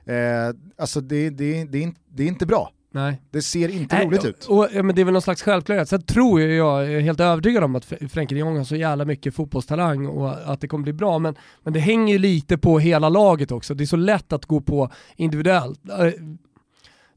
ah. 0.07 0.11
eh, 0.11 0.53
alltså 0.77 1.01
det, 1.01 1.29
det, 1.29 1.63
det, 1.63 1.93
det 2.09 2.23
är 2.23 2.27
inte 2.27 2.45
bra. 2.45 2.71
Nej. 2.93 3.21
Det 3.31 3.41
ser 3.41 3.69
inte 3.69 3.95
Nej, 3.95 4.05
roligt 4.05 4.25
ut. 4.25 4.45
Och, 4.45 4.63
och, 4.63 4.85
men 4.85 4.95
det 4.95 5.01
är 5.01 5.05
väl 5.05 5.13
någon 5.13 5.21
slags 5.21 5.41
självklarhet. 5.41 5.89
Sen 5.89 6.01
tror 6.01 6.41
jag, 6.41 6.51
jag 6.51 6.93
är 6.93 6.99
helt 6.99 7.19
övertygad 7.19 7.63
om 7.63 7.75
att 7.75 7.85
Frenkie 7.85 8.35
de 8.35 8.39
Jong 8.39 8.57
har 8.57 8.63
så 8.63 8.75
jävla 8.75 9.05
mycket 9.05 9.35
fotbollstalang 9.35 10.07
och 10.07 10.51
att 10.51 10.61
det 10.61 10.67
kommer 10.67 10.83
bli 10.83 10.93
bra. 10.93 11.19
Men, 11.19 11.35
men 11.63 11.73
det 11.73 11.79
hänger 11.79 12.13
ju 12.13 12.19
lite 12.19 12.57
på 12.57 12.79
hela 12.79 13.09
laget 13.09 13.51
också. 13.51 13.73
Det 13.73 13.83
är 13.83 13.85
så 13.85 13.95
lätt 13.95 14.33
att 14.33 14.45
gå 14.45 14.61
på 14.61 14.89
individuellt. 15.15 15.79
Äh, 15.89 16.11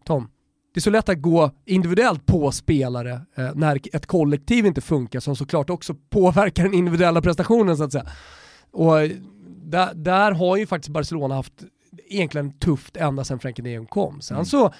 Tom, 0.04 0.28
det 0.74 0.78
är 0.78 0.82
så 0.82 0.90
lätt 0.90 1.08
att 1.08 1.22
gå 1.22 1.50
individuellt 1.64 2.26
på 2.26 2.52
spelare 2.52 3.20
eh, 3.34 3.50
när 3.54 3.80
ett 3.96 4.06
kollektiv 4.06 4.66
inte 4.66 4.80
funkar 4.80 5.20
som 5.20 5.36
såklart 5.36 5.70
också 5.70 5.94
påverkar 6.10 6.62
den 6.62 6.74
individuella 6.74 7.22
prestationen 7.22 7.76
så 7.76 7.84
att 7.84 7.92
säga. 7.92 8.06
Och 8.70 8.94
där, 9.64 9.94
där 9.94 10.32
har 10.32 10.56
ju 10.56 10.66
faktiskt 10.66 10.92
Barcelona 10.92 11.34
haft 11.34 11.64
egentligen 12.08 12.58
tufft 12.58 12.96
ända 12.96 13.24
sedan 13.24 13.38
Frenkie 13.38 13.64
de 13.64 13.70
Jong 13.70 13.86
kom. 13.86 14.20
Sen 14.20 14.36
mm. 14.36 14.44
så 14.44 14.72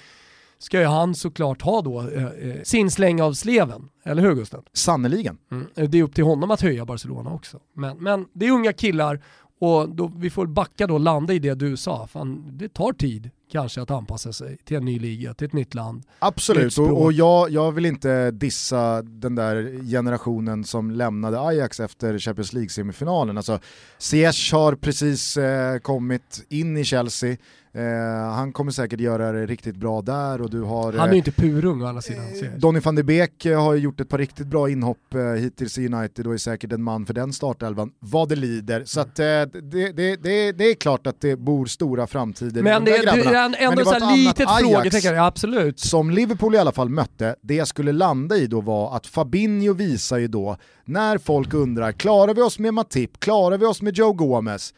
ska 0.59 0.79
ju 0.79 0.85
han 0.85 1.15
såklart 1.15 1.61
ha 1.61 1.81
då 1.81 2.01
eh, 2.01 2.25
eh, 2.25 2.61
sin 2.63 2.91
släng 2.91 3.21
av 3.21 3.33
sleven. 3.33 3.89
Eller 4.03 4.21
hur 4.21 4.35
Gusten? 4.35 4.61
Sannerligen. 4.73 5.37
Mm. 5.51 5.91
Det 5.91 5.97
är 5.97 6.03
upp 6.03 6.15
till 6.15 6.23
honom 6.23 6.51
att 6.51 6.61
höja 6.61 6.85
Barcelona 6.85 7.33
också. 7.33 7.59
Men, 7.75 7.97
men 7.97 8.25
det 8.33 8.45
är 8.47 8.51
unga 8.51 8.73
killar 8.73 9.21
och 9.59 9.89
då, 9.89 10.11
vi 10.17 10.29
får 10.29 10.45
backa 10.47 10.87
då 10.87 10.97
landa 10.97 11.33
i 11.33 11.39
det 11.39 11.53
du 11.53 11.77
sa. 11.77 12.07
Fan, 12.07 12.57
det 12.57 12.73
tar 12.73 12.93
tid 12.93 13.29
kanske 13.51 13.81
att 13.81 13.91
anpassa 13.91 14.33
sig 14.33 14.57
till 14.65 14.77
en 14.77 14.85
ny 14.85 14.99
liga, 14.99 15.33
till 15.33 15.47
ett 15.47 15.53
nytt 15.53 15.73
land. 15.73 16.03
Absolut, 16.19 16.77
och, 16.77 17.03
och 17.03 17.13
jag, 17.13 17.49
jag 17.49 17.71
vill 17.71 17.85
inte 17.85 18.31
dissa 18.31 19.01
den 19.01 19.35
där 19.35 19.83
generationen 19.91 20.63
som 20.63 20.91
lämnade 20.91 21.39
Ajax 21.41 21.79
efter 21.79 22.19
Champions 22.19 22.53
League-semifinalen. 22.53 23.37
Alltså, 23.37 23.59
Ziyech 23.97 24.53
har 24.53 24.75
precis 24.75 25.37
eh, 25.37 25.77
kommit 25.77 26.45
in 26.49 26.77
i 26.77 26.83
Chelsea, 26.83 27.37
Eh, 27.75 28.33
han 28.33 28.53
kommer 28.53 28.71
säkert 28.71 28.99
göra 28.99 29.31
det 29.31 29.45
riktigt 29.45 29.75
bra 29.75 30.01
där 30.01 30.41
och 30.41 30.49
du 30.49 30.61
har... 30.61 30.93
Han 30.93 31.07
är 31.07 31.11
ju 31.11 31.17
inte 31.17 31.31
purung 31.31 31.81
å 31.81 31.85
andra 31.85 32.01
sidan. 32.01 32.25
Eh, 32.43 32.51
Donny 32.57 32.79
van 32.79 32.95
de 32.95 33.03
Beek 33.03 33.45
eh, 33.45 33.63
har 33.63 33.75
gjort 33.75 33.99
ett 33.99 34.09
par 34.09 34.17
riktigt 34.17 34.47
bra 34.47 34.69
inhopp 34.69 35.13
eh, 35.13 35.21
hittills 35.21 35.77
i 35.77 35.87
United 35.87 36.27
och 36.27 36.33
är 36.33 36.37
säkert 36.37 36.71
en 36.71 36.83
man 36.83 37.05
för 37.05 37.13
den 37.13 37.33
startelvan, 37.33 37.91
vad 37.99 38.29
det 38.29 38.35
lider. 38.35 38.83
Så 38.85 38.99
att, 38.99 39.19
eh, 39.19 39.25
det, 39.25 39.49
det, 39.71 40.15
det, 40.15 40.51
det, 40.51 40.63
är 40.63 40.73
klart 40.73 41.07
att 41.07 41.21
det 41.21 41.35
bor 41.35 41.65
stora 41.65 42.07
framtider 42.07 42.61
Men 42.61 42.85
det, 42.85 42.91
det 42.91 42.97
är 42.97 43.35
ändå 43.35 43.57
Men 43.59 43.77
det 43.77 43.83
var 43.83 43.95
ett 43.95 44.17
litet 44.17 44.49
frågetecken, 44.59 45.19
absolut. 45.19 45.79
Som 45.79 46.11
Liverpool 46.11 46.55
i 46.55 46.57
alla 46.57 46.71
fall 46.71 46.89
mötte, 46.89 47.35
det 47.41 47.55
jag 47.55 47.67
skulle 47.67 47.91
landa 47.91 48.35
i 48.35 48.47
då 48.47 48.61
var 48.61 48.95
att 48.95 49.07
Fabinho 49.07 49.73
visar 49.73 50.17
ju 50.17 50.27
då, 50.27 50.57
när 50.85 51.17
folk 51.17 51.53
undrar, 51.53 51.91
klarar 51.91 52.33
vi 52.33 52.41
oss 52.41 52.59
med 52.59 52.73
Matip, 52.73 53.19
klarar 53.19 53.57
vi 53.57 53.65
oss 53.65 53.81
med 53.81 53.97
Joe 53.97 54.13
Gomez? 54.13 54.73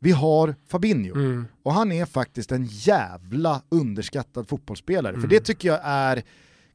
Vi 0.00 0.10
har 0.12 0.54
Fabinho. 0.68 1.14
Mm. 1.14 1.46
Och 1.62 1.72
han 1.72 1.92
är 1.92 2.04
faktiskt 2.04 2.52
en 2.52 2.64
jävla 2.64 3.62
underskattad 3.68 4.48
fotbollsspelare. 4.48 5.12
Mm. 5.12 5.20
För 5.20 5.28
det 5.28 5.40
tycker 5.40 5.68
jag 5.68 5.80
är 5.82 6.22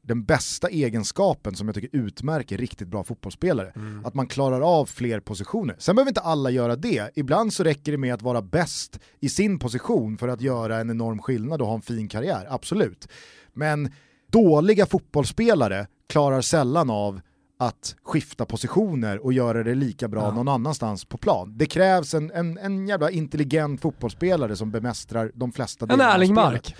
den 0.01 0.23
bästa 0.23 0.67
egenskapen 0.67 1.55
som 1.55 1.67
jag 1.67 1.75
tycker 1.75 1.97
utmärker 1.97 2.57
riktigt 2.57 2.87
bra 2.87 3.03
fotbollsspelare. 3.03 3.71
Mm. 3.75 4.05
Att 4.05 4.13
man 4.13 4.27
klarar 4.27 4.61
av 4.61 4.85
fler 4.85 5.19
positioner. 5.19 5.75
Sen 5.79 5.95
behöver 5.95 6.09
inte 6.09 6.21
alla 6.21 6.49
göra 6.49 6.75
det. 6.75 7.11
Ibland 7.15 7.53
så 7.53 7.63
räcker 7.63 7.91
det 7.91 7.97
med 7.97 8.13
att 8.13 8.21
vara 8.21 8.41
bäst 8.41 8.99
i 9.19 9.29
sin 9.29 9.59
position 9.59 10.17
för 10.17 10.27
att 10.27 10.41
göra 10.41 10.77
en 10.77 10.89
enorm 10.89 11.19
skillnad 11.19 11.61
och 11.61 11.67
ha 11.67 11.75
en 11.75 11.81
fin 11.81 12.07
karriär, 12.07 12.47
absolut. 12.49 13.07
Men 13.53 13.91
dåliga 14.31 14.85
fotbollsspelare 14.85 15.87
klarar 16.09 16.41
sällan 16.41 16.89
av 16.89 17.21
att 17.57 17.95
skifta 18.03 18.45
positioner 18.45 19.25
och 19.25 19.33
göra 19.33 19.63
det 19.63 19.75
lika 19.75 20.07
bra 20.07 20.21
ja. 20.21 20.31
någon 20.31 20.47
annanstans 20.47 21.05
på 21.05 21.17
plan. 21.17 21.53
Det 21.57 21.65
krävs 21.65 22.13
en, 22.13 22.31
en, 22.31 22.57
en 22.57 22.87
jävla 22.87 23.11
intelligent 23.11 23.81
fotbollsspelare 23.81 24.55
som 24.55 24.71
bemästrar 24.71 25.31
de 25.33 25.51
flesta 25.51 25.85
delarna 25.85 26.09
En 26.09 26.15
Erlingmark. 26.15 26.75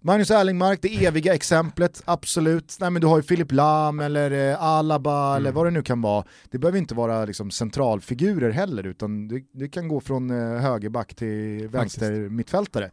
Magnus 0.00 0.30
Erlingmark, 0.30 0.78
det 0.82 1.04
eviga 1.04 1.34
exemplet, 1.34 2.02
absolut. 2.04 2.76
Nej, 2.80 2.90
men 2.90 3.00
du 3.00 3.06
har 3.06 3.16
ju 3.16 3.22
Filip 3.22 3.52
Lam 3.52 4.00
eller 4.00 4.50
eh, 4.50 4.62
Alaba 4.62 5.28
mm. 5.28 5.36
eller 5.36 5.52
vad 5.52 5.66
det 5.66 5.70
nu 5.70 5.82
kan 5.82 6.02
vara. 6.02 6.24
Det 6.50 6.58
behöver 6.58 6.78
inte 6.78 6.94
vara 6.94 7.24
liksom, 7.24 7.50
centralfigurer 7.50 8.50
heller 8.50 8.86
utan 8.86 9.28
det, 9.28 9.42
det 9.52 9.68
kan 9.68 9.88
gå 9.88 10.00
från 10.00 10.30
eh, 10.30 10.60
högerback 10.60 11.14
till 11.14 11.68
vänster 11.68 12.12
mittfältare. 12.12 12.90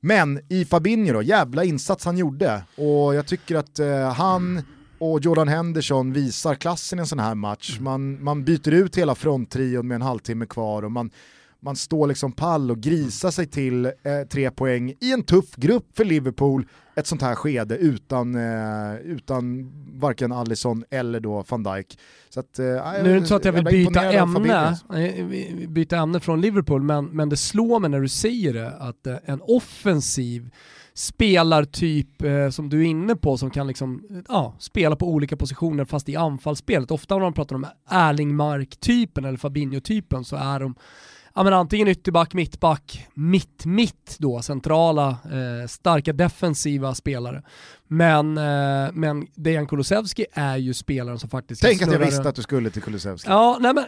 Men 0.00 0.40
i 0.48 0.64
Fabinho 0.64 1.12
då, 1.12 1.22
jävla 1.22 1.64
insats 1.64 2.04
han 2.04 2.18
gjorde 2.18 2.62
och 2.76 3.14
jag 3.14 3.26
tycker 3.26 3.56
att 3.56 3.78
eh, 3.78 4.12
han 4.12 4.62
och 5.12 5.20
Jordan 5.20 5.48
Henderson 5.48 6.12
visar 6.12 6.54
klassen 6.54 6.98
i 6.98 7.00
en 7.00 7.06
sån 7.06 7.18
här 7.18 7.34
match. 7.34 7.70
Mm. 7.70 7.84
Man, 7.84 8.24
man 8.24 8.44
byter 8.44 8.72
ut 8.72 8.98
hela 8.98 9.14
fronttrion 9.14 9.88
med 9.88 9.94
en 9.94 10.02
halvtimme 10.02 10.46
kvar 10.46 10.82
och 10.82 10.92
man, 10.92 11.10
man 11.60 11.76
står 11.76 12.06
liksom 12.06 12.32
pall 12.32 12.70
och 12.70 12.80
grisar 12.80 13.30
sig 13.30 13.46
till 13.46 13.84
eh, 13.84 13.92
tre 14.30 14.50
poäng 14.50 14.94
i 15.00 15.12
en 15.12 15.22
tuff 15.22 15.56
grupp 15.56 15.86
för 15.96 16.04
Liverpool 16.04 16.66
ett 16.94 17.06
sånt 17.06 17.22
här 17.22 17.34
skede 17.34 17.76
utan, 17.76 18.34
eh, 18.34 18.96
utan 19.04 19.72
varken 20.00 20.32
Allison 20.32 20.84
eller 20.90 21.20
då 21.20 21.44
van 21.48 21.62
Dijk. 21.62 21.98
Så 22.28 22.40
att, 22.40 22.58
eh, 22.58 22.64
nu 22.64 22.70
är 22.70 23.04
det 23.04 23.16
inte 23.16 23.28
så 23.28 23.34
att 23.34 23.44
jag 23.44 23.52
vill 23.52 23.64
byta 23.64 24.12
ämne, 24.12 24.78
byta 25.68 25.96
ämne 25.96 26.20
från 26.20 26.40
Liverpool, 26.40 26.82
men, 26.82 27.04
men 27.04 27.28
det 27.28 27.36
slår 27.36 27.80
mig 27.80 27.90
när 27.90 28.00
du 28.00 28.08
säger 28.08 28.54
det 28.54 28.70
att 28.70 29.06
eh, 29.06 29.16
en 29.24 29.40
offensiv 29.42 30.50
spelartyp 30.94 32.22
eh, 32.22 32.50
som 32.50 32.68
du 32.68 32.80
är 32.80 32.84
inne 32.84 33.16
på 33.16 33.36
som 33.36 33.50
kan 33.50 33.66
liksom, 33.66 34.04
eh, 34.10 34.16
ja, 34.28 34.54
spela 34.58 34.96
på 34.96 35.08
olika 35.08 35.36
positioner 35.36 35.84
fast 35.84 36.08
i 36.08 36.16
anfallsspelet. 36.16 36.90
Ofta 36.90 37.14
när 37.14 37.22
man 37.22 37.32
pratar 37.32 37.56
om 37.56 37.66
Erlingmark-typen 37.88 39.24
eller 39.24 39.38
Fabinho-typen 39.38 40.24
så 40.24 40.36
är 40.36 40.60
de 40.60 40.74
ja, 41.34 41.44
men 41.44 41.52
antingen 41.52 41.88
ytterback, 41.88 42.34
mittback, 42.34 43.06
mitt-mitt 43.14 44.16
då, 44.18 44.42
centrala, 44.42 45.08
eh, 45.08 45.66
starka 45.68 46.12
defensiva 46.12 46.94
spelare. 46.94 47.42
Men, 47.88 48.38
eh, 48.38 48.92
men 48.92 49.26
Dejan 49.34 49.66
Kulusevski 49.66 50.26
är 50.32 50.56
ju 50.56 50.74
spelaren 50.74 51.18
som 51.18 51.30
faktiskt 51.30 51.62
Tänk 51.62 51.82
att 51.82 51.92
jag 51.92 51.98
visste 51.98 52.28
att 52.28 52.34
du 52.34 52.42
skulle 52.42 52.70
till 52.70 52.82
Kulusevski. 52.82 53.30
Ja, 53.30 53.58
nej 53.60 53.74
men 53.74 53.84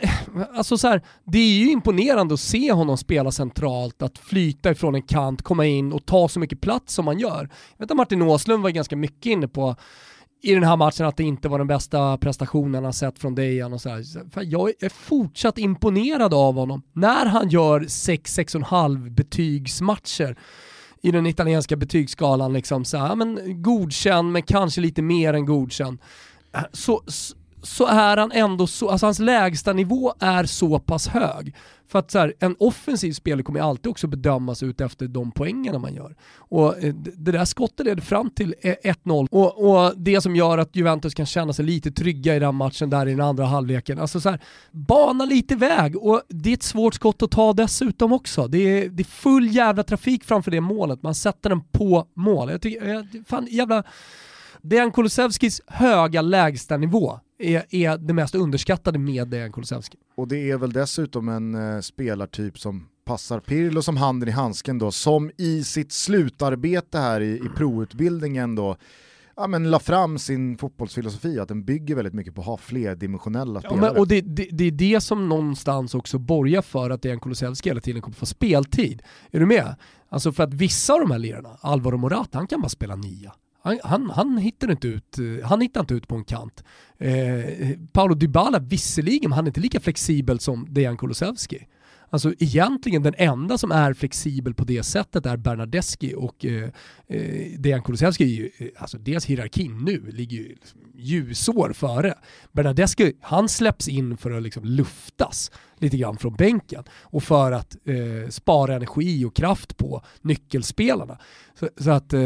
alltså 0.54 0.78
så 0.78 0.88
här, 0.88 1.02
det 1.24 1.38
är 1.38 1.58
ju 1.58 1.70
imponerande 1.70 2.34
att 2.34 2.40
se 2.40 2.72
honom 2.72 2.98
spela 2.98 3.32
centralt, 3.32 4.02
att 4.02 4.18
flyta 4.18 4.70
ifrån 4.70 4.94
en 4.94 5.02
kant, 5.02 5.42
komma 5.42 5.66
in 5.66 5.92
och 5.92 6.06
ta 6.06 6.28
så 6.28 6.40
mycket 6.40 6.60
plats 6.60 6.94
som 6.94 7.04
man 7.04 7.18
gör. 7.18 7.48
Jag 7.76 7.84
vet 7.84 7.90
att 7.90 7.96
Martin 7.96 8.22
Åslund 8.22 8.62
var 8.62 8.70
ganska 8.70 8.96
mycket 8.96 9.26
inne 9.26 9.48
på 9.48 9.76
i 10.46 10.54
den 10.54 10.64
här 10.64 10.76
matchen 10.76 11.06
att 11.06 11.16
det 11.16 11.24
inte 11.24 11.48
var 11.48 11.58
den 11.58 11.66
bästa 11.66 12.18
prestationen 12.18 12.84
han 12.84 12.92
sett 12.92 13.18
från 13.18 13.34
Dejan 13.34 13.72
och 13.72 13.80
sådär. 13.80 14.04
Jag 14.42 14.72
är 14.80 14.88
fortsatt 14.88 15.58
imponerad 15.58 16.34
av 16.34 16.54
honom. 16.54 16.82
När 16.92 17.26
han 17.26 17.48
gör 17.48 17.80
6-6,5 17.80 19.10
betygsmatcher 19.10 20.36
i 21.02 21.10
den 21.10 21.26
italienska 21.26 21.76
betygsskalan, 21.76 22.52
liksom 22.52 22.84
så 22.84 22.98
här, 22.98 23.14
men 23.14 23.62
godkänd 23.62 24.32
men 24.32 24.42
kanske 24.42 24.80
lite 24.80 25.02
mer 25.02 25.34
än 25.34 25.46
godkänd. 25.46 25.98
Så, 26.72 27.02
så 27.66 27.86
är 27.86 28.16
han 28.16 28.32
ändå 28.32 28.66
så, 28.66 28.90
alltså 28.90 29.06
hans 29.06 29.18
lägsta 29.18 29.72
nivå 29.72 30.14
är 30.20 30.44
så 30.44 30.78
pass 30.78 31.08
hög. 31.08 31.54
För 31.88 31.98
att 31.98 32.10
så 32.10 32.18
här, 32.18 32.34
en 32.38 32.56
offensiv 32.58 33.12
spelare 33.12 33.42
kommer 33.42 33.60
alltid 33.60 33.90
också 33.90 34.06
bedömas 34.06 34.62
ut 34.62 34.80
efter 34.80 35.08
de 35.08 35.32
poängerna 35.32 35.78
man 35.78 35.94
gör. 35.94 36.16
Och 36.36 36.84
eh, 36.84 36.94
det 36.94 37.32
där 37.32 37.44
skottet 37.44 37.86
leder 37.86 38.02
fram 38.02 38.30
till 38.30 38.54
eh, 38.60 38.74
1-0 38.82 39.26
och, 39.30 39.70
och, 39.70 39.92
det 39.96 40.20
som 40.20 40.36
gör 40.36 40.58
att 40.58 40.76
Juventus 40.76 41.14
kan 41.14 41.26
känna 41.26 41.52
sig 41.52 41.64
lite 41.64 41.90
trygga 41.90 42.36
i 42.36 42.38
den 42.38 42.54
matchen 42.54 42.90
där 42.90 43.08
i 43.08 43.10
den 43.10 43.20
andra 43.20 43.44
halvleken. 43.44 43.98
Alltså 43.98 44.20
så 44.20 44.30
här, 44.30 44.40
bana 44.70 45.24
lite 45.24 45.56
väg 45.56 45.96
och 45.96 46.22
det 46.28 46.50
är 46.50 46.54
ett 46.54 46.62
svårt 46.62 46.94
skott 46.94 47.22
att 47.22 47.30
ta 47.30 47.52
dessutom 47.52 48.12
också. 48.12 48.46
Det 48.46 48.58
är, 48.58 48.88
det 48.88 49.02
är 49.02 49.04
full 49.04 49.54
jävla 49.54 49.82
trafik 49.82 50.24
framför 50.24 50.50
det 50.50 50.60
målet, 50.60 51.02
man 51.02 51.14
sätter 51.14 51.50
den 51.50 51.60
på 51.60 52.06
mål. 52.14 52.50
Jag 52.50 52.62
tycker, 52.62 52.94
eh, 52.94 53.02
fan 53.26 53.46
jävla 53.50 53.82
Det 54.62 54.78
är 54.78 54.82
en 54.82 54.92
Kulusevskis 54.92 55.60
höga 55.66 56.22
lägsta 56.22 56.76
nivå 56.76 57.20
är, 57.38 57.74
är 57.74 57.98
det 57.98 58.14
mest 58.14 58.34
underskattade 58.34 58.98
med 58.98 59.28
Dejan 59.28 59.52
Kulusevski. 59.52 59.98
Och 60.14 60.28
det 60.28 60.50
är 60.50 60.56
väl 60.58 60.72
dessutom 60.72 61.28
en 61.28 61.54
eh, 61.54 61.80
spelartyp 61.80 62.58
som 62.58 62.88
passar 63.04 63.40
Pirlo 63.40 63.82
som 63.82 63.96
handen 63.96 64.28
i 64.28 64.32
handsken 64.32 64.78
då, 64.78 64.90
som 64.90 65.30
i 65.36 65.64
sitt 65.64 65.92
slutarbete 65.92 66.98
här 66.98 67.20
i, 67.20 67.36
i 67.36 67.48
proutbildningen 67.56 68.54
då 68.54 68.76
ja, 69.36 69.46
men 69.46 69.70
la 69.70 69.78
fram 69.78 70.18
sin 70.18 70.58
fotbollsfilosofi, 70.58 71.38
att 71.38 71.48
den 71.48 71.64
bygger 71.64 71.94
väldigt 71.94 72.14
mycket 72.14 72.34
på 72.34 72.40
att 72.40 72.46
ha 72.46 72.56
flerdimensionella 72.56 73.60
Ja, 73.64 73.70
spelare. 73.70 73.92
men, 73.92 74.00
och 74.00 74.08
det, 74.08 74.20
det, 74.20 74.48
det 74.52 74.64
är 74.64 74.70
det 74.70 75.00
som 75.00 75.28
någonstans 75.28 75.94
också 75.94 76.18
borgar 76.18 76.62
för 76.62 76.90
att 76.90 77.02
Dejan 77.02 77.20
Kulusevski 77.20 77.68
hela 77.70 77.80
tiden 77.80 78.02
kommer 78.02 78.16
få 78.16 78.26
speltid. 78.26 79.02
Är 79.30 79.40
du 79.40 79.46
med? 79.46 79.74
Alltså 80.08 80.32
för 80.32 80.42
att 80.44 80.54
vissa 80.54 80.94
av 80.94 81.00
de 81.00 81.10
här 81.10 81.18
lirarna, 81.18 81.58
Alvaro 81.60 81.96
Morata, 81.96 82.38
han 82.38 82.46
kan 82.46 82.60
bara 82.60 82.68
spela 82.68 82.96
nia. 82.96 83.32
Han, 83.66 83.78
han, 83.84 84.10
han, 84.10 84.38
hittar 84.38 84.70
inte 84.70 84.88
ut, 84.88 85.18
eh, 85.18 85.48
han 85.48 85.60
hittar 85.60 85.80
inte 85.80 85.94
ut 85.94 86.08
på 86.08 86.14
en 86.14 86.24
kant. 86.24 86.64
Eh, 86.98 87.78
Paolo 87.92 88.14
Dybala 88.14 88.58
visserligen, 88.58 89.30
men 89.30 89.36
han 89.36 89.44
är 89.44 89.48
inte 89.48 89.60
lika 89.60 89.80
flexibel 89.80 90.40
som 90.40 90.66
Dejan 90.70 90.96
Kulusevski. 90.96 91.66
Alltså 92.16 92.34
egentligen 92.38 93.02
den 93.02 93.14
enda 93.18 93.58
som 93.58 93.72
är 93.72 93.94
flexibel 93.94 94.54
på 94.54 94.64
det 94.64 94.82
sättet 94.82 95.26
är 95.26 95.36
Bernadeschi 95.36 96.14
och 96.16 96.44
eh, 96.44 96.68
eh 97.08 97.58
Dejan 97.58 97.82
Kulusevski 97.82 98.24
är 98.24 98.28
ju, 98.28 98.50
eh, 98.58 98.68
alltså 98.76 98.98
deras 98.98 99.26
hierarkin 99.26 99.84
nu 99.84 100.10
ligger 100.10 100.36
ju 100.36 100.48
liksom 100.48 100.80
ljusår 100.94 101.72
före. 101.72 102.14
Bernadeschi, 102.52 103.16
han 103.20 103.48
släpps 103.48 103.88
in 103.88 104.16
för 104.16 104.30
att 104.30 104.42
liksom 104.42 104.64
luftas 104.64 105.50
lite 105.78 105.96
grann 105.96 106.16
från 106.16 106.34
bänken 106.34 106.84
och 107.02 107.22
för 107.22 107.52
att 107.52 107.76
eh, 107.84 108.28
spara 108.30 108.74
energi 108.74 109.24
och 109.24 109.36
kraft 109.36 109.76
på 109.76 110.02
nyckelspelarna. 110.22 111.18
Så, 111.60 111.68
så 111.76 111.90
att, 111.90 112.12
eh, 112.12 112.20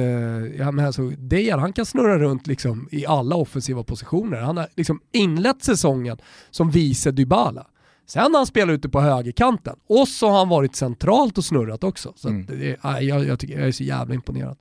ja 0.58 0.70
men 0.70 0.86
alltså, 0.86 1.08
Dejan 1.08 1.60
han 1.60 1.72
kan 1.72 1.86
snurra 1.86 2.18
runt 2.18 2.46
liksom 2.46 2.88
i 2.92 3.06
alla 3.06 3.36
offensiva 3.36 3.84
positioner. 3.84 4.40
Han 4.40 4.56
har 4.56 4.68
liksom 4.76 5.00
inlett 5.12 5.64
säsongen 5.64 6.18
som 6.50 6.70
vice 6.70 7.10
Dybala. 7.10 7.66
Sen 8.12 8.22
har 8.22 8.38
han 8.38 8.46
spelat 8.46 8.74
ute 8.74 8.88
på 8.88 9.00
högerkanten 9.00 9.76
och 9.88 10.08
så 10.08 10.28
har 10.30 10.38
han 10.38 10.48
varit 10.48 10.76
centralt 10.76 11.38
och 11.38 11.44
snurrat 11.44 11.84
också. 11.84 12.12
Så 12.16 12.28
Mm. 12.28 12.46
det, 12.46 12.76
jag, 12.82 13.24
jag, 13.24 13.38
tycker, 13.38 13.58
jag 13.58 13.68
är 13.68 13.72
så 13.72 13.82
jävla 13.84 14.14
imponerad. 14.14 14.56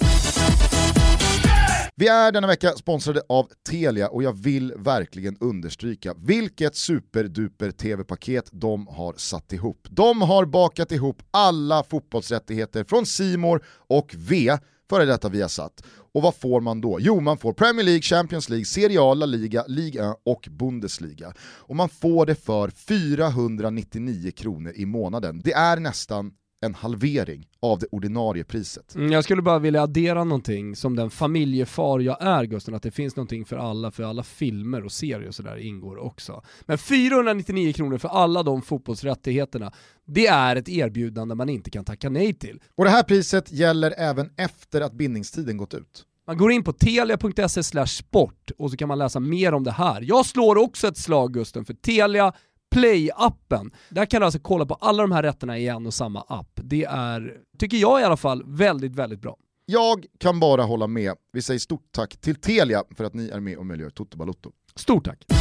Vi 1.95 2.08
är 2.08 2.32
denna 2.32 2.47
vecka 2.47 2.70
sponsrade 2.72 3.22
av 3.30 3.47
Telia 3.70 4.10
och 4.10 4.24
jag 4.24 4.34
vill 4.43 4.74
verkligen 4.78 5.38
understryka 5.39 6.14
vilket 6.18 6.76
superduper 6.76 7.72
tv-paket 7.72 8.50
de 8.52 8.88
har 8.88 9.14
satt 9.18 9.54
ihop. 9.54 9.88
De 9.89 10.22
har 10.22 10.45
bakat 10.45 10.91
ihop 10.91 11.22
alla 11.32 11.84
fotbollsrättigheter 11.84 12.84
från 12.84 13.06
Simor 13.06 13.66
och 13.88 14.16
V, 14.18 14.58
före 14.90 15.06
detta 15.06 15.30
Viasat. 15.30 15.84
Och 16.14 16.22
vad 16.22 16.36
får 16.36 16.62
man 16.62 16.82
då? 16.82 16.98
Jo, 17.02 17.20
man 17.20 17.38
får 17.38 17.54
Premier 17.54 17.86
League, 17.86 18.02
Champions 18.02 18.50
League, 18.50 18.66
Serie 18.66 19.02
A, 19.02 19.14
La 19.14 19.26
Liga, 19.26 19.64
Liga 19.68 20.10
1 20.12 20.18
och 20.26 20.48
Bundesliga. 20.52 21.34
Och 21.40 21.76
man 21.76 21.90
får 21.90 22.26
det 22.26 22.36
för 22.36 22.70
499 22.70 24.32
kronor 24.32 24.74
i 24.76 24.86
månaden. 24.86 25.42
Det 25.44 25.54
är 25.54 25.78
nästan 25.78 26.32
en 26.62 26.76
halvering 26.76 27.47
av 27.60 27.80
det 27.80 27.88
ordinarie 27.91 28.43
priset. 28.43 28.95
Mm, 28.95 29.12
Jag 29.12 29.24
skulle 29.24 29.41
bara 29.41 29.60
vilja 29.60 29.82
addera 29.84 30.24
någonting 30.24 30.76
som 30.76 30.95
den 30.95 31.10
familjefar 31.10 31.99
jag 31.99 32.18
är 32.22 32.43
Gusten, 32.43 32.76
att 32.76 32.84
det 32.84 32.91
finns 32.91 33.16
någonting 33.16 33.45
för 33.45 33.57
alla, 33.57 33.91
för 33.91 34.03
alla 34.03 34.24
filmer 34.24 34.86
och 34.86 34.91
serier 34.91 35.28
och 35.28 35.36
sådär 35.36 35.57
ingår 35.57 35.97
också. 35.97 36.43
Men 36.66 36.78
499 36.78 37.74
kronor 37.74 37.97
för 37.97 38.10
alla 38.10 38.43
de 38.43 38.62
fotbollsrättigheterna, 38.62 39.72
det 40.05 40.28
är 40.28 40.55
ett 40.55 40.70
erbjudande 40.70 41.36
man 41.36 41.49
inte 41.49 41.70
kan 41.70 41.86
tacka 41.86 42.10
nej 42.10 42.34
till. 42.34 42.60
Och 42.76 42.84
det 42.84 42.91
här 42.91 43.03
priset 43.03 43.51
gäller 43.51 43.93
även 43.97 44.30
efter 44.38 44.82
att 44.82 44.93
bindningstiden 44.93 45.57
gått 45.57 45.74
ut. 45.74 46.05
Man 46.28 46.38
går 46.38 46.51
in 46.51 46.64
på 46.64 46.74
telia.se 46.74 47.88
sport 47.88 48.51
och 48.57 48.72
så 48.72 48.78
kan 48.78 48.88
man 48.88 48.97
läsa 48.97 49.20
mer 49.20 49.53
om 49.53 49.64
det 49.64 49.72
här. 49.72 50.01
Jag 50.01 50.26
slår 50.26 50.57
också 50.57 50.88
ett 50.88 50.97
slag 50.97 51.34
Gusten 51.34 51.66
för 51.66 51.74
Telia 51.74 52.34
Play-appen. 52.76 53.72
Där 53.90 54.06
kan 54.06 54.22
du 54.22 54.26
alltså 54.26 54.40
kolla 54.40 54.66
på 54.66 54.74
alla 54.74 55.04
de 55.04 55.12
här 55.12 55.24
rätterna 55.24 55.58
i 55.58 55.68
en 55.68 55.86
och 55.86 55.94
samma 55.94 56.22
app. 56.22 56.60
Det 56.64 56.84
är, 56.84 57.38
tycker 57.60 57.78
jag 57.78 58.02
i 58.02 58.04
alla 58.04 58.18
fall, 58.18 58.44
väldigt, 58.46 58.96
väldigt 58.96 59.22
bra. 59.22 59.38
Jag 59.66 60.06
kan 60.18 60.40
bara 60.40 60.64
hålla 60.64 60.88
med. 60.88 61.14
Vi 61.34 61.42
säger 61.42 61.60
stort 61.60 61.88
tack 61.92 62.18
till 62.18 62.36
Telia 62.36 62.84
för 62.96 63.04
att 63.04 63.14
ni 63.14 63.30
är 63.30 63.40
med 63.40 63.58
och 63.58 63.66
möjliggör 63.66 63.90
Toto 63.90 64.18
Balotto. 64.18 64.52
Stort 64.76 65.06
tack! 65.06 65.39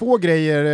Två 0.00 0.16
grejer 0.16 0.64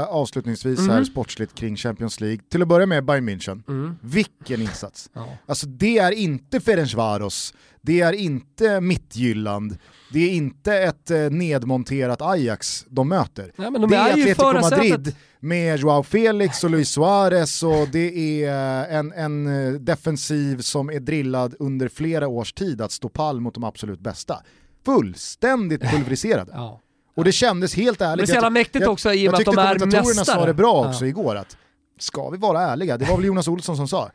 eh, 0.00 0.02
avslutningsvis 0.08 0.78
här 0.80 0.96
Mhm. 0.96 1.04
sportsligt 1.04 1.54
kring 1.54 1.76
Champions 1.76 2.20
League. 2.20 2.38
Till 2.50 2.62
att 2.62 2.68
börja 2.68 2.86
med 2.86 3.04
Bayern 3.04 3.28
München. 3.28 3.62
Mm. 3.68 3.96
Vilken 4.02 4.62
insats! 4.62 5.10
Ja. 5.14 5.28
Alltså 5.46 5.66
det 5.66 5.98
är 5.98 6.12
inte 6.12 6.60
Ferencvaros, 6.60 7.54
det 7.80 8.00
är 8.00 8.12
inte 8.12 8.80
Mittjylland, 8.80 9.76
det 10.12 10.18
är 10.20 10.30
inte 10.34 10.74
ett 10.78 11.10
eh, 11.10 11.18
nedmonterat 11.30 12.22
Ajax 12.22 12.86
de 12.88 13.08
möter. 13.08 13.52
Men 13.56 13.72
de 13.72 13.90
det 13.90 13.96
är 13.96 14.06
är 14.08 14.10
Atletico. 14.12 14.52
Madrid 14.52 15.14
med 15.40 15.78
Joao 15.78 16.02
Felix 16.02 16.64
och 16.64 16.70
Luis 16.70 16.88
Suarez 16.90 17.62
och 17.62 17.88
det 17.92 18.44
är 18.44 18.88
en, 18.88 19.12
en 19.12 19.46
eh, 19.66 19.72
defensiv 19.80 20.60
som 20.60 20.90
är 20.90 21.00
drillad 21.00 21.54
under 21.58 21.88
flera 21.88 22.28
års 22.28 22.52
tid 22.52 22.80
att 22.80 22.92
stå 22.92 23.08
pall 23.08 23.40
mot 23.40 23.54
de 23.54 23.64
absolut 23.64 24.00
bästa. 24.00 24.42
Fullständigt 24.84 25.80
pulveriserade. 25.82 26.52
Ja. 26.54 26.80
Och 27.14 27.24
det 27.24 27.32
kändes 27.32 27.74
helt 27.74 28.00
ärligt. 28.00 28.16
Men 28.20 28.26
så 28.26 28.32
jävla 28.32 28.46
Jag- 28.46 28.52
mäktigt 28.52 28.82
jag- 28.82 28.92
också 28.92 29.12
i 29.12 29.28
och 29.28 29.32
med 29.32 29.40
jag 29.40 29.40
att 29.40 29.44
de 29.44 29.50
tyckte 29.50 29.60
är 29.62 29.78
kommentatorerna 29.78 30.04
sa 30.24 30.32
mästare. 30.32 30.46
det 30.46 30.54
bra 30.54 30.88
också 30.88 31.04
Ja. 31.04 31.08
igår 31.08 31.36
att 31.36 31.56
ska 31.98 32.30
vi 32.30 32.38
vara 32.38 32.60
ärliga, 32.62 32.98
det 32.98 33.04
var 33.04 33.16
väl 33.16 33.26
Jonas 33.26 33.48
Olsson 33.48 33.76
som 33.76 33.88
sa, 33.88 34.10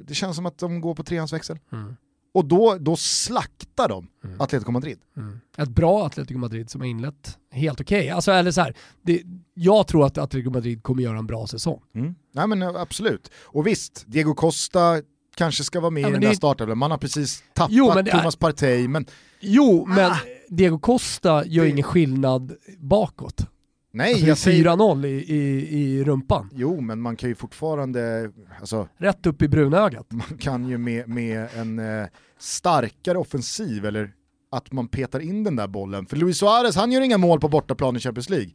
det 0.00 0.14
känns 0.14 0.36
som 0.36 0.46
att 0.46 0.58
de 0.58 0.80
går 0.80 0.94
på 0.94 1.02
trehandsväxel. 1.04 1.58
Mm. 1.72 1.96
Och 2.34 2.44
då, 2.44 2.76
då 2.80 2.96
slaktar 2.96 3.88
de 3.88 4.08
Atletico 4.38 4.70
Madrid. 4.72 4.98
Mm. 5.16 5.40
Ett 5.58 5.68
bra 5.68 6.06
Atletico 6.06 6.38
Madrid 6.38 6.70
som 6.70 6.80
har 6.80 6.88
inlett 6.88 7.38
helt 7.52 7.80
okej. 7.80 8.10
Alltså, 8.10 8.32
eller 8.32 8.50
så 8.50 8.60
här, 8.60 8.74
det, 9.02 9.22
jag 9.54 9.86
tror 9.86 10.06
att 10.06 10.18
Atletico 10.18 10.50
Madrid 10.50 10.82
kommer 10.82 11.02
göra 11.02 11.18
en 11.18 11.26
bra 11.26 11.46
säsong. 11.46 11.80
Mm. 11.94 12.14
Nej 12.32 12.46
men 12.46 12.62
absolut. 12.62 13.30
Och 13.42 13.66
visst, 13.66 14.04
Diego 14.06 14.34
Costa 14.34 15.02
kanske 15.36 15.64
ska 15.64 15.80
vara 15.80 15.90
med 15.90 16.02
Ja, 16.02 16.08
i 16.08 16.12
den 16.12 16.20
där 16.20 16.28
det- 16.30 16.36
startelvan. 16.36 16.78
Man 16.78 16.90
har 16.90 16.98
precis 16.98 17.42
tappat 17.54 17.72
Jo, 17.72 17.92
det 17.94 18.00
är- 18.10 18.18
Thomas 18.18 18.36
Partey, 18.36 18.88
men 18.88 19.06
Jo, 19.40 19.86
men 19.86 20.12
Ah. 20.12 20.16
Diego 20.50 20.78
Costa 20.78 21.44
gör 21.46 21.64
Det- 21.64 21.70
ingen 21.70 21.82
skillnad 21.82 22.52
bakåt. 22.78 23.46
nej, 23.92 24.12
Alltså, 24.12 24.26
jag 24.26 24.38
säger... 24.38 24.64
4-0 24.64 25.06
i, 25.06 25.08
i, 25.34 25.78
i 25.80 26.04
rumpan. 26.04 26.50
Jo, 26.54 26.80
men 26.80 27.00
man 27.00 27.16
kan 27.16 27.28
ju 27.28 27.34
fortfarande, 27.34 28.30
alltså 28.60 28.88
Rätt 28.96 29.26
upp 29.26 29.42
i 29.42 29.48
brunögat. 29.48 30.06
man 30.12 30.38
kan 30.38 30.68
ju 30.68 30.78
med, 30.78 31.08
med 31.08 31.48
en 31.56 31.78
eh, 31.78 32.06
starkare 32.38 33.18
offensiv 33.18 33.86
eller 33.86 34.12
att 34.52 34.72
man 34.72 34.88
petar 34.88 35.20
in 35.20 35.44
den 35.44 35.56
där 35.56 35.66
bollen. 35.68 36.06
För 36.06 36.16
Luis 36.16 36.38
Suarez, 36.38 36.76
han 36.76 36.92
gör 36.92 37.00
inga 37.00 37.18
mål 37.18 37.40
på 37.40 37.48
bortaplan 37.48 37.96
i 37.96 38.00
Champions 38.00 38.30
League. 38.30 38.50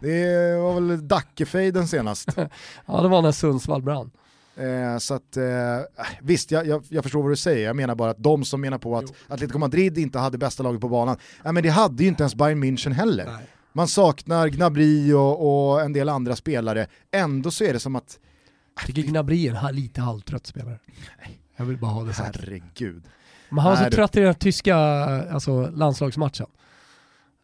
Det 0.00 0.56
var 0.62 0.74
väl 0.80 1.08
Dackefejden 1.08 1.88
senast. 1.88 2.28
Ja, 2.86 3.02
det 3.02 3.08
var 3.08 3.22
när 3.22 3.32
Sundsvall 3.32 3.82
brann. 3.82 4.10
Eh, 4.56 4.98
så 4.98 5.14
att, 5.14 5.36
eh, 5.36 5.44
visst, 6.20 6.50
jag, 6.50 6.66
jag, 6.66 6.84
jag 6.88 7.02
förstår 7.02 7.22
vad 7.22 7.32
du 7.32 7.36
säger. 7.36 7.66
Jag 7.66 7.76
menar 7.76 7.94
bara 7.94 8.10
att 8.10 8.22
de 8.22 8.44
som 8.44 8.60
menar 8.60 8.78
på 8.78 8.96
att 8.96 9.12
Atletico 9.28 9.58
Madrid 9.58 9.98
inte 9.98 10.18
hade 10.18 10.38
bästa 10.38 10.62
laget 10.62 10.80
på 10.80 10.88
banan, 10.88 11.16
ja, 11.42 11.52
men 11.52 11.62
det 11.62 11.68
hade 11.68 12.02
ju 12.02 12.08
inte 12.08 12.22
ens 12.22 12.34
Bayern 12.34 12.64
München 12.64 12.92
heller. 12.92 13.24
Nej. 13.24 13.46
Man 13.72 13.88
saknar 13.88 14.48
Gnabry 14.48 15.12
och, 15.12 15.72
och 15.72 15.80
en 15.82 15.92
del 15.92 16.08
andra 16.08 16.36
spelare. 16.36 16.86
Ändå 17.10 17.50
så 17.50 17.64
är 17.64 17.72
det 17.72 17.80
som 17.80 17.96
att, 17.96 18.18
Jag 18.76 18.86
tycker 18.86 19.02
Gnabry 19.02 19.48
är 19.48 19.68
en 19.68 19.76
lite 19.76 20.00
halvtrött 20.00 20.46
spelare. 20.46 20.78
Jag 21.56 21.64
vill 21.64 21.78
bara 21.78 21.90
ha 21.90 22.02
det 22.02 22.12
sagt. 22.14 22.36
herregud. 22.36 23.02
Men 23.48 23.58
han 23.58 23.76
var 23.76 23.84
så 23.84 23.90
trött 23.90 24.16
i 24.16 24.20
den 24.20 24.34
tyska 24.34 24.76
alltså, 24.76 25.70
landslagsmatchen. 25.70 26.46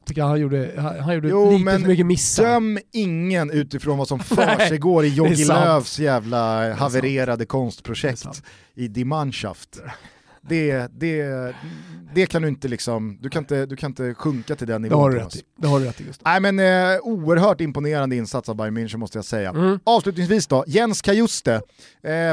Tycker 0.07 0.22
han 0.22 0.40
gjorde, 0.40 0.72
han, 0.76 1.01
han 1.01 1.14
gjorde 1.14 1.28
Jo, 1.28 1.51
lite 1.51 1.64
men 1.64 1.80
för 1.80 1.88
mycket 1.88 2.07
missar. 2.07 2.44
Döm 2.44 2.78
ingen 2.92 3.51
utifrån 3.51 3.98
vad 3.98 4.09
som 4.09 4.20
försiggår 4.20 5.05
i 5.05 5.09
Jogi. 5.09 5.44
Lööfs 5.44 5.98
jävla 5.98 6.72
havererade 6.74 7.46
konstprojekt 7.46 8.42
i 8.74 8.88
Die 8.88 9.05
Mannschaft. 9.05 9.80
Det, 10.49 10.86
det, 11.01 11.55
det 12.14 12.26
kan 12.26 12.43
du 12.43 12.49
inte 12.49 12.68
liksom, 12.68 13.18
du 13.20 13.28
kan 13.28 13.43
inte, 13.43 13.66
du 13.66 13.76
kan 13.76 13.91
inte 13.91 14.14
sjunka 14.14 14.57
till 14.57 14.66
den 14.66 14.82
Det 14.82 14.88
nivån. 14.88 15.03
har 15.03 15.11
du 15.11 15.16
rätt 15.18 15.36
i. 15.36 15.43
Det 15.57 15.66
har 15.68 15.80
du 15.80 15.86
rätt 15.86 16.01
i 16.01 16.05
Gustav. 16.05 16.22
Nej 16.24 16.53
men 16.53 16.59
eh, 16.95 17.01
oerhört 17.03 17.61
imponerande 17.61 18.16
insats 18.16 18.49
av 18.49 18.57
Bayern 18.57 18.78
München 18.78 18.97
måste 18.97 19.18
jag 19.18 19.24
säga. 19.24 19.51
Mm. 19.51 19.78
Avslutningsvis 19.84 20.47
då, 20.47 20.64
Jens 20.66 21.03
Kajuste. 21.03 21.55
Eh, 21.55 21.61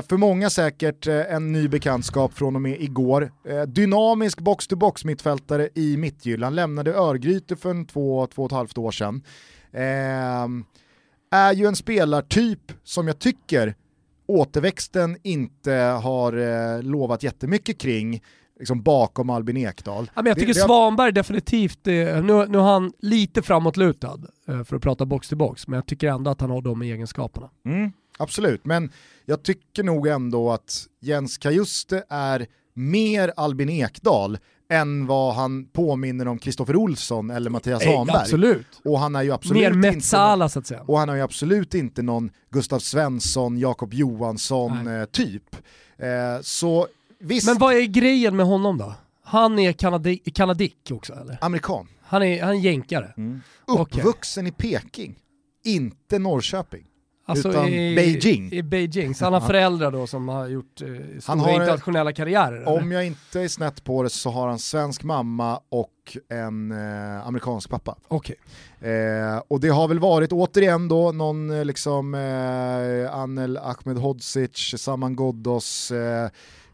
för 0.10 0.18
många 0.18 0.50
säkert 0.50 1.08
eh, 1.08 1.34
en 1.34 1.52
ny 1.52 1.68
bekantskap 1.68 2.34
från 2.34 2.56
och 2.56 2.62
med 2.62 2.82
igår. 2.82 3.32
Eh, 3.48 3.62
dynamisk 3.62 4.40
box-to-box 4.40 5.06
mittfältare 5.06 5.70
i 5.76 5.98
Mittjylland, 5.98 6.56
lämnade 6.56 6.94
Örgryte 6.94 7.56
för 7.56 7.70
en 7.70 7.86
två, 7.86 8.28
två 8.28 8.44
och 8.44 8.50
ett 8.52 8.56
halvt 8.56 8.78
år 8.78 8.92
sedan. 8.92 9.22
Eh, 9.74 10.48
är 11.32 11.54
ju 11.54 11.66
en 11.66 11.76
spelartyp 11.76 12.72
som 12.84 13.08
jag 13.08 13.20
tycker 13.20 13.76
återväxten 14.28 15.18
inte 15.24 15.72
har 16.04 16.34
eh, 16.78 16.84
lovat 16.84 17.24
jättemycket 17.24 17.78
kring, 17.78 18.24
liksom 18.60 18.82
bakom 18.84 19.30
Albin 19.30 19.58
Ekdal. 19.58 20.12
Ja, 20.16 20.22
men 20.22 20.26
jag 20.26 20.36
Det- 20.36 20.40
tycker 20.40 20.54
det 20.54 20.60
har- 20.62 20.68
Svanberg 20.68 21.12
definitivt, 21.12 21.88
eh, 21.88 21.94
nu, 21.94 22.46
nu 22.48 22.58
har 22.58 22.74
han 22.74 22.92
lite 23.00 23.42
framåtlutad 23.42 24.20
eh, 24.48 24.64
för 24.64 24.76
att 24.76 24.82
prata 24.82 25.06
box 25.06 25.28
till 25.28 25.38
box, 25.38 25.68
men 25.68 25.78
jag 25.78 25.86
tycker 25.86 26.08
ändå 26.08 26.32
att 26.32 26.42
han 26.42 26.50
har 26.50 26.62
de 26.62 26.82
egenskaperna. 26.82 27.50
Mm, 27.66 27.92
absolut, 28.18 28.66
men 28.66 28.92
jag 29.26 29.44
tycker 29.44 29.84
nog 29.84 30.08
ändå 30.08 30.52
att 30.52 30.86
Jens 31.00 31.38
Kajuste 31.38 32.04
är 32.10 32.48
mer 32.74 33.34
Albin 33.38 33.70
Ekdal 33.70 34.38
än 34.70 35.08
vad 35.08 35.36
han 35.36 35.66
påminner 35.66 36.28
om 36.28 36.38
Kristoffer 36.40 36.76
Olsson 36.76 37.30
eller 37.30 37.50
Mattias 37.50 37.84
Eh, 37.84 37.98
Hanberg. 37.98 38.18
absolut. 38.18 38.82
Och 38.86 39.00
han 39.00 39.16
är 39.16 39.22
ju 39.24 39.32
absolut 39.32 39.62
Mer 39.64 39.74
Metsala 39.74 40.50
så 40.50 40.60
att 40.60 40.68
säga. 40.68 40.82
och 40.82 40.98
han 41.00 41.10
har 41.10 41.16
ju 41.16 41.22
absolut 41.22 41.74
inte 41.74 42.02
någon 42.02 42.30
Gustav 42.50 42.80
Svensson, 42.80 43.58
Jakob 43.58 43.94
Johansson 43.94 44.84
Nej. 44.84 45.00
eh, 45.00 45.06
typ. 45.06 45.56
Eh, 45.98 46.42
så 46.42 46.88
visst, 47.20 47.48
Men 47.48 47.58
vad 47.58 47.74
är 47.76 47.82
grejen 47.86 48.36
med 48.36 48.46
honom 48.46 48.78
då? 48.78 48.94
Han 49.24 49.60
är 49.60 49.72
kanadi 49.74 50.18
kanadick 50.18 50.92
också 50.92 51.14
eller? 51.14 51.38
amerikan. 51.42 51.88
Han 52.02 52.24
är, 52.24 52.44
han 52.44 52.56
är 52.56 52.60
jänkare. 52.60 53.14
Okej. 53.66 54.00
Uppvuxen 54.02 54.48
i 54.48 54.52
Peking, 54.52 55.16
inte 55.66 56.20
Norrköping. 56.20 56.84
Alltså 57.30 57.50
Utan 57.50 57.68
i, 57.68 57.96
Beijing. 57.96 58.52
I 58.52 58.64
Beijing. 58.64 59.16
Så 59.16 59.26
han 59.26 59.34
har 59.34 59.42
föräldrar 59.42 59.92
då 59.92 60.08
som 60.08 60.30
har 60.30 60.48
gjort 60.48 60.82
eh, 60.82 60.88
stora 61.20 61.36
har- 61.38 61.52
internationella 61.52 62.14
karriärer? 62.14 62.58
eller? 62.58 62.82
Om 62.82 62.92
jag 62.92 63.06
inte 63.06 63.42
är 63.42 63.48
snett 63.48 63.84
på 63.84 64.04
det 64.04 64.10
så 64.10 64.30
har 64.30 64.48
han 64.48 64.60
svensk 64.60 65.04
mamma 65.04 65.60
och 65.70 66.18
en 66.30 66.72
eh, 66.72 67.28
amerikansk 67.28 67.70
pappa. 67.70 67.96
Okej. 68.08 68.36
Eh, 68.80 69.42
och 69.48 69.60
det 69.60 69.70
har 69.70 69.88
väl 69.88 70.00
varit 70.00 70.32
återigen 70.32 70.88
då 70.88 71.12
någon 71.12 71.52
eh, 71.52 71.66
liksom 71.66 72.14
eh, 72.14 73.16
Anel 73.16 73.58
Ahmedhodzic, 73.58 74.74
Saman 74.78 75.16
Ghoddos, 75.16 75.92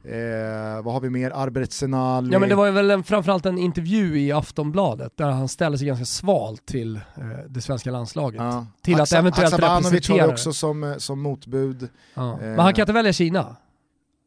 eh, 0.03 0.83
vad 0.83 0.93
har 0.93 0.99
vi 1.01 1.09
mer, 1.09 1.31
Arbret 1.31 1.71
Senali. 1.73 2.33
Ja 2.33 2.39
men 2.39 2.49
det 2.49 2.55
var 2.55 2.71
väl 2.71 2.91
en, 2.91 3.03
framförallt 3.03 3.45
en 3.45 3.57
intervju 3.57 4.19
i 4.19 4.31
Aftonbladet 4.31 5.17
där 5.17 5.29
han 5.31 5.47
ställer 5.47 5.77
sig 5.77 5.87
ganska 5.87 6.05
svalt 6.05 6.65
till 6.65 6.95
eh, 6.95 7.01
det 7.49 7.61
svenska 7.61 7.91
landslaget. 7.91 8.41
Ja. 8.41 8.67
Till 8.81 8.93
att 8.93 8.99
Haksa- 8.99 9.17
eventuellt 9.17 9.51
har 9.61 9.75
representera 9.81 10.27
vi 10.27 10.33
också 10.33 10.53
som, 10.53 10.83
eh, 10.83 10.97
som 10.97 11.21
motbud. 11.21 11.89
Ja. 12.13 12.31
Eh, 12.33 12.37
Men 12.39 12.59
han 12.59 12.73
kan 12.73 12.81
inte 12.83 12.93
välja 12.93 13.13
Kina? 13.13 13.55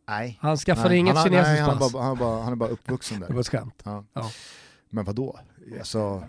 Nej. 0.09 0.39
Han 0.41 0.57
skaffade 0.57 0.89
Nej, 0.89 0.99
inget 0.99 1.15
han, 1.17 1.23
har- 1.23 1.29
kinesiskt 1.29 1.53
nej, 1.53 1.61
han, 1.61 1.79
pass? 1.79 1.93
bara, 1.93 2.03
han, 2.03 2.19
bara, 2.19 2.43
han 2.43 2.53
är 2.53 2.57
bara 2.57 2.69
uppvuxen 2.69 3.21
Det 3.21 3.27
var 3.27 3.35
där. 3.35 3.41
ett 3.41 3.49
skämt. 3.49 3.83
Ja. 3.85 4.05
Ja. 4.13 4.31
Men 4.91 5.05
vadå? 5.05 5.39
Alltså, 5.79 6.23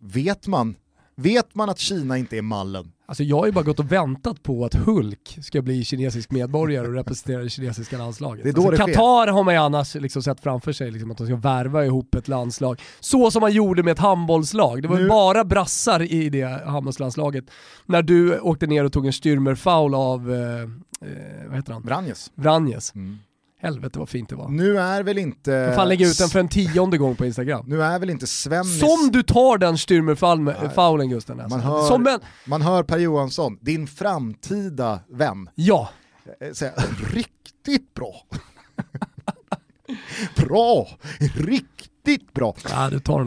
vet 0.00 0.46
man, 0.46 0.74
vet 1.16 1.54
man 1.54 1.70
att 1.70 1.78
Kina 1.78 2.18
inte 2.18 2.38
är 2.38 2.42
mallen? 2.42 2.92
Alltså 3.12 3.22
jag 3.22 3.38
har 3.38 3.46
ju 3.46 3.52
bara 3.52 3.64
gått 3.64 3.78
och 3.78 3.92
väntat 3.92 4.42
på 4.42 4.64
att 4.64 4.74
Hulk 4.74 5.38
ska 5.42 5.62
bli 5.62 5.84
kinesisk 5.84 6.30
medborgare 6.30 6.86
och 6.86 6.94
representera 6.94 7.42
det 7.42 7.48
kinesiska 7.48 7.98
landslaget. 7.98 8.44
Det 8.44 8.48
är 8.48 8.52
då 8.52 8.68
alltså, 8.68 8.86
det. 8.86 8.92
Qatar 8.92 9.26
har 9.26 9.44
man 9.44 9.54
ju 9.54 9.60
annars 9.60 9.94
liksom 9.94 10.22
sett 10.22 10.40
framför 10.40 10.72
sig 10.72 10.90
liksom, 10.90 11.10
att 11.10 11.18
de 11.18 11.26
ska 11.26 11.36
värva 11.36 11.84
ihop 11.84 12.14
ett 12.14 12.28
landslag. 12.28 12.80
Så 13.00 13.30
som 13.30 13.40
man 13.40 13.52
gjorde 13.52 13.82
med 13.82 13.92
ett 13.92 13.98
handbollslag. 13.98 14.82
Det 14.82 14.88
var 14.88 14.98
ju 14.98 15.08
bara 15.08 15.44
brassar 15.44 16.12
i 16.12 16.28
det 16.28 16.66
handbollslandslaget. 16.66 17.44
När 17.86 18.02
du 18.02 18.38
åkte 18.40 18.66
ner 18.66 18.84
och 18.84 18.92
tog 18.92 19.06
en 19.06 19.12
styrmerfoul 19.12 19.94
av, 19.94 20.32
eh, 20.32 20.60
eh, 20.60 21.46
vad 21.46 21.56
heter 21.56 21.72
han? 21.72 21.82
Vranjes. 21.82 22.30
Vranjes. 22.34 22.94
Mm. 22.94 23.18
Helvete 23.62 23.98
vad 23.98 24.08
fint 24.08 24.28
det 24.28 24.36
var. 24.36 24.48
Nu 24.48 24.78
är 24.78 25.02
väl 25.02 25.18
inte... 25.18 25.50
Jag 25.50 25.74
fan 25.74 25.88
lägga 25.88 26.06
ut 26.06 26.18
den 26.18 26.28
för 26.28 26.40
en 26.40 26.48
tionde 26.48 26.98
gång 26.98 27.16
på 27.16 27.26
Instagram. 27.26 27.64
Nu 27.68 27.82
är 27.82 27.98
väl 27.98 28.10
inte 28.10 28.26
Svennis... 28.26 28.80
Som 28.80 29.10
du 29.12 29.22
tar 29.22 29.58
den 29.58 29.78
styrmerfaulen 29.78 31.10
Gusten. 31.10 31.40
Alltså. 31.40 31.58
Man 31.58 31.66
hör- 31.66 31.82
Som 31.88 32.06
en, 32.06 32.20
Man 32.44 32.62
hör 32.62 32.82
Per 32.82 32.98
Johansson, 32.98 33.58
din 33.60 33.86
framtida 33.86 35.00
vän, 35.10 35.48
ja, 35.54 35.90
eh, 36.40 36.52
säga 36.52 36.72
riktigt 37.12 37.94
bra. 37.94 38.14
bra! 40.36 40.88
Riktigt 41.34 42.32
bra! 42.34 42.54
ja 42.70 42.88
du 42.90 43.00
tar 43.00 43.24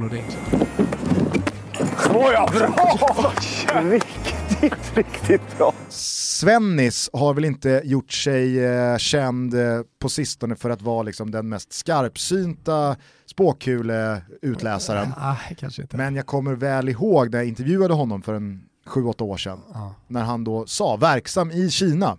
den 4.62 4.72
ordentligt. 4.92 5.42
Svennis 5.90 7.10
har 7.14 7.34
väl 7.34 7.46
inte 7.46 7.82
gjort 7.84 8.12
sig 8.12 8.66
eh, 8.66 8.98
känd 8.98 9.54
eh, 9.54 9.82
på 10.00 10.10
sistone 10.10 10.56
för 10.56 10.70
att 10.70 10.82
vara 10.82 11.04
liksom 11.04 11.32
den 11.32 11.50
mest 11.50 11.74
skarpsynta 11.74 12.96
spåkuleutläsaren. 13.26 15.08
Inte. 15.80 15.98
Men 15.98 16.16
jag 16.16 16.26
kommer 16.26 16.54
väl 16.54 16.90
ihåg 16.90 17.32
när 17.32 17.38
jag 17.38 17.48
intervjuade 17.48 17.94
honom 17.94 18.22
för 18.22 18.34
en 18.34 18.64
7-8 18.86 19.22
år 19.22 19.38
sedan. 19.38 19.60
Ja. 19.74 19.96
När 20.08 20.24
han 20.24 20.44
då 20.44 20.66
sa, 20.68 20.96
verksam 20.96 21.52
i 21.52 21.70
Kina, 21.70 22.18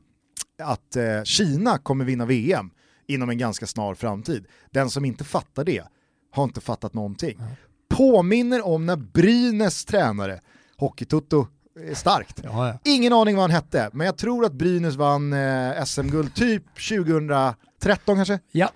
att 0.63 0.97
eh, 0.97 1.23
Kina 1.25 1.79
kommer 1.79 2.05
vinna 2.05 2.27
VM 2.27 2.71
inom 3.07 3.31
en 3.31 3.39
ganska 3.39 3.67
snar 3.67 3.95
framtid. 3.95 4.45
Den 4.71 4.91
som 4.91 5.05
inte 5.05 5.25
fattar 5.25 5.65
det 5.65 5.83
har 6.31 6.45
inte 6.45 6.61
fattat 6.61 6.95
någonting. 6.95 7.41
Påminner 7.89 8.67
om 8.67 8.87
när 8.87 8.97
Brynäs 8.97 9.85
tränare, 9.85 10.41
Hockeytutto, 10.77 11.47
starkt. 11.95 12.41
Ja, 12.45 12.69
ja. 12.69 12.79
Ingen 12.85 13.13
aning 13.13 13.37
vad 13.37 13.43
han 13.43 13.51
hette, 13.51 13.91
men 13.93 14.07
jag 14.07 14.17
tror 14.19 14.45
att 14.45 14.53
Brynäs 14.53 14.95
vann 14.95 15.33
eh, 15.33 15.85
SM-guld 15.85 16.35
typ 16.35 16.63
2013 16.89 18.17
kanske. 18.17 18.39
ja. 18.53 18.71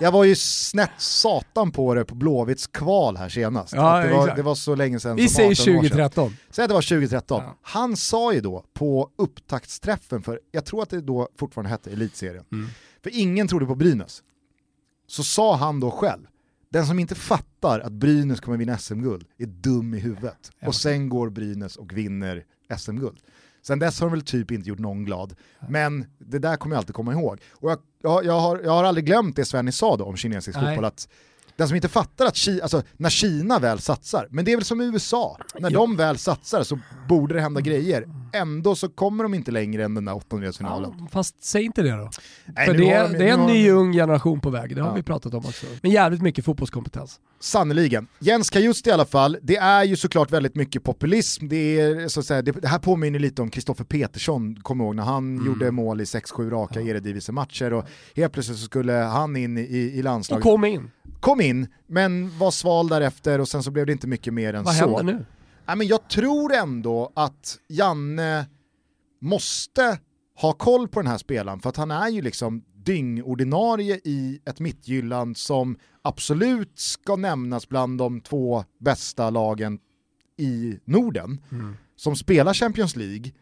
Jag 0.00 0.12
var 0.12 0.24
ju 0.24 0.34
snett 0.36 0.90
satan 0.98 1.72
på 1.72 1.94
det 1.94 2.04
på 2.04 2.14
Blåvitts 2.14 2.66
kval 2.66 3.16
här 3.16 3.28
senast. 3.28 3.72
Ja, 3.74 3.98
det, 3.98 4.12
var, 4.14 4.36
det 4.36 4.42
var 4.42 4.54
så 4.54 4.74
länge 4.74 5.00
sedan 5.00 5.16
Vi 5.16 5.28
som 5.28 5.34
säger 5.36 5.50
18 5.50 5.62
år 5.62 5.82
sedan. 5.82 5.82
2013. 5.90 6.36
Säg 6.50 6.62
att 6.64 6.68
det 6.68 6.74
var 6.74 6.82
2013. 6.82 7.42
Ja. 7.44 7.56
Han 7.62 7.96
sa 7.96 8.32
ju 8.32 8.40
då 8.40 8.64
på 8.74 9.10
upptaktsträffen 9.18 10.22
för, 10.22 10.40
jag 10.50 10.64
tror 10.64 10.82
att 10.82 10.90
det 10.90 11.00
då 11.00 11.28
fortfarande 11.38 11.70
hette 11.70 11.90
Elitserien, 11.90 12.44
Mm. 12.52 12.68
för 13.02 13.10
ingen 13.20 13.48
trodde 13.48 13.66
på 13.66 13.74
Brynäs. 13.74 14.22
Så 15.08 15.22
sa 15.22 15.56
han 15.56 15.80
då 15.80 15.90
själv, 15.90 16.22
den 16.76 16.86
som 16.86 16.98
inte 16.98 17.14
fattar 17.14 17.80
att 17.80 17.92
Brynäs 17.92 18.40
kommer 18.40 18.58
vinna 18.58 18.78
SM-guld 18.78 19.26
är 19.38 19.46
dum 19.46 19.94
i 19.94 19.98
huvudet. 19.98 20.50
Ja. 20.60 20.68
Och 20.68 20.74
sen 20.74 21.08
går 21.08 21.30
Brynäs 21.30 21.76
och 21.76 21.92
vinner 21.92 22.44
SM-guld. 22.78 23.18
Sen 23.62 23.78
dess 23.78 24.00
har 24.00 24.06
de 24.06 24.12
väl 24.12 24.22
typ 24.22 24.50
inte 24.50 24.68
gjort 24.68 24.78
någon 24.78 25.04
glad. 25.04 25.34
Men 25.68 26.06
det 26.18 26.38
där 26.38 26.56
kommer 26.56 26.74
jag 26.76 26.80
alltid 26.80 26.94
komma 26.94 27.12
ihåg. 27.12 27.40
Och 27.52 27.70
jag, 27.70 27.78
jag, 28.02 28.24
jag, 28.24 28.40
har, 28.40 28.60
jag 28.64 28.70
har 28.70 28.84
aldrig 28.84 29.06
glömt 29.06 29.36
det 29.36 29.44
Svenny 29.44 29.72
sa 29.72 29.96
då 29.96 30.04
om 30.04 30.16
kinesisk 30.16 30.58
Nej. 30.58 30.66
fotboll, 30.66 30.84
att 30.84 31.08
den 31.56 31.68
som 31.68 31.74
inte 31.74 31.88
fattar 31.88 32.26
att 32.26 32.36
Ki, 32.36 32.60
alltså, 32.60 32.82
när 32.96 33.10
Kina 33.10 33.58
väl 33.58 33.78
satsar, 33.78 34.28
men 34.30 34.44
det 34.44 34.52
är 34.52 34.56
väl 34.56 34.64
som 34.64 34.80
i 34.80 34.84
USA, 34.84 35.38
när 35.58 35.70
Ja. 35.70 35.78
de 35.78 35.96
väl 35.96 36.18
satsar 36.18 36.62
så 36.62 36.78
borde 37.08 37.34
det 37.34 37.40
hända 37.40 37.60
grejer. 37.60 38.08
Ändå 38.36 38.74
så 38.74 38.88
kommer 38.88 39.22
de 39.22 39.34
inte 39.34 39.50
längre 39.50 39.84
än 39.84 39.94
den 39.94 40.04
där 40.04 40.16
åttondelsfinalen. 40.16 40.92
Ja, 40.98 41.06
fast 41.12 41.44
säg 41.44 41.62
inte 41.64 41.82
det 41.82 41.90
då. 41.90 42.10
Nej, 42.46 42.66
För 42.66 42.74
det 42.74 42.90
är, 42.90 43.08
de- 43.08 43.18
det 43.18 43.28
är 43.28 43.32
en 43.32 43.40
har 43.40 43.46
ny 43.48 43.70
ung 43.70 43.92
generation 43.92 44.40
på 44.40 44.50
väg, 44.50 44.76
det 44.76 44.82
har 44.82 44.88
Ja. 44.88 44.94
vi 44.94 45.02
pratat 45.02 45.34
om 45.34 45.38
också. 45.46 45.66
Men 45.82 45.90
jävligt 45.90 46.22
mycket 46.22 46.44
fotbollskompetens. 46.44 47.20
Sannerligen. 47.40 48.06
Jens 48.18 48.50
Kajusti 48.50 48.90
i 48.90 48.92
alla 48.92 49.04
fall, 49.04 49.38
det 49.42 49.56
är 49.56 49.84
ju 49.84 49.96
såklart 49.96 50.30
väldigt 50.32 50.54
mycket 50.54 50.84
populism. 50.84 51.48
Det, 51.48 51.80
är, 51.80 52.08
så 52.08 52.20
att 52.20 52.26
säga, 52.26 52.42
det, 52.42 52.52
det 52.52 52.68
här 52.68 52.78
påminner 52.78 53.18
lite 53.18 53.42
om 53.42 53.50
Kristoffer 53.50 53.84
Petersson, 53.84 54.56
kommer 54.62 54.84
ihåg 54.84 54.94
när 54.96 55.02
han 55.02 55.16
Mm. 55.36 55.46
gjorde 55.46 55.70
mål 55.70 56.00
i 56.00 56.04
6-7 56.04 56.50
raka 56.50 56.80
Eredivisie-matcher 56.80 57.72
och 57.72 57.84
helt 58.16 58.32
plötsligt 58.32 58.58
så 58.58 58.64
skulle 58.64 58.92
han 58.92 59.36
in 59.36 59.58
i, 59.58 59.60
i 59.94 60.00
Och 60.00 60.04
landslaget. 60.04 60.42
kom 60.42 60.64
in. 60.64 60.90
Kom 61.20 61.40
in, 61.40 61.66
men 61.86 62.38
var 62.38 62.50
sval 62.50 62.88
därefter 62.88 63.40
och 63.40 63.48
sen 63.48 63.62
så 63.62 63.70
blev 63.70 63.86
det 63.86 63.92
inte 63.92 64.06
mycket 64.06 64.34
mer 64.34 64.54
än 64.54 64.64
Vad 64.64 64.74
så. 64.74 64.80
händer 64.98 65.02
nu? 65.12 65.24
Nej, 65.66 65.76
men 65.76 65.86
jag 65.86 66.08
tror 66.08 66.54
ändå 66.54 67.12
att 67.14 67.58
Janne 67.68 68.46
måste 69.20 69.98
ha 70.34 70.52
koll 70.52 70.88
på 70.88 71.00
den 71.00 71.10
här 71.10 71.18
spelaren 71.18 71.60
för 71.60 71.68
att 71.68 71.76
han 71.76 71.90
är 71.90 72.08
ju 72.08 72.22
liksom 72.22 72.64
dyngordinarie 72.74 74.00
i 74.04 74.40
ett 74.44 74.60
Mittjylland 74.60 75.36
som 75.36 75.78
absolut 76.02 76.78
ska 76.78 77.16
nämnas 77.16 77.68
bland 77.68 77.98
de 77.98 78.20
två 78.20 78.64
bästa 78.78 79.30
lagen 79.30 79.78
i 80.36 80.78
Norden 80.84 81.40
som 81.96 82.16
spelar 82.16 82.54
Champions 82.54 82.96
League. 82.96 83.32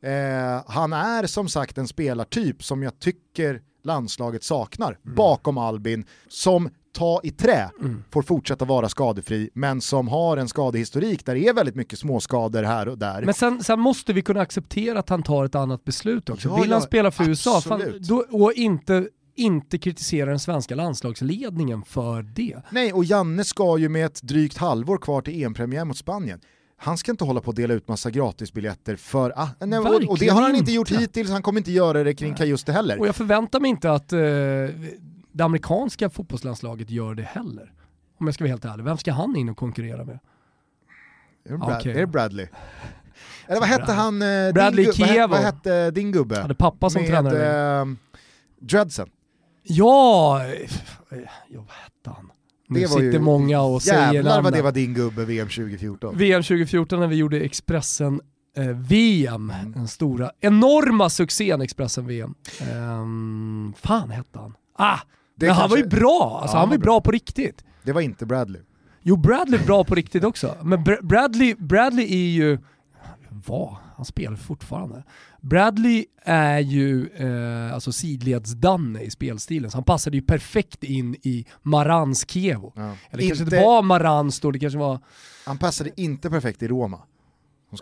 Eh, 0.00 0.64
han 0.66 0.92
är 0.92 1.26
som 1.26 1.48
sagt 1.48 1.78
en 1.78 1.88
spelartyp 1.88 2.64
som 2.64 2.82
jag 2.82 2.98
tycker 2.98 3.62
landslaget 3.84 4.44
saknar 4.44 4.98
bakom 5.02 5.58
Albin 5.58 6.04
som 6.28 6.70
ta 6.92 7.20
i 7.22 7.30
trä 7.30 7.70
får 8.10 8.22
fortsätta 8.22 8.64
vara 8.64 8.88
skadefri 8.88 9.50
men 9.54 9.80
som 9.80 10.08
har 10.08 10.36
en 10.36 10.48
skadehistorik 10.48 11.26
där 11.26 11.34
det 11.34 11.48
är 11.48 11.54
väldigt 11.54 11.74
mycket 11.74 11.98
småskador 11.98 12.62
här 12.62 12.88
och 12.88 12.98
där. 12.98 13.22
Men 13.22 13.34
sen, 13.34 13.64
sen 13.64 13.80
måste 13.80 14.12
vi 14.12 14.22
kunna 14.22 14.40
acceptera 14.40 14.98
att 14.98 15.08
han 15.08 15.22
tar 15.22 15.44
ett 15.44 15.54
annat 15.54 15.84
beslut 15.84 16.30
också. 16.30 16.48
Ja, 16.48 16.54
Vill 16.54 16.72
han 16.72 16.80
ja, 16.80 16.86
spela 16.86 17.10
för 17.10 17.28
USA 17.28 17.60
fan, 17.60 17.80
absolut. 17.80 18.02
då, 18.02 18.24
och 18.30 18.52
inte, 18.52 19.08
inte 19.36 19.78
kritisera 19.78 20.30
den 20.30 20.38
svenska 20.38 20.74
landslagsledningen 20.74 21.82
för 21.82 22.22
det. 22.22 22.56
Nej, 22.70 22.92
och 22.92 23.04
Janne 23.04 23.44
ska 23.44 23.78
ju 23.78 23.88
med 23.88 24.06
ett 24.06 24.22
drygt 24.22 24.58
halvår 24.58 24.98
kvar 24.98 25.22
till 25.22 25.44
EM-premiär 25.44 25.84
mot 25.84 25.96
Spanien. 25.96 26.40
Han 26.76 26.98
ska 26.98 27.10
inte 27.10 27.24
hålla 27.24 27.40
på 27.40 27.50
att 27.50 27.56
dela 27.56 27.74
ut 27.74 27.88
massa 27.88 28.10
gratisbiljetter 28.10 28.96
för... 28.96 29.32
Ah, 29.36 29.48
nej, 29.60 29.78
och, 29.78 30.02
och 30.08 30.18
det 30.18 30.28
har 30.28 30.42
han 30.42 30.56
inte 30.56 30.72
gjort 30.72 30.90
hittills, 30.90 31.30
han 31.30 31.42
kommer 31.42 31.60
inte 31.60 31.72
göra 31.72 32.04
det 32.04 32.14
kring 32.14 32.34
Kajuste 32.34 32.72
heller. 32.72 33.00
Och 33.00 33.06
jag 33.06 33.16
förväntar 33.16 33.60
mig 33.60 33.70
inte 33.70 33.92
att 33.92 34.12
eh, 34.12 34.20
det 35.32 35.44
amerikanska 35.44 36.10
fotbollslandslaget 36.10 36.90
gör 36.90 37.14
det 37.14 37.22
heller. 37.22 37.72
Om 38.18 38.26
jag 38.26 38.34
ska 38.34 38.44
vara 38.44 38.50
helt 38.50 38.64
ärlig. 38.64 38.84
Vem 38.84 38.98
ska 38.98 39.12
han 39.12 39.36
in 39.36 39.48
och 39.48 39.56
konkurrera 39.56 40.04
med? 40.04 40.18
Är 41.44 41.52
det, 41.52 41.58
Brad, 41.58 41.76
Okej. 41.76 41.92
är 41.92 42.00
det 42.00 42.06
Bradley? 42.06 42.46
Eller 43.46 43.60
vad 43.60 43.68
hette 43.68 43.92
han, 43.92 44.22
eh, 44.22 44.52
Bradley 44.52 44.84
din, 44.84 44.92
Kievo. 44.94 45.26
vad 45.30 45.40
hette 45.40 45.90
din 45.90 46.12
gubbe? 46.12 46.40
Hade 46.40 46.54
pappa 46.54 46.90
som 46.90 47.02
med 47.02 47.10
tränare. 47.10 47.80
eh, 47.80 47.86
Dredsen. 48.60 49.10
Ja, 49.62 50.40
eh, 50.44 50.70
ja, 51.48 51.60
vad 51.60 51.76
hette 51.76 52.10
han? 52.16 52.30
Nu 52.68 52.80
Det 52.80 52.88
sitter 52.88 53.18
många 53.18 53.60
och 53.60 53.82
säger 53.82 54.12
Jävlar 54.12 54.30
vad 54.30 54.36
namnen. 54.44 54.52
det 54.52 54.62
var 54.62 54.72
din 54.72 54.94
gubbe 54.94 55.24
VM 55.24 55.48
2014. 55.48 56.16
VM 56.18 56.42
2014 56.42 57.00
när 57.00 57.06
vi 57.06 57.16
gjorde 57.16 57.40
Expressen 57.40 58.20
eh, 58.56 58.66
VM, 58.68 59.50
Mm. 59.60 59.72
den 59.72 59.88
stora, 59.88 60.30
enorma 60.40 61.08
succén 61.10 61.60
Expressen 61.60 62.06
VM. 62.06 62.34
Um, 62.74 63.74
fan 63.76 64.10
hette 64.10 64.38
han? 64.38 64.54
Ah, 64.78 64.98
Det 65.34 65.46
men 65.46 65.54
han 65.54 65.70
var 65.70 65.76
ju 65.76 65.82
kanske- 65.82 66.00
bra, 66.00 66.38
alltså 66.42 66.56
Ja, 66.56 66.60
han 66.60 66.68
var 66.68 66.74
ju 66.74 66.78
var 66.78 66.84
bra 66.84 67.00
på 67.00 67.10
riktigt. 67.10 67.64
Det 67.82 67.92
var 67.92 68.00
inte 68.00 68.26
Bradley. 68.26 68.62
Jo, 69.02 69.16
Bradley 69.16 69.60
är 69.60 69.64
bra 69.66 69.84
på 69.84 69.94
riktigt 69.94 70.24
också. 70.24 70.54
Men 70.62 70.84
Br- 70.84 71.02
Bradley, 71.06 71.54
Bradley 71.58 72.04
är 72.04 72.30
ju... 72.30 72.58
Vad? 73.46 73.76
Han 73.96 74.04
spelar 74.04 74.36
fortfarande. 74.36 75.04
Bradley 75.40 76.04
är 76.24 76.58
ju 76.58 77.08
eh, 77.08 77.74
alltså 77.74 77.92
sidleds-Danne 77.92 79.00
i 79.00 79.10
spelstilen, 79.10 79.70
så 79.70 79.76
han 79.76 79.84
passade 79.84 80.16
ju 80.16 80.22
perfekt 80.22 80.84
in 80.84 81.14
i 81.22 81.46
Marans 81.62 82.30
Kievo. 82.30 82.72
Ja. 82.76 82.82
Eller 82.82 82.94
kanske 83.10 83.24
Inte- 83.24 83.42
inte 83.56 83.60
var 83.66 83.82
Marans 83.82 84.40
då, 84.40 84.50
det 84.50 84.58
kanske 84.58 84.78
var... 84.78 85.00
Han 85.46 85.58
passade 85.58 85.90
inte 85.96 86.30
perfekt 86.30 86.62
i 86.62 86.68
Roma. 86.68 87.00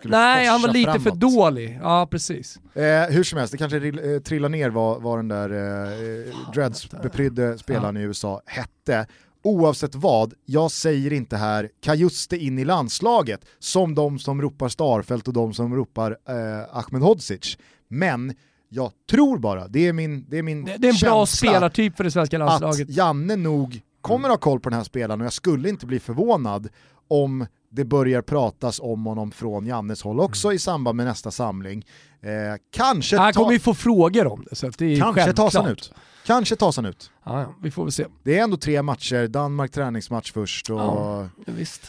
Nej, 0.03 0.47
han 0.47 0.61
var 0.61 0.69
lite 0.69 0.91
för 0.91 0.99
framåt. 0.99 1.19
dålig. 1.19 1.79
Ja, 1.81 2.07
precis. 2.11 2.59
Eh, 2.73 2.83
hur 3.09 3.23
som 3.23 3.39
helst, 3.39 3.51
det 3.51 3.57
kanske 3.57 3.79
rill- 3.79 4.13
eh, 4.15 4.19
trillar 4.19 4.49
ner 4.49 4.69
vad, 4.69 5.01
vad 5.01 5.19
den 5.19 5.27
där 5.27 5.49
eh, 5.49 6.33
dreads-beprydde 6.53 7.57
spelaren 7.57 7.97
i 7.97 8.01
USA 8.01 8.41
hette. 8.45 9.07
Oavsett 9.43 9.95
vad, 9.95 10.33
jag 10.45 10.71
säger 10.71 11.13
inte 11.13 11.37
här 11.37 11.69
Kajuste 11.83 12.37
in 12.37 12.59
i 12.59 12.65
landslaget 12.65 13.45
som 13.59 13.95
de 13.95 14.19
som 14.19 14.41
ropar 14.41 14.69
Starfelt 14.69 15.27
och 15.27 15.33
de 15.33 15.53
som 15.53 15.75
ropar 15.75 16.17
eh, 16.29 16.77
Ahmed 16.77 17.01
Hodzic. 17.01 17.57
Men 17.87 18.33
jag 18.69 18.91
tror 19.11 19.37
bara, 19.37 19.67
det 19.67 19.87
är 19.87 19.93
min, 19.93 20.25
det 20.29 20.37
är 20.37 20.43
min 20.43 20.65
Det, 20.65 20.75
det 20.77 20.87
är 20.87 20.93
en 20.93 21.09
bra 21.09 21.25
spelartyp 21.25 21.97
för 21.97 22.03
det 22.03 22.11
svenska 22.11 22.37
landslaget. 22.37 22.89
att 22.89 22.95
Janne 22.95 23.35
nog 23.35 23.81
kommer 24.01 24.29
ha 24.29 24.37
koll 24.37 24.59
på 24.59 24.69
den 24.69 24.77
här 24.77 24.83
spelaren 24.83 25.21
och 25.21 25.25
jag 25.25 25.33
skulle 25.33 25.69
inte 25.69 25.85
bli 25.85 25.99
förvånad 25.99 26.69
om 27.07 27.45
det 27.69 27.85
börjar 27.85 28.21
pratas 28.21 28.79
om 28.83 29.05
honom 29.05 29.31
från 29.31 29.65
Jannes 29.65 30.01
håll 30.01 30.19
också 30.19 30.47
Mm. 30.47 30.55
i 30.55 30.59
samband 30.59 30.95
med 30.97 31.05
nästa 31.05 31.31
samling. 31.31 31.85
Eh, 32.21 32.29
kanske 32.71 33.17
Han 33.17 33.33
kommer 33.33 33.51
ju 33.51 33.59
få 33.59 33.73
frågor 33.73 34.27
om 34.27 34.45
det, 34.49 34.55
så 34.55 34.69
det 34.77 34.85
är 34.85 34.99
Kanske 34.99 35.21
självklart. 35.23 35.51
tas 35.53 35.61
han 35.63 35.71
ut. 35.71 35.93
Kanske 36.25 36.55
tas 36.55 36.75
han 36.75 36.85
ut. 36.85 37.11
Ja, 37.23 37.55
vi 37.61 37.71
får 37.71 37.83
väl 37.83 37.91
se. 37.91 38.05
Det 38.23 38.39
är 38.39 38.43
ändå 38.43 38.57
tre 38.57 38.81
matcher, 38.81 39.27
Danmark 39.27 39.71
träningsmatch 39.71 40.31
först 40.31 40.69
och... 40.69 40.79
Ja. 40.79 41.29
Ja, 41.45 41.53
visst. 41.57 41.81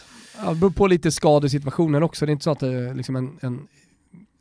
Ja, 0.44 0.48
det 0.50 0.54
beror 0.56 0.70
på 0.70 0.86
lite 0.86 1.10
skadesituationen 1.12 2.02
också. 2.02 2.26
Det 2.26 2.30
är 2.30 2.32
inte 2.32 2.44
så 2.44 2.50
att 2.50 2.60
det 2.60 2.68
är 2.72 2.94
liksom 2.94 3.16
en, 3.16 3.38
en 3.40 3.68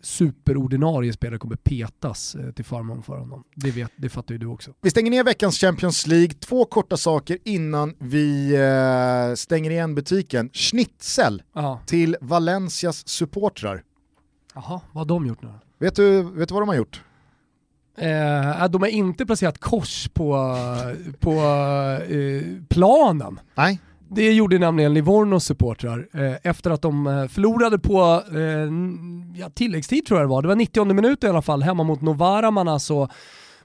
superordinarie 0.02 1.14
spelare 1.14 1.40
kommer 1.40 1.56
petas 1.56 2.36
eh, 2.36 2.52
till 2.52 2.66
förmån 2.66 3.04
för 3.04 3.18
honom. 3.18 3.44
Det, 3.56 3.72
vet, 3.72 3.92
det 3.96 4.10
fattar 4.10 4.34
ju 4.34 4.38
du 4.38 4.46
också. 4.48 4.72
Vi 4.82 4.90
stänger 4.90 5.12
ner 5.12 5.24
veckans 5.24 5.58
Champions 5.58 6.08
League. 6.08 6.34
Två 6.34 6.66
korta 6.66 6.98
saker 6.98 7.38
innan 7.46 7.96
vi 8.00 8.56
eh, 8.56 9.36
stänger 9.36 9.72
igen 9.72 9.96
butiken. 9.96 10.50
Schnitzel 10.54 11.44
Ja. 11.54 11.80
till 11.86 12.18
Valencias 12.22 13.08
supportrar. 13.08 13.84
Jaha, 14.56 14.82
vad 14.92 15.02
har 15.02 15.06
de 15.06 15.28
gjort 15.28 15.42
nu? 15.42 15.50
Vet 15.80 15.96
du, 15.96 16.22
vet 16.24 16.48
du 16.50 16.54
vad 16.54 16.62
de 16.62 16.70
har 16.70 16.76
gjort? 16.76 17.02
Eh, 17.98 18.68
de 18.70 18.82
har 18.82 18.88
inte 18.88 19.26
placerat 19.26 19.58
kors 19.58 20.10
på, 20.14 20.56
på 21.20 21.32
eh, 22.10 22.44
planen. 22.70 23.40
Nej. 23.56 23.80
Det 24.16 24.32
gjorde 24.32 24.60
nämligen 24.60 24.94
Livornos 24.94 25.46
supportrar 25.46 26.08
eh, 26.14 26.36
efter 26.44 26.72
att 26.72 26.82
de 26.82 27.08
eh, 27.08 27.28
förlorade 27.28 27.80
på 27.80 28.24
eh, 28.32 28.72
ja, 29.42 29.50
tilläggstid 29.50 30.06
tror 30.06 30.20
jag 30.20 30.28
det 30.28 30.32
var. 30.32 30.42
Det 30.42 30.48
var 30.48 30.56
90 30.56 30.94
minuter 30.94 31.28
i 31.28 31.30
alla 31.30 31.42
fall 31.42 31.64
hemma 31.64 31.84
mot 31.84 32.02
Novara. 32.02 32.52
Man 32.52 32.68
alltså 32.68 33.10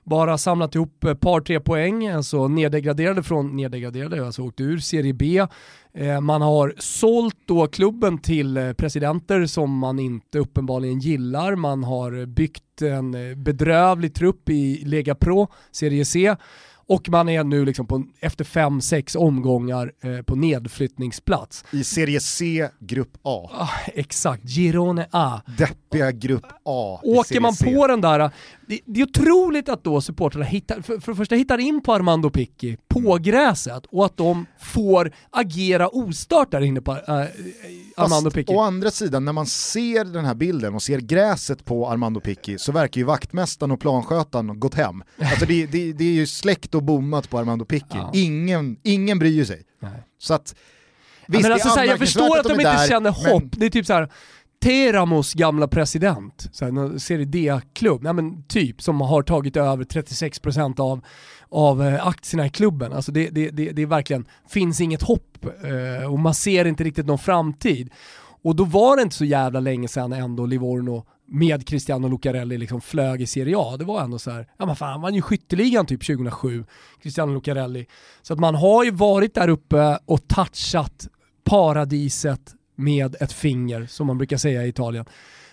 bara 0.05 0.39
samlat 0.39 0.75
ihop 0.75 1.05
ett 1.05 1.21
par 1.21 1.41
tre 1.41 1.61
poäng, 1.61 2.09
alltså 2.09 2.49
neddegraderade 2.49 3.23
från, 3.23 3.57
neddegraderade, 3.57 4.27
alltså 4.27 4.43
åkte 4.43 4.63
ur 4.63 4.79
Serie 4.79 5.15
B. 5.15 5.47
Eh, 5.95 6.21
man 6.21 6.43
har 6.43 6.75
sålt 6.79 7.37
då 7.47 7.67
klubben 7.67 8.19
till 8.19 8.57
eh, 8.57 8.73
presidenter 8.73 9.47
som 9.47 9.79
man 9.79 9.99
inte 9.99 10.39
uppenbarligen 10.39 10.99
gillar. 10.99 11.57
Man 11.57 11.85
har 11.85 12.27
byggt 12.27 12.83
en 12.83 13.43
bedrövlig 13.43 14.15
trupp 14.15 14.49
i 14.49 14.85
Lega 14.85 15.15
Pro, 15.15 15.49
Serie 15.73 16.05
C. 16.05 16.37
Och 16.89 17.09
man 17.09 17.29
är 17.29 17.45
nu 17.45 17.65
liksom 17.65 17.87
på, 17.87 18.05
efter 18.21 18.45
fem, 18.45 18.81
sex 18.81 19.17
omgångar 19.17 19.93
eh, 20.01 20.23
på 20.23 20.35
nedflyttningsplats. 20.37 21.65
I 21.71 21.85
Serie 21.85 22.21
C, 22.21 22.69
Grupp 22.81 23.17
A. 23.23 23.51
Ah, 23.53 23.71
exakt, 23.87 24.45
Girone 24.45 25.07
A. 25.11 25.41
Deppiga 25.59 26.13
Grupp 26.13 26.47
A 26.65 27.01
Åker 27.03 27.41
man 27.41 27.55
C. 27.55 27.75
på 27.75 27.87
den 27.87 28.01
där, 28.01 28.31
det, 28.67 28.81
det 28.85 29.01
är 29.01 29.05
otroligt 29.05 29.69
att 29.69 29.85
då 29.85 30.01
supportrarna 30.01 30.45
hittar, 30.45 30.81
för, 30.81 30.99
för 30.99 31.13
det 31.13 31.17
första 31.17 31.35
hittar 31.35 31.59
in 31.59 31.83
på 31.83 31.93
Armando 31.95 32.31
Picchi 32.31 32.77
på 32.89 33.19
gräset 33.21 33.87
och 33.87 34.07
att 34.07 34.17
de 34.17 34.47
får 34.61 35.13
agera 35.31 35.89
ostört 35.89 36.51
där 36.51 36.61
inne 36.61 36.81
på 36.81 36.93
äh, 36.93 36.99
Armando 37.97 38.31
Fast 38.31 38.49
å 38.49 38.61
andra 38.61 38.91
sidan, 38.91 39.25
när 39.25 39.33
man 39.33 39.47
ser 39.47 40.05
den 40.05 40.25
här 40.25 40.35
bilden 40.35 40.75
och 40.75 40.83
ser 40.83 40.99
gräset 40.99 41.65
på 41.65 41.89
Armando 41.89 42.21
Picchi 42.21 42.59
så 42.59 42.73
verkar 42.73 42.99
ju 42.99 43.05
vaktmästaren 43.05 43.71
och 43.71 43.81
planskötaren 43.81 44.61
gått 44.61 44.75
hem. 44.75 45.03
Alltså 45.21 45.47
det, 45.47 45.67
det, 45.67 45.93
det 45.93 46.05
är 46.05 46.13
ju 46.13 46.27
släkt 46.27 46.75
och 46.75 46.83
bommat 46.83 47.31
på 47.31 47.39
Armando 47.39 47.65
Picchi. 47.65 47.87
Ja. 47.91 48.11
Ingen, 48.15 48.77
ingen 48.83 49.19
bryr 49.19 49.45
sig. 49.45 49.63
Nej. 49.81 50.03
Så 50.19 50.35
att, 50.35 50.55
Ja, 51.29 51.33
visst, 51.33 51.43
men 51.43 51.51
det 51.51 51.55
alltså, 51.55 51.69
är 51.69 51.73
så 51.73 51.79
här, 51.79 51.87
jag 51.87 51.99
förstår 51.99 52.39
att 52.39 52.45
de, 52.45 52.53
är 52.53 52.55
inte 52.55 52.77
där, 52.77 52.89
känner 52.89 53.17
men- 53.23 53.33
hopp. 53.33 53.45
Det 53.51 53.67
är 53.67 53.71
typ 53.71 53.87
så 53.87 53.93
här. 53.93 54.09
Teramos 54.63 55.35
gamla 55.35 55.69
president, 55.69 56.49
så 56.53 56.65
här, 56.65 56.99
Serie 56.99 57.25
D-klubb, 57.25 58.03
men 58.03 58.43
typ, 58.43 58.83
som 58.83 59.01
har 59.01 59.23
tagit 59.23 59.57
över 59.57 59.85
36% 59.85 60.81
av, 60.81 61.01
av 61.49 61.83
eh, 61.83 62.07
aktierna 62.07 62.47
i 62.47 62.51
klubben. 62.51 62.93
Alltså 62.93 63.13
det, 63.13 63.31
det, 63.31 63.51
det, 63.51 63.73
det 63.73 63.83
är 63.83 63.87
verkligen, 63.87 64.27
finns 64.49 64.81
inget 64.81 65.03
hopp 65.03 65.47
eh, 65.65 66.13
och 66.13 66.19
man 66.19 66.35
ser 66.35 66.65
inte 66.65 66.85
riktigt 66.85 67.07
någon 67.07 67.19
framtid. 67.19 67.91
Och 68.43 68.57
då 68.57 68.65
var 68.65 68.97
det 68.97 69.03
inte 69.03 69.17
så 69.17 69.25
jävla 69.25 69.61
länge 69.61 69.89
sedan 69.89 70.13
ändå 70.13 70.47
Livorno 70.47 71.05
med 71.29 71.67
Cristiano 71.67 72.09
Lucarelli 72.09 72.59
liksom 72.59 72.81
flög 72.81 73.23
i 73.23 73.27
Serie 73.27 73.57
A. 73.59 73.77
Det 73.79 73.85
var 73.85 74.03
ändå 74.03 74.19
så 74.19 74.31
här, 74.31 74.49
ja 74.59 74.67
men 74.67 74.77
fan 74.77 74.91
han 74.91 75.01
vann 75.01 75.15
ju 75.15 75.23
skytteligan 75.23 75.87
typ 75.87 76.07
2007, 76.07 76.65
Cristiano 77.03 77.35
Lucarelli. 77.35 77.87
Så 78.23 78.33
att 78.33 78.41
man 78.41 78.55
har 78.55 78.85
ju 78.85 78.91
varit 78.91 79.35
där 79.35 79.49
uppe 79.49 79.99
och 80.07 80.29
touchat 80.29 81.09
paradiset 81.45 82.56
med 82.77 83.17
ett 83.21 83.33
finger, 83.33 83.87
som 83.87 84.07
man 84.07 84.19
brukar 84.19 84.37
säga 84.37 84.65
i 84.65 84.69
Italien. 84.69 85.05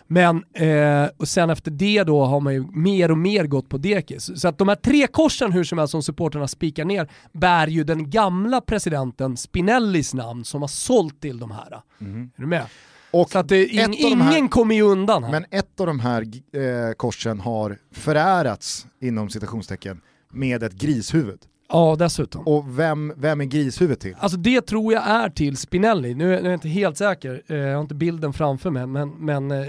Men 0.08 0.44
eh, 0.54 1.10
och 1.18 1.28
sen 1.28 1.50
efter 1.50 1.72
det 1.72 2.04
då 2.04 2.26
har 2.26 2.40
man 2.40 2.54
ju 2.54 2.66
mer 2.72 3.12
och 3.12 3.18
mer 3.18 3.46
gått 3.48 3.70
på 3.70 3.78
dekis. 3.78 4.42
Så 4.42 4.48
att 4.48 4.58
de 4.58 4.68
här 4.68 4.76
tre 4.76 5.08
korsen 5.08 5.52
hur 5.52 5.64
som 5.64 5.78
helst 5.78 5.92
som 5.92 6.04
supporterna 6.04 6.48
spikar 6.48 6.86
ner 6.86 7.10
bär 7.32 7.68
ju 7.68 7.84
den 7.84 8.10
gamla 8.10 8.62
presidenten 8.62 9.38
Spinellis 9.38 10.14
namn 10.14 10.46
som 10.46 10.62
har 10.62 10.68
sålt 10.68 11.22
till 11.22 11.40
de 11.40 11.52
här. 11.52 11.72
Är 12.00 12.30
du 12.42 12.46
med? 12.48 12.66
Och 13.12 13.30
Så 13.30 13.40
att 13.40 13.48
det, 13.48 13.66
här- 13.74 14.32
ingen 14.34 14.50
kommer 14.50 14.76
ju 14.76 14.82
undan 14.82 15.24
här. 15.24 15.32
Men 15.32 15.46
ett 15.52 15.80
av 15.80 15.88
de 15.88 16.00
här 16.00 16.22
eh, 16.22 16.94
korsen 16.98 17.40
har 17.40 17.78
förärats, 17.92 18.88
inom 19.02 19.30
citationstecken, 19.30 20.02
med 20.32 20.64
ett 20.64 20.74
grishuvud. 20.74 21.40
Ja, 21.70 21.96
dessutom. 22.00 22.48
Och 22.48 22.80
vem, 22.80 23.14
vem 23.18 23.42
är 23.42 23.46
grishuvud 23.46 24.00
till? 24.00 24.16
Alltså 24.20 24.38
det 24.38 24.62
tror 24.62 24.94
jag 24.94 25.08
är 25.08 25.30
till 25.30 25.58
Spinelli, 25.58 26.16
nu 26.16 26.36
är 26.36 26.42
nu 26.42 26.48
är 26.48 26.52
jag 26.52 26.58
inte 26.58 26.70
helt 26.70 26.98
säker, 26.98 27.42
eh, 27.48 27.58
jag 27.58 27.76
har 27.76 27.82
inte 27.82 27.96
bilden 27.96 28.34
framför 28.34 28.70
mig, 28.70 28.88
men, 28.88 29.10
men 29.10 29.52
eh, 29.52 29.68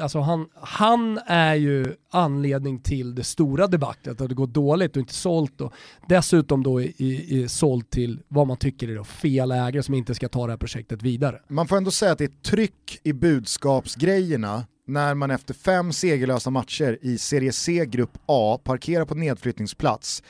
alltså 0.00 0.18
han, 0.18 0.46
han 0.54 1.18
är 1.26 1.54
ju 1.54 1.94
anledning 2.10 2.78
till 2.78 3.14
det 3.14 3.24
stora 3.24 3.66
debaclet, 3.66 4.20
att 4.20 4.28
det 4.28 4.34
går 4.34 4.46
dåligt 4.46 4.96
och 4.96 5.00
inte 5.00 5.14
sålt 5.14 5.60
och 5.60 5.72
dessutom 6.08 6.62
då 6.62 6.80
i, 6.80 6.94
i, 6.96 7.40
i 7.40 7.48
sålt 7.48 7.90
till 7.90 8.20
vad 8.28 8.46
man 8.46 8.56
tycker 8.56 8.88
är 8.88 8.94
då 8.94 9.04
fel 9.04 9.50
ägare 9.50 9.82
som 9.82 9.94
inte 9.94 10.14
ska 10.14 10.28
ta 10.28 10.46
det 10.46 10.52
här 10.52 10.58
projektet 10.58 11.02
vidare. 11.02 11.40
Man 11.48 11.68
får 11.68 11.76
ändå 11.76 11.90
säga 11.90 12.12
att 12.12 12.18
det 12.18 12.24
är 12.24 12.42
tryck 12.42 13.00
i 13.02 13.12
budskapsgrejerna 13.12 14.64
när 14.86 15.14
man 15.14 15.30
efter 15.30 15.54
fem 15.54 15.92
segerlösa 15.92 16.50
matcher 16.50 16.98
i 17.02 17.18
Serie 17.18 17.52
C 17.52 17.86
Grupp 17.86 18.18
A 18.26 18.60
parkerar 18.64 19.04
på 19.04 19.14
nedflyttningsplats, 19.14 20.22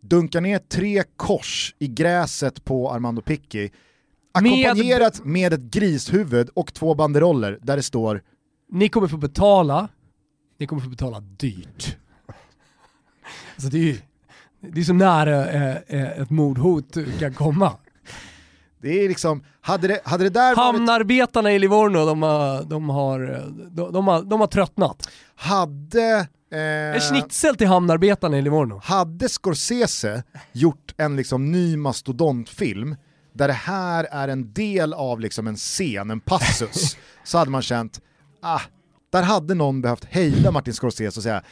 dunkar 0.00 0.40
ner 0.40 0.58
tre 0.58 1.04
kors 1.16 1.74
i 1.78 1.86
gräset 1.86 2.64
på 2.64 2.90
Armando 2.90 3.22
Picchi, 3.22 3.70
ackompanjerat 4.32 5.24
med 5.24 5.52
ett 5.52 5.60
grishuvud 5.60 6.48
och 6.54 6.74
två 6.74 6.94
banderoller 6.94 7.58
där 7.62 7.76
det 7.76 7.82
står 7.82 8.22
Ni 8.70 8.88
kommer 8.88 9.08
få 9.08 9.16
betala, 9.16 9.88
ni 10.58 10.66
kommer 10.66 10.82
få 10.82 10.88
betala 10.88 11.20
dyrt. 11.20 11.96
Alltså 13.54 13.70
det 13.70 13.78
är 13.78 13.82
ju 13.82 13.98
det 14.60 14.80
är 14.80 14.84
så 14.84 14.92
nära 14.92 15.48
eh, 15.48 15.76
eh, 15.86 16.20
ett 16.20 16.30
mordhot 16.30 16.96
kan 17.18 17.34
komma. 17.34 17.72
Det 18.80 19.04
är 19.04 19.08
liksom, 19.08 19.44
hade 19.60 19.88
det, 19.88 20.00
hade 20.04 20.24
det 20.24 20.30
där 20.30 20.56
varit, 20.56 20.76
Hamnarbetarna 20.76 21.52
i 21.52 21.58
Livorno, 21.58 22.06
de 22.06 22.22
har, 22.22 22.64
de 22.64 22.88
har, 22.88 23.18
de, 23.70 23.92
de 23.92 24.06
har, 24.06 24.22
de 24.22 24.40
har 24.40 24.46
tröttnat. 24.46 25.10
hade... 25.34 26.28
En 26.50 26.94
Eh, 26.94 27.00
schnitzel 27.00 27.56
till 27.56 27.66
hamnarbetarna 27.66 28.38
i 28.38 28.42
Livorno. 28.42 28.80
hade 28.84 29.28
Scorsese 29.28 30.22
gjort 30.52 30.94
en 30.96 31.16
liksom 31.16 31.52
ny 31.52 31.76
mastodontfilm 31.76 32.96
där 33.32 33.48
det 33.48 33.54
här 33.54 34.04
är 34.10 34.28
en 34.28 34.52
del 34.52 34.92
av 34.92 35.20
liksom 35.20 35.46
en 35.46 35.56
scen, 35.56 36.10
en 36.10 36.20
passus, 36.20 36.96
så 37.24 37.38
hade 37.38 37.50
man 37.50 37.62
känt, 37.62 38.00
ah, 38.42 38.60
där 39.10 39.22
hade 39.22 39.54
någon 39.54 39.82
behövt 39.82 40.04
hejda 40.04 40.50
Martin 40.50 40.74
Scorsese 40.74 41.06
och 41.18 41.22
säga 41.22 41.42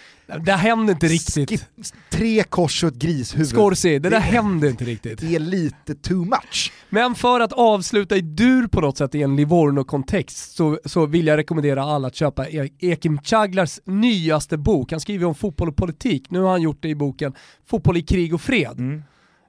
Det 0.44 0.52
händer 0.52 0.92
inte 0.94 1.06
riktigt. 1.06 1.50
"Skip- 1.50 1.92
tre 2.10 2.42
kors 2.42 2.84
och 2.84 2.88
ett 2.90 2.94
grishuvud. 2.94 3.46
Scorsese, 3.48 3.98
det 3.98 4.08
där 4.10 4.20
händer 4.20 4.68
inte 4.68 4.84
riktigt. 4.84 5.20
Det 5.20 5.34
är 5.34 5.38
lite 5.40 5.94
too 5.94 6.24
much. 6.24 6.72
Men 6.90 7.14
för 7.14 7.40
att 7.40 7.52
avsluta 7.52 8.16
i 8.16 8.20
dur 8.20 8.66
på 8.66 8.80
något 8.80 8.98
sätt 8.98 9.14
i 9.14 9.22
en 9.22 9.36
Livorno-kontext 9.36 10.56
så, 10.56 10.78
så 10.84 11.06
vill 11.06 11.26
jag 11.26 11.36
rekommendera 11.36 11.82
alla 11.84 12.08
att 12.08 12.14
köpa 12.14 12.48
E- 12.48 12.68
Ekim 12.78 13.18
Chaglars 13.22 13.80
nyaste 13.84 14.56
bok. 14.56 14.90
Han 14.90 15.00
skriver 15.00 15.26
om 15.26 15.34
fotboll 15.34 15.68
och 15.68 15.76
politik. 15.76 16.30
Nu 16.30 16.40
har 16.40 16.50
han 16.50 16.62
gjort 16.62 16.78
det 16.82 16.88
i 16.88 16.94
boken 16.94 17.34
Fotboll 17.66 17.96
i 17.96 18.02
krig 18.02 18.34
och 18.34 18.40
fred. 18.40 19.02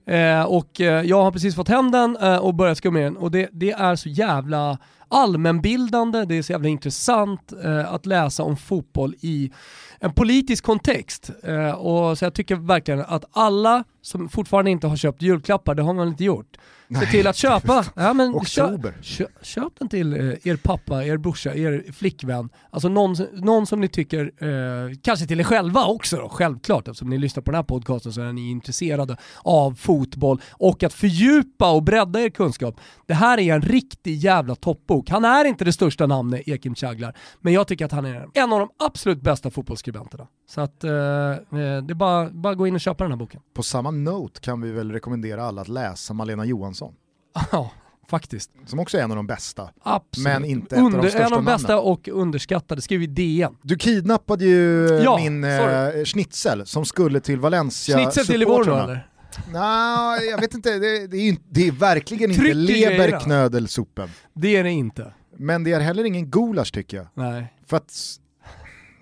Eh, 0.09 0.43
och 0.43 0.81
eh, 0.81 1.01
jag 1.05 1.23
har 1.23 1.31
precis 1.31 1.55
fått 1.55 1.67
hem 1.69 1.91
den 1.91 2.17
eh, 2.17 2.37
och 2.37 2.55
börjat 2.55 2.77
skumma 2.77 2.99
den 2.99 3.17
och 3.17 3.31
det, 3.31 3.49
det 3.51 3.71
är 3.71 3.95
så 3.95 4.09
jävla 4.09 4.77
allmänbildande, 5.09 6.25
det 6.25 6.35
är 6.35 6.41
så 6.41 6.51
jävla 6.51 6.69
intressant 6.69 7.53
eh, 7.63 7.93
att 7.93 8.05
läsa 8.05 8.43
om 8.43 8.57
fotboll 8.57 9.15
i 9.21 9.51
en 9.99 10.13
politisk 10.13 10.63
kontext. 10.63 11.31
Eh, 11.43 11.71
och 11.71 12.17
så 12.17 12.25
jag 12.25 12.33
tycker 12.33 12.55
verkligen 12.55 12.99
att 12.99 13.25
alla 13.31 13.83
som 14.07 14.29
fortfarande 14.29 14.71
inte 14.71 14.87
har 14.87 14.95
köpt 14.95 15.21
julklappar, 15.21 15.75
det 15.75 15.81
har 15.83 15.93
man 15.93 16.07
inte 16.07 16.23
gjort, 16.23 16.57
se 16.99 17.05
till 17.05 17.27
att 17.27 17.35
köpa. 17.45 17.85
Ja, 17.95 18.13
men 18.13 18.35
Oktober. 18.35 18.93
Köp, 19.01 19.45
köp 19.45 19.73
den 19.79 19.89
till 19.89 20.13
eh, 20.13 20.47
er 20.47 20.55
pappa, 20.55 21.03
er 21.05 21.17
brorsa, 21.17 21.55
er 21.55 21.91
flickvän. 21.91 22.49
Alltså 22.69 22.89
någon, 22.89 23.15
någon 23.33 23.67
som 23.67 23.81
ni 23.81 23.87
tycker, 23.87 24.31
eh, 24.37 24.95
kanske 25.01 25.27
till 25.27 25.39
er 25.39 25.43
själva 25.43 25.85
också 25.85 26.17
då, 26.17 26.29
självklart. 26.29 26.87
Eftersom 26.87 27.09
ni 27.09 27.17
lyssnar 27.17 27.43
på 27.43 27.51
den 27.51 27.55
här 27.55 27.63
podcasten 27.63 28.13
så 28.13 28.21
är 28.21 28.33
ni 28.33 28.51
intresserade 28.51 29.17
av 29.43 29.75
fotboll 29.75 30.41
och 30.51 30.83
att 30.83 30.93
fördjupa 30.93 31.71
och 31.71 31.83
bredda 31.83 32.21
er 32.21 32.29
kunskap. 32.29 32.79
Det 33.05 33.13
här 33.13 33.39
är 33.39 33.53
en 33.53 33.61
riktig 33.61 34.15
jävla 34.17 34.55
toppbok. 34.55 35.09
Han 35.09 35.25
är 35.25 35.45
inte 35.45 35.65
det 35.65 35.73
största 35.73 36.07
namnet, 36.07 36.47
Ekim 36.47 36.75
Chaglar, 36.75 37.17
men 37.41 37.53
jag 37.53 37.67
tycker 37.67 37.85
att 37.85 37.91
han 37.91 38.05
är 38.05 38.27
en 38.33 38.53
av 38.53 38.59
de 38.59 38.69
absolut 38.79 39.21
bästa 39.21 39.51
fotbollskribenterna. 39.51 40.27
Så 40.49 40.61
att 40.61 40.83
eh, 40.83 40.91
eh, 40.91 41.37
det 41.51 41.59
är 41.91 41.93
bara, 41.93 42.29
bara 42.29 42.55
gå 42.55 42.67
in 42.67 42.73
och 42.75 42.81
köpa 42.81 43.03
den 43.03 43.11
här 43.11 43.17
boken. 43.17 43.41
På 43.53 43.63
samma 43.63 43.91
note 43.91 44.39
kan 44.41 44.61
vi 44.61 44.71
väl 44.71 44.91
rekommendera 44.91 45.43
alla 45.45 45.61
att 45.61 45.67
läsa 45.67 46.13
Malena 46.13 46.45
Johansson. 46.45 46.93
Ja, 47.51 47.71
faktiskt. 48.09 48.51
Som 48.65 48.79
också 48.79 48.97
är 48.97 49.01
en 49.01 49.11
av 49.11 49.17
de 49.17 49.27
bästa. 49.27 49.69
Absolut. 49.83 50.23
Men 50.23 50.45
inte 50.45 50.75
ett 50.75 50.81
av 50.81 50.91
de 50.91 50.95
Under, 50.97 51.09
största 51.09 51.25
En 51.27 51.33
av 51.33 51.37
de 51.39 51.45
bästa 51.45 51.67
namnen. 51.75 51.91
och 51.91 52.07
underskattade, 52.07 52.81
skriver 52.81 53.03
i 53.03 53.07
DN. 53.07 53.57
Du 53.61 53.77
kidnappade 53.77 54.45
ju 54.45 54.87
Ja, 55.03 55.17
min 55.17 55.43
eh, 55.43 56.03
schnitzel 56.05 56.65
som 56.65 56.85
skulle 56.85 57.19
till 57.19 57.39
Valencia 57.39 57.97
Schnitzel 57.97 58.25
till 58.25 58.39
Livorno 58.39 58.71
eller? 58.75 59.09
Nej, 59.51 60.29
jag 60.29 60.41
vet 60.41 60.53
inte. 60.53 60.69
Det, 60.79 61.07
det, 61.07 61.17
är, 61.17 61.27
inte- 61.27 61.43
det 61.49 61.67
är 61.67 61.71
verkligen 61.71 62.29
inte 62.31 62.41
Tryck 62.41 62.55
i 62.55 62.65
grejerna. 62.73 63.03
leberknödelsuppen. 63.05 64.09
Det 64.33 64.55
är 64.55 64.63
det 64.63 64.71
inte. 64.71 65.13
Men 65.37 65.63
det 65.63 65.71
är 65.73 65.79
heller 65.79 66.03
ingen 66.03 66.29
gulasch 66.29 66.73
tycker 66.73 66.97
jag. 66.97 67.07
Nej. 67.13 67.53
För 67.65 67.77
att, 67.77 67.93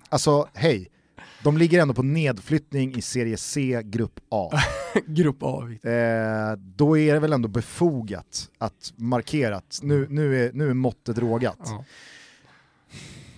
alltså 0.08 0.48
hej, 0.54 0.88
de 1.46 1.58
ligger 1.58 1.82
ändå 1.82 1.94
på 1.94 2.02
nedflyttning 2.02 2.96
i 2.96 3.02
serie 3.02 3.36
C, 3.36 3.80
grupp 3.84 4.20
A. 4.30 4.50
Grupp 5.06 5.42
A. 5.42 5.62
Eh, 5.88 6.56
då 6.58 6.98
är 6.98 7.14
det 7.14 7.20
väl 7.20 7.32
ändå 7.32 7.48
befogat 7.48 8.50
att 8.58 8.92
markera 8.96 9.56
att 9.56 9.78
nu, 9.82 10.06
nu, 10.10 10.46
är, 10.46 10.52
nu 10.52 10.70
är 10.70 10.74
måttet 10.74 11.18
rågat. 11.18 11.58
Ja. 11.64 11.84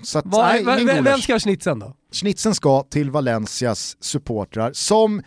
Så 0.03 0.19
att, 0.19 0.27
Vad- 0.27 0.65
nej, 0.65 0.85
vem, 0.85 1.05
vem 1.05 1.19
ska 1.19 1.35
ha 1.35 1.41
schnitzeln 1.41 1.79
då? 1.79 1.95
Schnitzeln 2.13 2.55
ska 2.55 2.83
till 2.83 3.11
Valencias 3.11 3.97
supportrar 4.01 4.73
som 4.73 5.23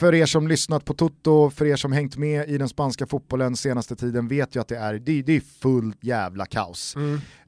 för 0.00 0.14
er 0.14 0.26
som 0.26 0.48
lyssnat 0.48 0.84
på 0.84 0.94
Toto, 0.94 1.50
för 1.50 1.66
er 1.66 1.76
som 1.76 1.92
hängt 1.92 2.16
med 2.16 2.48
i 2.48 2.58
den 2.58 2.68
spanska 2.68 3.06
fotbollen 3.06 3.56
senaste 3.56 3.96
tiden 3.96 4.28
vet 4.28 4.56
ju 4.56 4.60
att 4.60 4.68
det 4.68 4.76
är, 4.76 4.94
det, 4.94 5.22
det 5.22 5.36
är 5.36 5.40
full 5.40 5.94
jävla 6.00 6.46
kaos. 6.46 6.96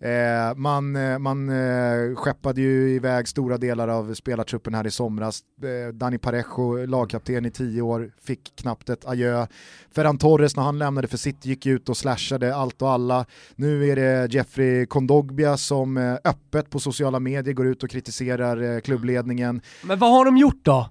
Eh, 0.01 0.55
man 0.57 0.97
eh, 0.97 1.19
man 1.19 1.49
eh, 1.49 2.15
skeppade 2.17 2.61
ju 2.61 2.91
iväg 2.91 3.29
stora 3.29 3.59
delar 3.59 3.89
av 3.89 4.15
spelartruppen 4.15 4.75
här 4.75 4.87
i 4.87 4.91
somras. 4.91 5.41
Eh, 5.63 5.93
Dani 5.95 6.19
Parejo, 6.19 6.87
lagkapten 6.87 7.47
i 7.47 7.51
tio 7.51 7.83
år, 7.83 8.11
fick 8.23 8.57
knappt 8.57 8.89
ett 8.89 9.05
adjö. 9.05 9.47
Ferran 9.95 10.19
Torres 10.19 10.57
när 10.57 10.63
han 10.63 10.79
lämnade 10.79 11.09
för 11.09 11.17
City 11.17 11.49
gick 11.49 11.67
ut 11.67 11.89
och 11.89 11.97
slashade 11.97 12.57
allt 12.57 12.83
och 12.83 12.91
alla. 12.91 13.27
Nu 13.57 13.91
är 13.91 13.97
det 13.97 14.35
Jeffrey 14.35 14.87
Kondogbia 14.87 15.57
som 15.57 15.97
eh, 15.97 16.15
öppet 16.25 16.71
på 16.71 16.79
sociala 16.79 17.21
medier 17.21 17.55
går 17.55 17.67
ut 17.67 17.83
och 17.83 17.91
kritiserar 17.91 18.75
eh, 18.75 18.81
klubbledningen. 18.81 19.61
Men 19.83 19.99
vad 19.99 20.11
har 20.11 20.25
de 20.25 20.37
gjort 20.37 20.61
då? 20.63 20.91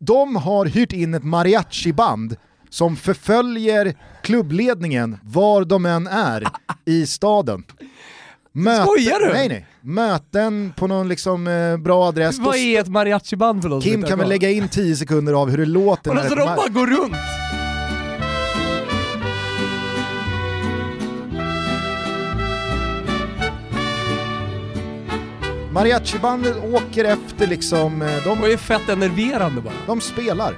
De 0.00 0.36
har 0.36 0.66
hyrt 0.66 0.92
in 0.92 1.14
ett 1.14 1.24
mariachi-band 1.24 2.36
som 2.70 2.96
förföljer 2.96 3.94
klubbledningen 4.22 5.18
var 5.22 5.64
de 5.64 5.86
än 5.86 6.06
är 6.06 6.48
i 6.84 7.06
staden. 7.06 7.64
Möten, 8.52 8.86
Skojar 8.86 9.20
du? 9.20 9.32
Nej 9.32 9.48
nej, 9.48 9.66
möten 9.80 10.72
på 10.76 10.86
någon 10.86 11.08
liksom 11.08 11.46
eh, 11.48 11.76
bra 11.76 12.08
adress. 12.08 12.38
Vad 12.38 12.56
är 12.56 12.80
ett 12.80 12.88
mariachi-band 12.88 13.62
för 13.62 13.68
något? 13.68 13.84
Kim 13.84 14.02
kan 14.02 14.18
väl 14.18 14.28
lägga 14.28 14.50
in 14.50 14.68
10 14.68 14.96
sekunder 14.96 15.32
av 15.32 15.50
hur 15.50 15.58
det 15.58 15.66
låter 15.66 16.10
Och 16.10 16.16
när 16.16 16.36
de 16.36 16.56
bara 16.56 16.68
går 16.68 16.86
runt? 16.86 17.14
Mariachi-bandet 25.72 26.56
åker 26.72 27.04
efter 27.04 27.46
liksom, 27.46 28.02
eh, 28.02 28.24
de, 28.24 28.40
Och 28.40 28.48
är 28.48 28.56
fett 28.56 28.88
enerverande 28.88 29.60
bara. 29.60 29.74
de 29.86 30.00
spelar. 30.00 30.54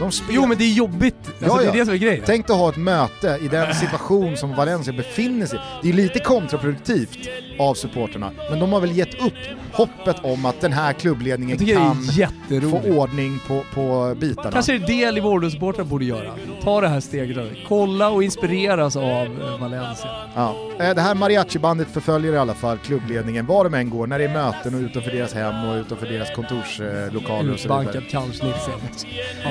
De 0.00 0.12
spelar. 0.12 0.34
Jo 0.34 0.46
men 0.46 0.58
det 0.58 0.64
är 0.64 0.72
jobbigt, 0.72 1.14
alltså, 1.26 1.44
Ja, 1.46 1.56
det 1.58 1.64
ja. 1.64 1.70
är 1.72 1.76
det 1.78 1.84
som 1.84 1.94
är 1.94 1.98
grejen. 1.98 2.22
Tänk 2.26 2.50
att 2.50 2.56
ha 2.56 2.68
ett 2.68 2.76
möte 2.76 3.38
i 3.42 3.48
den 3.48 3.74
situation 3.74 4.36
som 4.36 4.54
Valencia 4.56 4.92
befinner 4.92 5.46
sig 5.46 5.58
i. 5.58 5.62
Det 5.82 5.88
är 5.88 5.92
lite 5.92 6.18
kontraproduktivt 6.18 7.18
av 7.58 7.74
supporterna, 7.74 8.30
men 8.50 8.60
de 8.60 8.72
har 8.72 8.80
väl 8.80 8.96
gett 8.98 9.14
upp 9.26 9.32
hoppet 9.72 10.16
om 10.22 10.44
att 10.46 10.60
den 10.60 10.72
här 10.72 10.92
klubbledningen 10.92 11.58
kan 11.58 12.06
det 12.48 12.60
få 12.60 12.80
ordning 12.80 13.40
på, 13.48 13.62
på 13.74 14.14
bitarna. 14.20 14.50
Kanske 14.50 14.74
är 14.74 14.78
det 14.78 14.86
det 14.86 15.10
Livorno-supportrar 15.12 15.84
borde 15.84 16.04
göra. 16.04 16.30
Ta 16.62 16.80
det 16.80 16.88
här 16.88 17.00
steget. 17.00 17.48
Kolla 17.68 18.08
och 18.10 18.22
inspireras 18.22 18.96
av 18.96 19.04
eh, 19.04 19.60
Valencia. 19.60 20.08
Ja. 20.34 20.54
Eh, 20.78 20.94
Det 20.94 21.00
här 21.00 21.14
mariachi-bandet 21.14 21.88
förföljer 21.92 22.32
i 22.32 22.38
alla 22.38 22.54
fall 22.54 22.78
klubbledningen 22.78 23.46
var 23.46 23.64
de 23.64 23.74
än 23.74 23.90
går, 23.90 24.06
när 24.06 24.18
det 24.18 24.24
är 24.24 24.32
möten 24.32 24.74
och 24.74 24.80
utanför 24.80 25.10
deras 25.10 25.32
hem 25.34 25.64
och 25.68 25.74
utanför 25.76 26.06
deras 26.06 26.30
kontorslokaler 26.34 27.52
och 27.52 27.58
så 27.58 27.68
vidare. 27.68 27.80
Utbankad 27.82 28.08
kallschnitzel. 28.10 28.74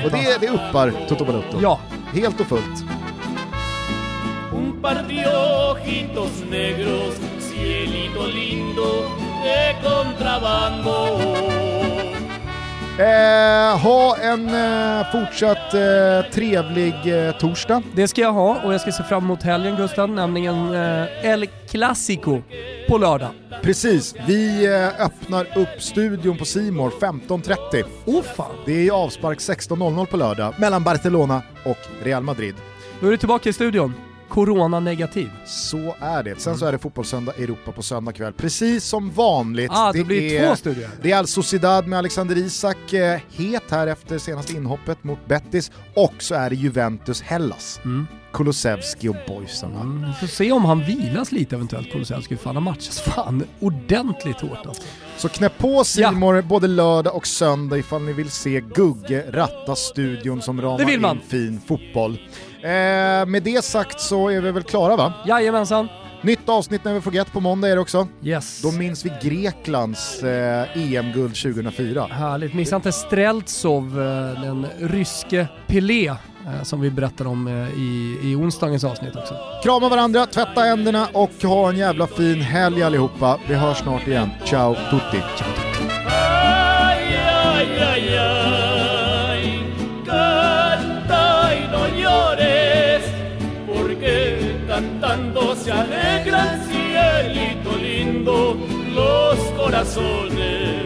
Och 0.06 0.12
det, 0.12 0.33
det 0.40 0.50
uppar 0.50 0.94
Toto 1.08 1.26
Balutto. 1.26 1.60
Ja. 1.62 1.80
Helt 2.14 2.40
och 2.40 2.48
fullt. 2.48 2.86
Un 4.54 4.82
par 4.82 4.96
de 5.08 5.26
ojitos 5.26 6.44
negros, 6.50 7.16
cielito 7.40 8.28
lindo 8.28 9.10
de 9.44 9.76
contrabando. 9.84 11.73
Eh, 13.00 13.80
ha 13.80 14.18
en 14.18 14.48
eh, 14.50 15.12
fortsatt 15.12 15.74
eh, 15.74 16.32
trevlig 16.34 17.26
eh, 17.28 17.32
torsdag. 17.38 17.82
Det 17.96 18.08
ska 18.08 18.22
jag 18.22 18.34
ha 18.34 18.62
och 18.64 18.74
jag 18.74 18.82
ska 18.82 18.92
se 18.92 19.04
fram 19.04 19.24
emot 19.24 19.44
helgen 19.44 19.76
Gusten, 19.76 20.16
nämligen 20.16 20.74
eh, 20.74 21.26
El 21.26 21.48
Clasico 21.70 22.42
på 22.90 22.98
lördag. 22.98 23.30
Precis, 23.62 24.16
vi 24.28 24.66
eh, 24.66 25.06
öppnar 25.06 25.58
upp 25.58 25.82
studion 25.82 26.38
på 26.38 26.46
Simor 26.46 26.90
15.30. 26.90 27.84
Åh 28.06 28.22
fan! 28.22 28.56
Det 28.66 28.88
är 28.88 28.92
avspark 28.92 29.40
16.00 29.40 30.06
på 30.06 30.18
lördag 30.18 30.54
mellan 30.60 30.84
Barcelona 30.84 31.42
och 31.66 31.78
Real 32.04 32.24
Madrid. 32.24 32.56
Då 33.00 33.08
är 33.08 33.12
du 33.12 33.18
tillbaka 33.18 33.50
i 33.50 33.54
studion. 33.54 33.94
Corona-negativ. 34.30 35.30
Så 35.46 35.96
är 36.00 36.24
det. 36.24 36.40
Sen 36.40 36.58
så 36.58 36.66
är 36.66 36.72
det 36.72 36.78
Fotbollssöndag 36.78 37.34
Europa 37.38 37.72
på 37.72 37.82
söndag 37.82 38.12
kväll. 38.12 38.34
Precis 38.34 38.86
som 38.86 39.12
vanligt. 39.12 39.72
Ah, 39.74 39.92
det 39.92 40.04
blir 40.04 40.34
är 40.34 40.48
två 40.48 40.56
studier. 40.56 40.90
Real 41.02 41.28
Sociedad 41.28 41.88
med 41.88 42.00
Alexander 42.00 42.38
Isak, 42.38 42.94
eh, 42.94 43.20
het 43.38 43.64
här 43.70 43.88
efter 43.88 44.18
senaste 44.18 44.54
inhoppet 44.54 45.04
mot 45.04 45.26
Betis. 45.26 45.72
Och 45.96 46.14
så 46.20 46.36
är 46.36 46.50
det 46.50 46.56
Juventus 46.56 47.22
Hellas. 47.22 47.80
Mm. 47.86 48.08
Kulusevski 48.34 49.08
och 49.10 49.16
boysarna. 49.28 49.82
Mm, 49.82 50.06
vi 50.08 50.14
får 50.14 50.28
se 50.28 50.52
om 50.52 50.66
han 50.66 50.86
vilas 50.86 51.32
lite 51.32 51.56
eventuellt, 51.56 51.92
Kulusevski. 51.92 52.38
Fan, 52.38 52.56
han 52.56 52.64
matchas 52.64 53.02
fan 53.02 53.44
ordentligt 53.60 54.42
hårt 54.42 54.66
alltså. 54.66 54.84
Så 55.18 55.30
knäpp 55.30 55.58
på 55.58 55.84
Simor 55.84 56.42
både 56.42 56.68
lördag 56.68 57.16
och 57.16 57.28
söndag 57.28 57.78
ifall 57.78 58.02
ni 58.02 58.14
vill 58.14 58.30
se 58.30 58.62
Gugge 58.76 59.26
ratta 59.32 59.76
studion 59.76 60.42
som 60.42 60.62
ramar 60.62 60.86
Det 60.86 60.94
in 60.94 61.22
fin 61.28 61.62
fotboll. 61.68 62.20
Eh, 62.64 63.26
med 63.26 63.44
det 63.44 63.64
sagt 63.64 64.00
så 64.00 64.30
är 64.30 64.42
vi 64.42 64.52
väl 64.52 64.64
klara 64.64 64.96
va? 64.96 65.14
Jajamensan. 65.26 65.88
Nytt 66.22 66.50
avsnitt 66.50 66.84
när 66.84 66.94
vi 66.94 67.02
får 67.02 67.32
på 67.32 67.40
måndag 67.40 67.68
är 67.68 67.76
det 67.76 67.82
också. 67.82 68.08
Yes. 68.24 68.62
Då 68.62 68.72
minns 68.72 69.06
vi 69.06 69.12
Greklands 69.22 70.24
eh, 70.24 70.78
EM-guld 70.78 71.36
2004. 71.36 72.08
Härligt. 72.12 72.54
Missa 72.54 72.76
inte 72.76 72.92
Streltsov, 72.92 74.02
eh, 74.02 74.42
den 74.42 74.68
ryske 74.80 75.48
Pelé, 75.68 76.08
eh, 76.08 76.64
som 76.64 76.82
vi 76.82 76.90
berättade 76.90 77.30
om 77.30 77.48
eh, 77.48 77.54
i, 77.54 78.20
i 78.24 78.36
onsdagens 78.36 78.84
avsnitt 78.84 79.16
också. 79.16 79.36
Krama 79.64 79.90
varandra, 79.90 80.26
tvätta 80.26 80.62
händerna 80.62 81.08
och 81.14 81.44
ha 81.44 81.70
en 81.70 81.78
jävla 81.78 82.08
fin 82.08 82.42
helg 82.42 82.84
allihopa. 82.84 83.40
Vi 83.48 83.56
hörs 83.56 83.78
snart 83.78 84.08
igen. 84.08 84.30
Ciao 84.46 84.76
tutti! 84.76 85.18
Ay, 85.18 85.53
alegran 95.84 96.62
cielito 96.68 97.76
lindo 97.78 98.58
los 98.96 99.40
corazones. 99.58 100.84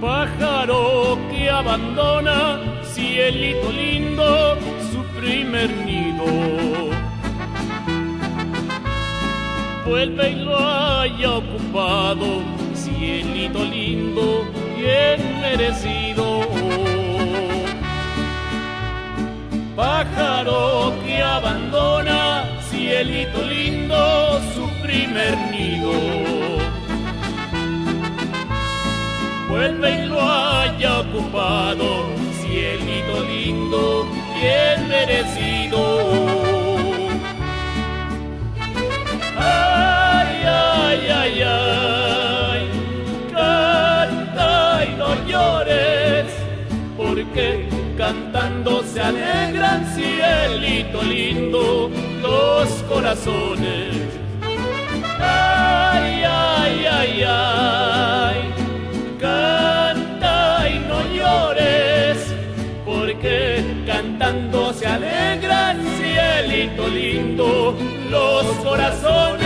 pájaro 0.00 1.18
que 1.30 1.48
abandona, 1.50 2.82
cielito 2.84 3.70
lindo, 3.72 4.58
su 4.92 5.02
primer. 5.18 5.83
Vuelve 9.86 10.30
y 10.30 10.34
lo 10.36 10.58
haya 10.58 11.32
ocupado, 11.32 12.42
cielito 12.74 13.64
lindo, 13.64 14.44
bien 14.76 15.40
merecido. 15.40 16.40
Pájaro 19.76 20.94
que 21.04 21.22
abandona, 21.22 22.44
cielito 22.70 23.42
lindo, 23.42 24.40
su 24.54 24.68
primer 24.82 25.36
nido. 25.50 25.92
Vuelve 29.48 30.04
y 30.04 30.06
lo 30.06 30.20
haya 30.20 31.00
ocupado, 31.00 32.06
cielito 32.40 33.24
lindo, 33.24 34.06
bien 34.34 34.88
merecido. 34.88 35.80
Ay, 39.36 40.36
ay, 40.46 41.08
ay, 41.10 41.42
ay, 41.42 42.68
canta 43.32 44.84
y 44.84 44.94
no 44.96 45.10
llores, 45.26 46.26
porque 46.96 47.68
cantando 47.96 48.82
se 48.82 49.00
alegran, 49.00 49.86
cielito 49.94 51.02
lindo, 51.02 51.90
los 52.20 52.68
corazones. 52.88 53.94
Ay, 55.20 56.22
ay, 56.24 56.86
ay, 56.86 57.22
ay, 57.22 57.93
cantando 64.24 64.72
se 64.72 64.86
alegran, 64.86 65.84
cielito 65.98 66.88
lindo, 66.88 67.76
los 68.08 68.46
corazones. 68.64 69.43